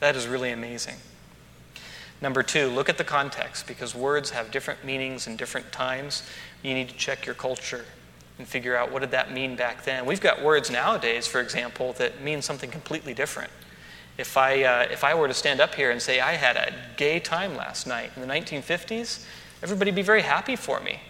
That 0.00 0.16
is 0.16 0.26
really 0.26 0.50
amazing. 0.50 0.96
Number 2.20 2.42
two, 2.42 2.68
look 2.68 2.88
at 2.88 2.98
the 2.98 3.04
context 3.04 3.66
because 3.66 3.94
words 3.94 4.30
have 4.30 4.50
different 4.50 4.84
meanings 4.84 5.26
in 5.26 5.36
different 5.36 5.70
times. 5.70 6.22
You 6.62 6.74
need 6.74 6.88
to 6.88 6.94
check 6.94 7.26
your 7.26 7.34
culture 7.34 7.84
and 8.38 8.46
figure 8.46 8.76
out 8.76 8.90
what 8.90 9.00
did 9.00 9.10
that 9.10 9.32
mean 9.32 9.56
back 9.56 9.84
then. 9.84 10.06
We've 10.06 10.20
got 10.20 10.42
words 10.42 10.70
nowadays, 10.70 11.26
for 11.26 11.40
example, 11.40 11.92
that 11.94 12.22
mean 12.22 12.42
something 12.42 12.70
completely 12.70 13.14
different. 13.14 13.50
If 14.18 14.36
I, 14.36 14.62
uh, 14.62 14.86
if 14.90 15.04
I 15.04 15.14
were 15.14 15.28
to 15.28 15.34
stand 15.34 15.60
up 15.60 15.74
here 15.74 15.90
and 15.90 16.00
say 16.00 16.20
I 16.20 16.32
had 16.32 16.56
a 16.56 16.72
gay 16.96 17.20
time 17.20 17.54
last 17.54 17.86
night 17.86 18.12
in 18.16 18.22
the 18.22 18.28
1950s, 18.28 19.24
everybody 19.62 19.90
would 19.90 19.96
be 19.96 20.02
very 20.02 20.22
happy 20.22 20.56
for 20.56 20.80
me. 20.80 21.00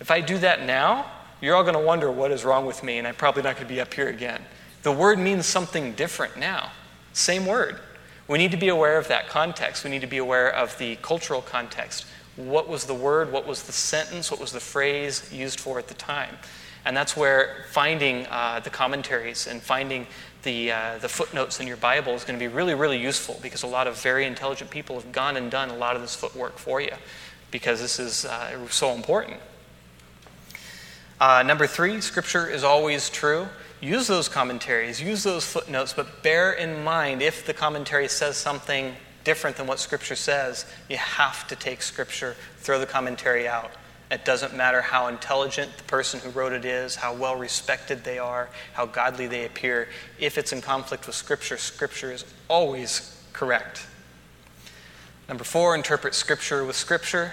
If 0.00 0.10
I 0.10 0.20
do 0.20 0.36
that 0.38 0.64
now, 0.64 1.10
you're 1.40 1.54
all 1.54 1.62
going 1.62 1.74
to 1.74 1.80
wonder 1.80 2.10
what 2.10 2.30
is 2.30 2.44
wrong 2.44 2.66
with 2.66 2.82
me, 2.82 2.98
and 2.98 3.06
I'm 3.06 3.14
probably 3.14 3.42
not 3.42 3.56
going 3.56 3.66
to 3.66 3.72
be 3.74 3.80
up 3.80 3.92
here 3.92 4.08
again. 4.08 4.40
The 4.82 4.92
word 4.92 5.18
means 5.18 5.46
something 5.46 5.92
different 5.92 6.36
now. 6.36 6.70
Same 7.12 7.46
word. 7.46 7.80
We 8.28 8.38
need 8.38 8.50
to 8.50 8.56
be 8.56 8.68
aware 8.68 8.98
of 8.98 9.08
that 9.08 9.28
context. 9.28 9.84
We 9.84 9.90
need 9.90 10.00
to 10.00 10.06
be 10.06 10.18
aware 10.18 10.52
of 10.52 10.76
the 10.78 10.96
cultural 10.96 11.42
context. 11.42 12.06
What 12.36 12.68
was 12.68 12.84
the 12.84 12.94
word? 12.94 13.32
What 13.32 13.46
was 13.46 13.62
the 13.62 13.72
sentence? 13.72 14.30
What 14.30 14.40
was 14.40 14.52
the 14.52 14.60
phrase 14.60 15.32
used 15.32 15.60
for 15.60 15.78
at 15.78 15.88
the 15.88 15.94
time? 15.94 16.36
And 16.84 16.96
that's 16.96 17.16
where 17.16 17.64
finding 17.70 18.26
uh, 18.26 18.60
the 18.60 18.70
commentaries 18.70 19.46
and 19.46 19.60
finding 19.60 20.06
the, 20.42 20.70
uh, 20.70 20.98
the 20.98 21.08
footnotes 21.08 21.58
in 21.58 21.66
your 21.66 21.76
Bible 21.78 22.14
is 22.14 22.24
going 22.24 22.38
to 22.38 22.44
be 22.44 22.52
really, 22.52 22.74
really 22.74 22.98
useful 22.98 23.38
because 23.42 23.64
a 23.64 23.66
lot 23.66 23.86
of 23.86 24.00
very 24.00 24.24
intelligent 24.24 24.70
people 24.70 24.94
have 24.94 25.10
gone 25.10 25.36
and 25.36 25.50
done 25.50 25.70
a 25.70 25.76
lot 25.76 25.96
of 25.96 26.02
this 26.02 26.14
footwork 26.14 26.58
for 26.58 26.80
you 26.80 26.92
because 27.50 27.80
this 27.80 27.98
is 27.98 28.24
uh, 28.24 28.68
so 28.68 28.92
important. 28.92 29.40
Uh, 31.18 31.42
number 31.42 31.66
three, 31.66 32.00
Scripture 32.00 32.46
is 32.46 32.62
always 32.62 33.08
true. 33.08 33.48
Use 33.80 34.06
those 34.06 34.28
commentaries, 34.28 35.00
use 35.00 35.22
those 35.22 35.46
footnotes, 35.46 35.92
but 35.92 36.22
bear 36.22 36.52
in 36.52 36.82
mind 36.82 37.22
if 37.22 37.46
the 37.46 37.54
commentary 37.54 38.08
says 38.08 38.36
something 38.36 38.94
different 39.24 39.56
than 39.56 39.66
what 39.66 39.78
Scripture 39.78 40.14
says, 40.14 40.66
you 40.88 40.96
have 40.96 41.46
to 41.48 41.56
take 41.56 41.82
Scripture, 41.82 42.36
throw 42.58 42.78
the 42.78 42.86
commentary 42.86 43.48
out. 43.48 43.70
It 44.10 44.24
doesn't 44.24 44.54
matter 44.54 44.80
how 44.80 45.08
intelligent 45.08 45.76
the 45.76 45.84
person 45.84 46.20
who 46.20 46.30
wrote 46.30 46.52
it 46.52 46.64
is, 46.64 46.94
how 46.96 47.12
well 47.14 47.36
respected 47.36 48.04
they 48.04 48.18
are, 48.18 48.48
how 48.72 48.86
godly 48.86 49.26
they 49.26 49.44
appear. 49.44 49.88
If 50.18 50.38
it's 50.38 50.52
in 50.52 50.60
conflict 50.60 51.06
with 51.06 51.16
Scripture, 51.16 51.56
Scripture 51.56 52.12
is 52.12 52.24
always 52.48 53.20
correct. 53.32 53.86
Number 55.28 55.44
four, 55.44 55.74
interpret 55.74 56.14
Scripture 56.14 56.64
with 56.64 56.76
Scripture. 56.76 57.32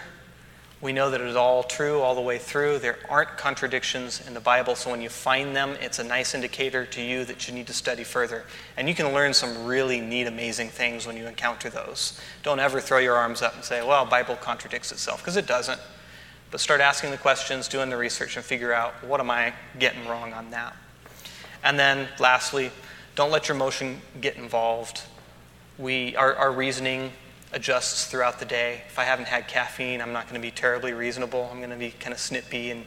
We 0.83 0.91
know 0.91 1.11
that 1.11 1.21
it 1.21 1.27
is 1.27 1.37
all 1.37 1.63
true 1.63 2.01
all 2.01 2.13
the 2.13 2.19
way 2.19 2.37
through. 2.37 2.79
There 2.79 2.97
aren't 3.07 3.37
contradictions 3.37 4.21
in 4.27 4.33
the 4.33 4.41
Bible, 4.41 4.75
so 4.75 4.91
when 4.91 5.01
you 5.01 5.07
find 5.07 5.55
them, 5.55 5.77
it's 5.79 5.99
a 5.99 6.03
nice 6.03 6.35
indicator 6.35 6.85
to 6.87 7.01
you 7.01 7.23
that 7.23 7.47
you 7.47 7.53
need 7.53 7.67
to 7.67 7.73
study 7.73 8.03
further. 8.03 8.43
And 8.75 8.89
you 8.89 8.93
can 8.93 9.13
learn 9.13 9.33
some 9.33 9.63
really 9.63 10.01
neat, 10.01 10.27
amazing 10.27 10.67
things 10.67 11.07
when 11.07 11.15
you 11.15 11.25
encounter 11.25 11.69
those. 11.69 12.19
Don't 12.43 12.59
ever 12.59 12.81
throw 12.81 12.97
your 12.97 13.15
arms 13.15 13.41
up 13.41 13.55
and 13.55 13.63
say, 13.63 13.81
well, 13.81 14.05
Bible 14.05 14.35
contradicts 14.35 14.91
itself, 14.91 15.21
because 15.21 15.37
it 15.37 15.47
doesn't. 15.47 15.79
But 16.51 16.59
start 16.59 16.81
asking 16.81 17.11
the 17.11 17.17
questions, 17.17 17.69
doing 17.69 17.89
the 17.89 17.95
research, 17.95 18.35
and 18.35 18.43
figure 18.43 18.73
out 18.73 18.93
what 19.05 19.21
am 19.21 19.31
I 19.31 19.53
getting 19.79 20.05
wrong 20.05 20.33
on 20.33 20.51
that. 20.51 20.75
And 21.63 21.79
then, 21.79 22.09
lastly, 22.19 22.71
don't 23.15 23.31
let 23.31 23.47
your 23.47 23.55
emotion 23.55 24.01
get 24.19 24.35
involved. 24.35 25.03
We, 25.77 26.17
our, 26.17 26.35
our 26.35 26.51
reasoning 26.51 27.13
adjusts 27.53 28.05
throughout 28.05 28.39
the 28.39 28.45
day. 28.45 28.81
If 28.87 28.99
I 28.99 29.03
haven't 29.03 29.27
had 29.27 29.47
caffeine, 29.47 30.01
I'm 30.01 30.11
not 30.11 30.27
going 30.27 30.41
to 30.41 30.45
be 30.45 30.51
terribly 30.51 30.93
reasonable. 30.93 31.47
I'm 31.51 31.59
going 31.59 31.69
to 31.69 31.77
be 31.77 31.91
kind 31.91 32.13
of 32.13 32.19
snippy 32.19 32.71
and, 32.71 32.85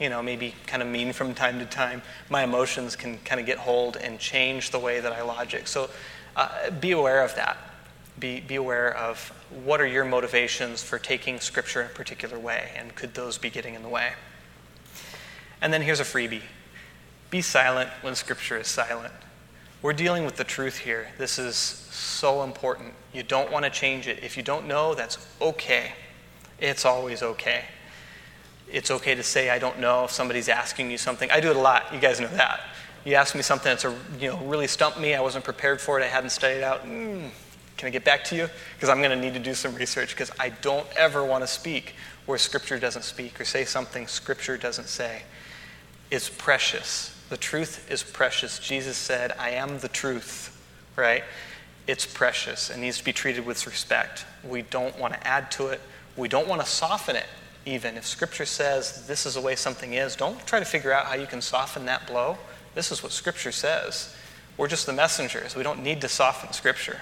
you 0.00 0.08
know, 0.08 0.22
maybe 0.22 0.54
kind 0.66 0.82
of 0.82 0.88
mean 0.88 1.12
from 1.12 1.34
time 1.34 1.58
to 1.58 1.66
time. 1.66 2.02
My 2.30 2.44
emotions 2.44 2.96
can 2.96 3.18
kind 3.18 3.40
of 3.40 3.46
get 3.46 3.58
hold 3.58 3.96
and 3.96 4.18
change 4.18 4.70
the 4.70 4.78
way 4.78 5.00
that 5.00 5.12
I 5.12 5.22
logic. 5.22 5.66
So 5.66 5.90
uh, 6.36 6.70
be 6.70 6.92
aware 6.92 7.22
of 7.22 7.34
that. 7.34 7.56
Be, 8.18 8.40
be 8.40 8.54
aware 8.54 8.96
of 8.96 9.32
what 9.64 9.80
are 9.80 9.86
your 9.86 10.04
motivations 10.04 10.82
for 10.82 10.98
taking 10.98 11.38
Scripture 11.38 11.82
in 11.82 11.86
a 11.86 11.90
particular 11.90 12.38
way, 12.38 12.70
and 12.74 12.94
could 12.94 13.12
those 13.12 13.36
be 13.36 13.50
getting 13.50 13.74
in 13.74 13.82
the 13.82 13.88
way? 13.88 14.12
And 15.60 15.72
then 15.72 15.82
here's 15.82 16.00
a 16.00 16.04
freebie 16.04 16.42
be 17.28 17.42
silent 17.42 17.90
when 18.02 18.14
Scripture 18.14 18.56
is 18.56 18.68
silent. 18.68 19.12
We're 19.82 19.92
dealing 19.92 20.24
with 20.24 20.36
the 20.36 20.44
truth 20.44 20.78
here. 20.78 21.08
This 21.18 21.38
is 21.38 21.56
so 21.56 22.42
important. 22.42 22.94
You 23.16 23.22
don't 23.22 23.50
want 23.50 23.64
to 23.64 23.70
change 23.70 24.08
it. 24.08 24.22
If 24.22 24.36
you 24.36 24.42
don't 24.42 24.68
know, 24.68 24.94
that's 24.94 25.26
okay. 25.40 25.92
It's 26.58 26.84
always 26.84 27.22
okay. 27.22 27.64
It's 28.70 28.90
okay 28.90 29.14
to 29.14 29.22
say, 29.22 29.48
I 29.48 29.58
don't 29.58 29.78
know 29.78 30.04
if 30.04 30.10
somebody's 30.10 30.50
asking 30.50 30.90
you 30.90 30.98
something. 30.98 31.30
I 31.30 31.40
do 31.40 31.48
it 31.48 31.56
a 31.56 31.58
lot. 31.58 31.94
You 31.94 31.98
guys 31.98 32.20
know 32.20 32.28
that. 32.28 32.60
You 33.06 33.14
ask 33.14 33.34
me 33.34 33.40
something 33.40 33.70
that's 33.70 33.86
a, 33.86 33.96
you 34.20 34.28
know, 34.28 34.36
really 34.40 34.66
stumped 34.66 35.00
me. 35.00 35.14
I 35.14 35.22
wasn't 35.22 35.46
prepared 35.46 35.80
for 35.80 35.98
it. 35.98 36.04
I 36.04 36.08
hadn't 36.08 36.28
studied 36.28 36.62
out. 36.62 36.84
Mm, 36.84 37.30
can 37.78 37.86
I 37.86 37.90
get 37.90 38.04
back 38.04 38.22
to 38.24 38.36
you? 38.36 38.50
Because 38.74 38.90
I'm 38.90 38.98
going 38.98 39.10
to 39.10 39.16
need 39.16 39.32
to 39.32 39.40
do 39.40 39.54
some 39.54 39.74
research 39.74 40.10
because 40.10 40.30
I 40.38 40.50
don't 40.50 40.86
ever 40.94 41.24
want 41.24 41.42
to 41.42 41.48
speak 41.48 41.94
where 42.26 42.36
Scripture 42.36 42.78
doesn't 42.78 43.04
speak 43.04 43.40
or 43.40 43.46
say 43.46 43.64
something 43.64 44.06
Scripture 44.08 44.58
doesn't 44.58 44.88
say. 44.88 45.22
It's 46.10 46.28
precious. 46.28 47.18
The 47.30 47.38
truth 47.38 47.90
is 47.90 48.02
precious. 48.02 48.58
Jesus 48.58 48.98
said, 48.98 49.32
I 49.38 49.52
am 49.52 49.78
the 49.78 49.88
truth, 49.88 50.54
right? 50.96 51.24
It's 51.86 52.04
precious 52.04 52.70
and 52.70 52.80
needs 52.80 52.98
to 52.98 53.04
be 53.04 53.12
treated 53.12 53.46
with 53.46 53.66
respect. 53.66 54.26
We 54.42 54.62
don't 54.62 54.98
want 54.98 55.14
to 55.14 55.26
add 55.26 55.50
to 55.52 55.68
it, 55.68 55.80
we 56.16 56.28
don't 56.28 56.48
want 56.48 56.60
to 56.60 56.66
soften 56.66 57.16
it 57.16 57.26
even. 57.64 57.96
If 57.96 58.06
Scripture 58.06 58.46
says 58.46 59.06
this 59.06 59.26
is 59.26 59.34
the 59.34 59.40
way 59.40 59.56
something 59.56 59.94
is, 59.94 60.16
don't 60.16 60.44
try 60.46 60.58
to 60.58 60.64
figure 60.64 60.92
out 60.92 61.06
how 61.06 61.14
you 61.14 61.26
can 61.26 61.40
soften 61.40 61.86
that 61.86 62.06
blow. 62.06 62.38
This 62.74 62.90
is 62.90 63.02
what 63.02 63.12
Scripture 63.12 63.52
says. 63.52 64.14
We're 64.56 64.68
just 64.68 64.86
the 64.86 64.92
messengers. 64.92 65.54
We 65.54 65.62
don't 65.62 65.82
need 65.82 66.00
to 66.00 66.08
soften 66.08 66.52
Scripture. 66.52 67.00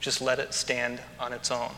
Just 0.00 0.20
let 0.20 0.38
it 0.38 0.54
stand 0.54 1.00
on 1.18 1.32
its 1.32 1.50
own. 1.50 1.70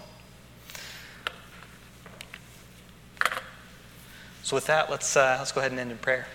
So, 4.43 4.57
with 4.57 4.67
that, 4.67 4.91
let's, 4.91 5.17
uh, 5.17 5.37
let's 5.39 5.53
go 5.53 5.61
ahead 5.61 5.71
and 5.71 5.81
end 5.81 5.93
in 5.93 5.99
prayer. 5.99 6.27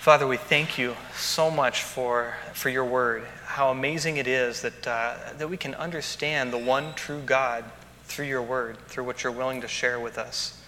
Father, 0.00 0.26
we 0.26 0.38
thank 0.38 0.78
you 0.78 0.96
so 1.14 1.50
much 1.50 1.82
for, 1.82 2.34
for 2.54 2.70
your 2.70 2.86
word. 2.86 3.22
How 3.44 3.70
amazing 3.70 4.16
it 4.16 4.26
is 4.26 4.62
that, 4.62 4.86
uh, 4.86 5.16
that 5.36 5.50
we 5.50 5.58
can 5.58 5.74
understand 5.74 6.54
the 6.54 6.58
one 6.58 6.94
true 6.94 7.20
God 7.20 7.66
through 8.04 8.24
your 8.24 8.40
word, 8.40 8.78
through 8.88 9.04
what 9.04 9.22
you're 9.22 9.30
willing 9.30 9.60
to 9.60 9.68
share 9.68 10.00
with 10.00 10.16
us. 10.16 10.58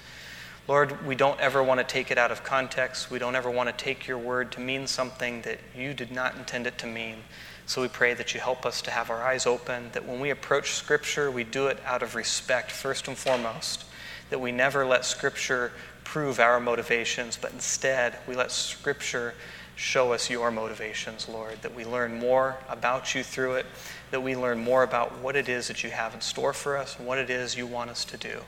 Lord, 0.69 1.07
we 1.07 1.15
don't 1.15 1.41
ever 1.41 1.63
want 1.63 1.81
to 1.81 1.85
take 1.85 2.11
it 2.11 2.19
out 2.19 2.31
of 2.31 2.45
context. 2.45 3.11
We 3.11 3.19
don't 3.19 3.35
ever 3.35 3.51
want 3.51 3.71
to 3.71 3.85
take 3.85 4.07
your 4.07 4.19
word 4.19 4.53
to 4.53 4.61
mean 4.61 4.87
something 4.87 5.41
that 5.43 5.61
you 5.75 5.95
did 5.95 6.13
not 6.13 6.37
intend 6.37 6.67
it 6.67 6.77
to 6.77 6.87
mean. 6.87 7.17
So 7.65 7.81
we 7.81 7.89
pray 7.89 8.13
that 8.13 8.35
you 8.35 8.41
help 8.41 8.67
us 8.67 8.83
to 8.83 8.91
have 8.91 9.09
our 9.09 9.23
eyes 9.23 9.47
open, 9.47 9.89
that 9.95 10.07
when 10.07 10.21
we 10.21 10.29
approach 10.29 10.73
Scripture, 10.73 11.31
we 11.31 11.45
do 11.45 11.69
it 11.69 11.79
out 11.87 12.03
of 12.03 12.15
respect, 12.15 12.71
first 12.71 13.09
and 13.09 13.17
foremost, 13.17 13.87
that 14.29 14.43
we 14.43 14.53
never 14.53 14.85
let 14.85 15.07
Scripture 15.07 15.73
prove 16.13 16.41
our 16.41 16.61
motivations, 16.61 17.39
but 17.41 17.55
instead 17.55 18.19
we 18.29 18.35
let 18.35 18.53
Scripture 18.53 19.33
show 19.77 20.13
us 20.13 20.29
your 20.29 20.51
motivations, 20.51 21.27
Lord, 21.27 21.63
that 21.63 21.75
we 21.75 21.87
learn 21.87 22.19
more 22.19 22.59
about 22.69 23.15
you 23.15 23.23
through 23.23 23.55
it, 23.55 23.65
that 24.11 24.23
we 24.23 24.37
learn 24.37 24.63
more 24.63 24.83
about 24.83 25.17
what 25.21 25.37
it 25.37 25.49
is 25.49 25.69
that 25.69 25.83
you 25.83 25.89
have 25.89 26.13
in 26.13 26.21
store 26.21 26.53
for 26.53 26.77
us 26.77 26.99
and 26.99 27.07
what 27.07 27.17
it 27.17 27.31
is 27.31 27.57
you 27.57 27.67
want 27.67 27.89
us 27.89 28.05
to 28.05 28.19
do. 28.19 28.43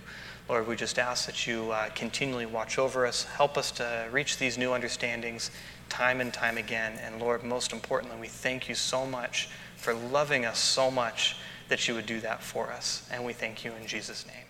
Lord, 0.46 0.68
we 0.68 0.76
just 0.76 0.98
ask 0.98 1.24
that 1.24 1.46
you 1.46 1.70
uh, 1.70 1.88
continually 1.94 2.44
watch 2.44 2.78
over 2.78 3.06
us, 3.06 3.24
help 3.24 3.56
us 3.56 3.70
to 3.70 4.10
reach 4.12 4.36
these 4.36 4.58
new 4.58 4.74
understandings 4.74 5.50
time 5.88 6.20
and 6.20 6.34
time 6.34 6.58
again. 6.58 6.98
And 7.02 7.18
Lord, 7.18 7.42
most 7.42 7.72
importantly, 7.72 8.20
we 8.20 8.28
thank 8.28 8.68
you 8.68 8.74
so 8.74 9.06
much 9.06 9.48
for 9.78 9.94
loving 9.94 10.44
us 10.44 10.58
so 10.58 10.90
much 10.90 11.38
that 11.70 11.88
you 11.88 11.94
would 11.94 12.04
do 12.04 12.20
that 12.20 12.42
for 12.42 12.70
us. 12.70 13.08
And 13.10 13.24
we 13.24 13.32
thank 13.32 13.64
you 13.64 13.72
in 13.72 13.86
Jesus' 13.86 14.26
name. 14.26 14.43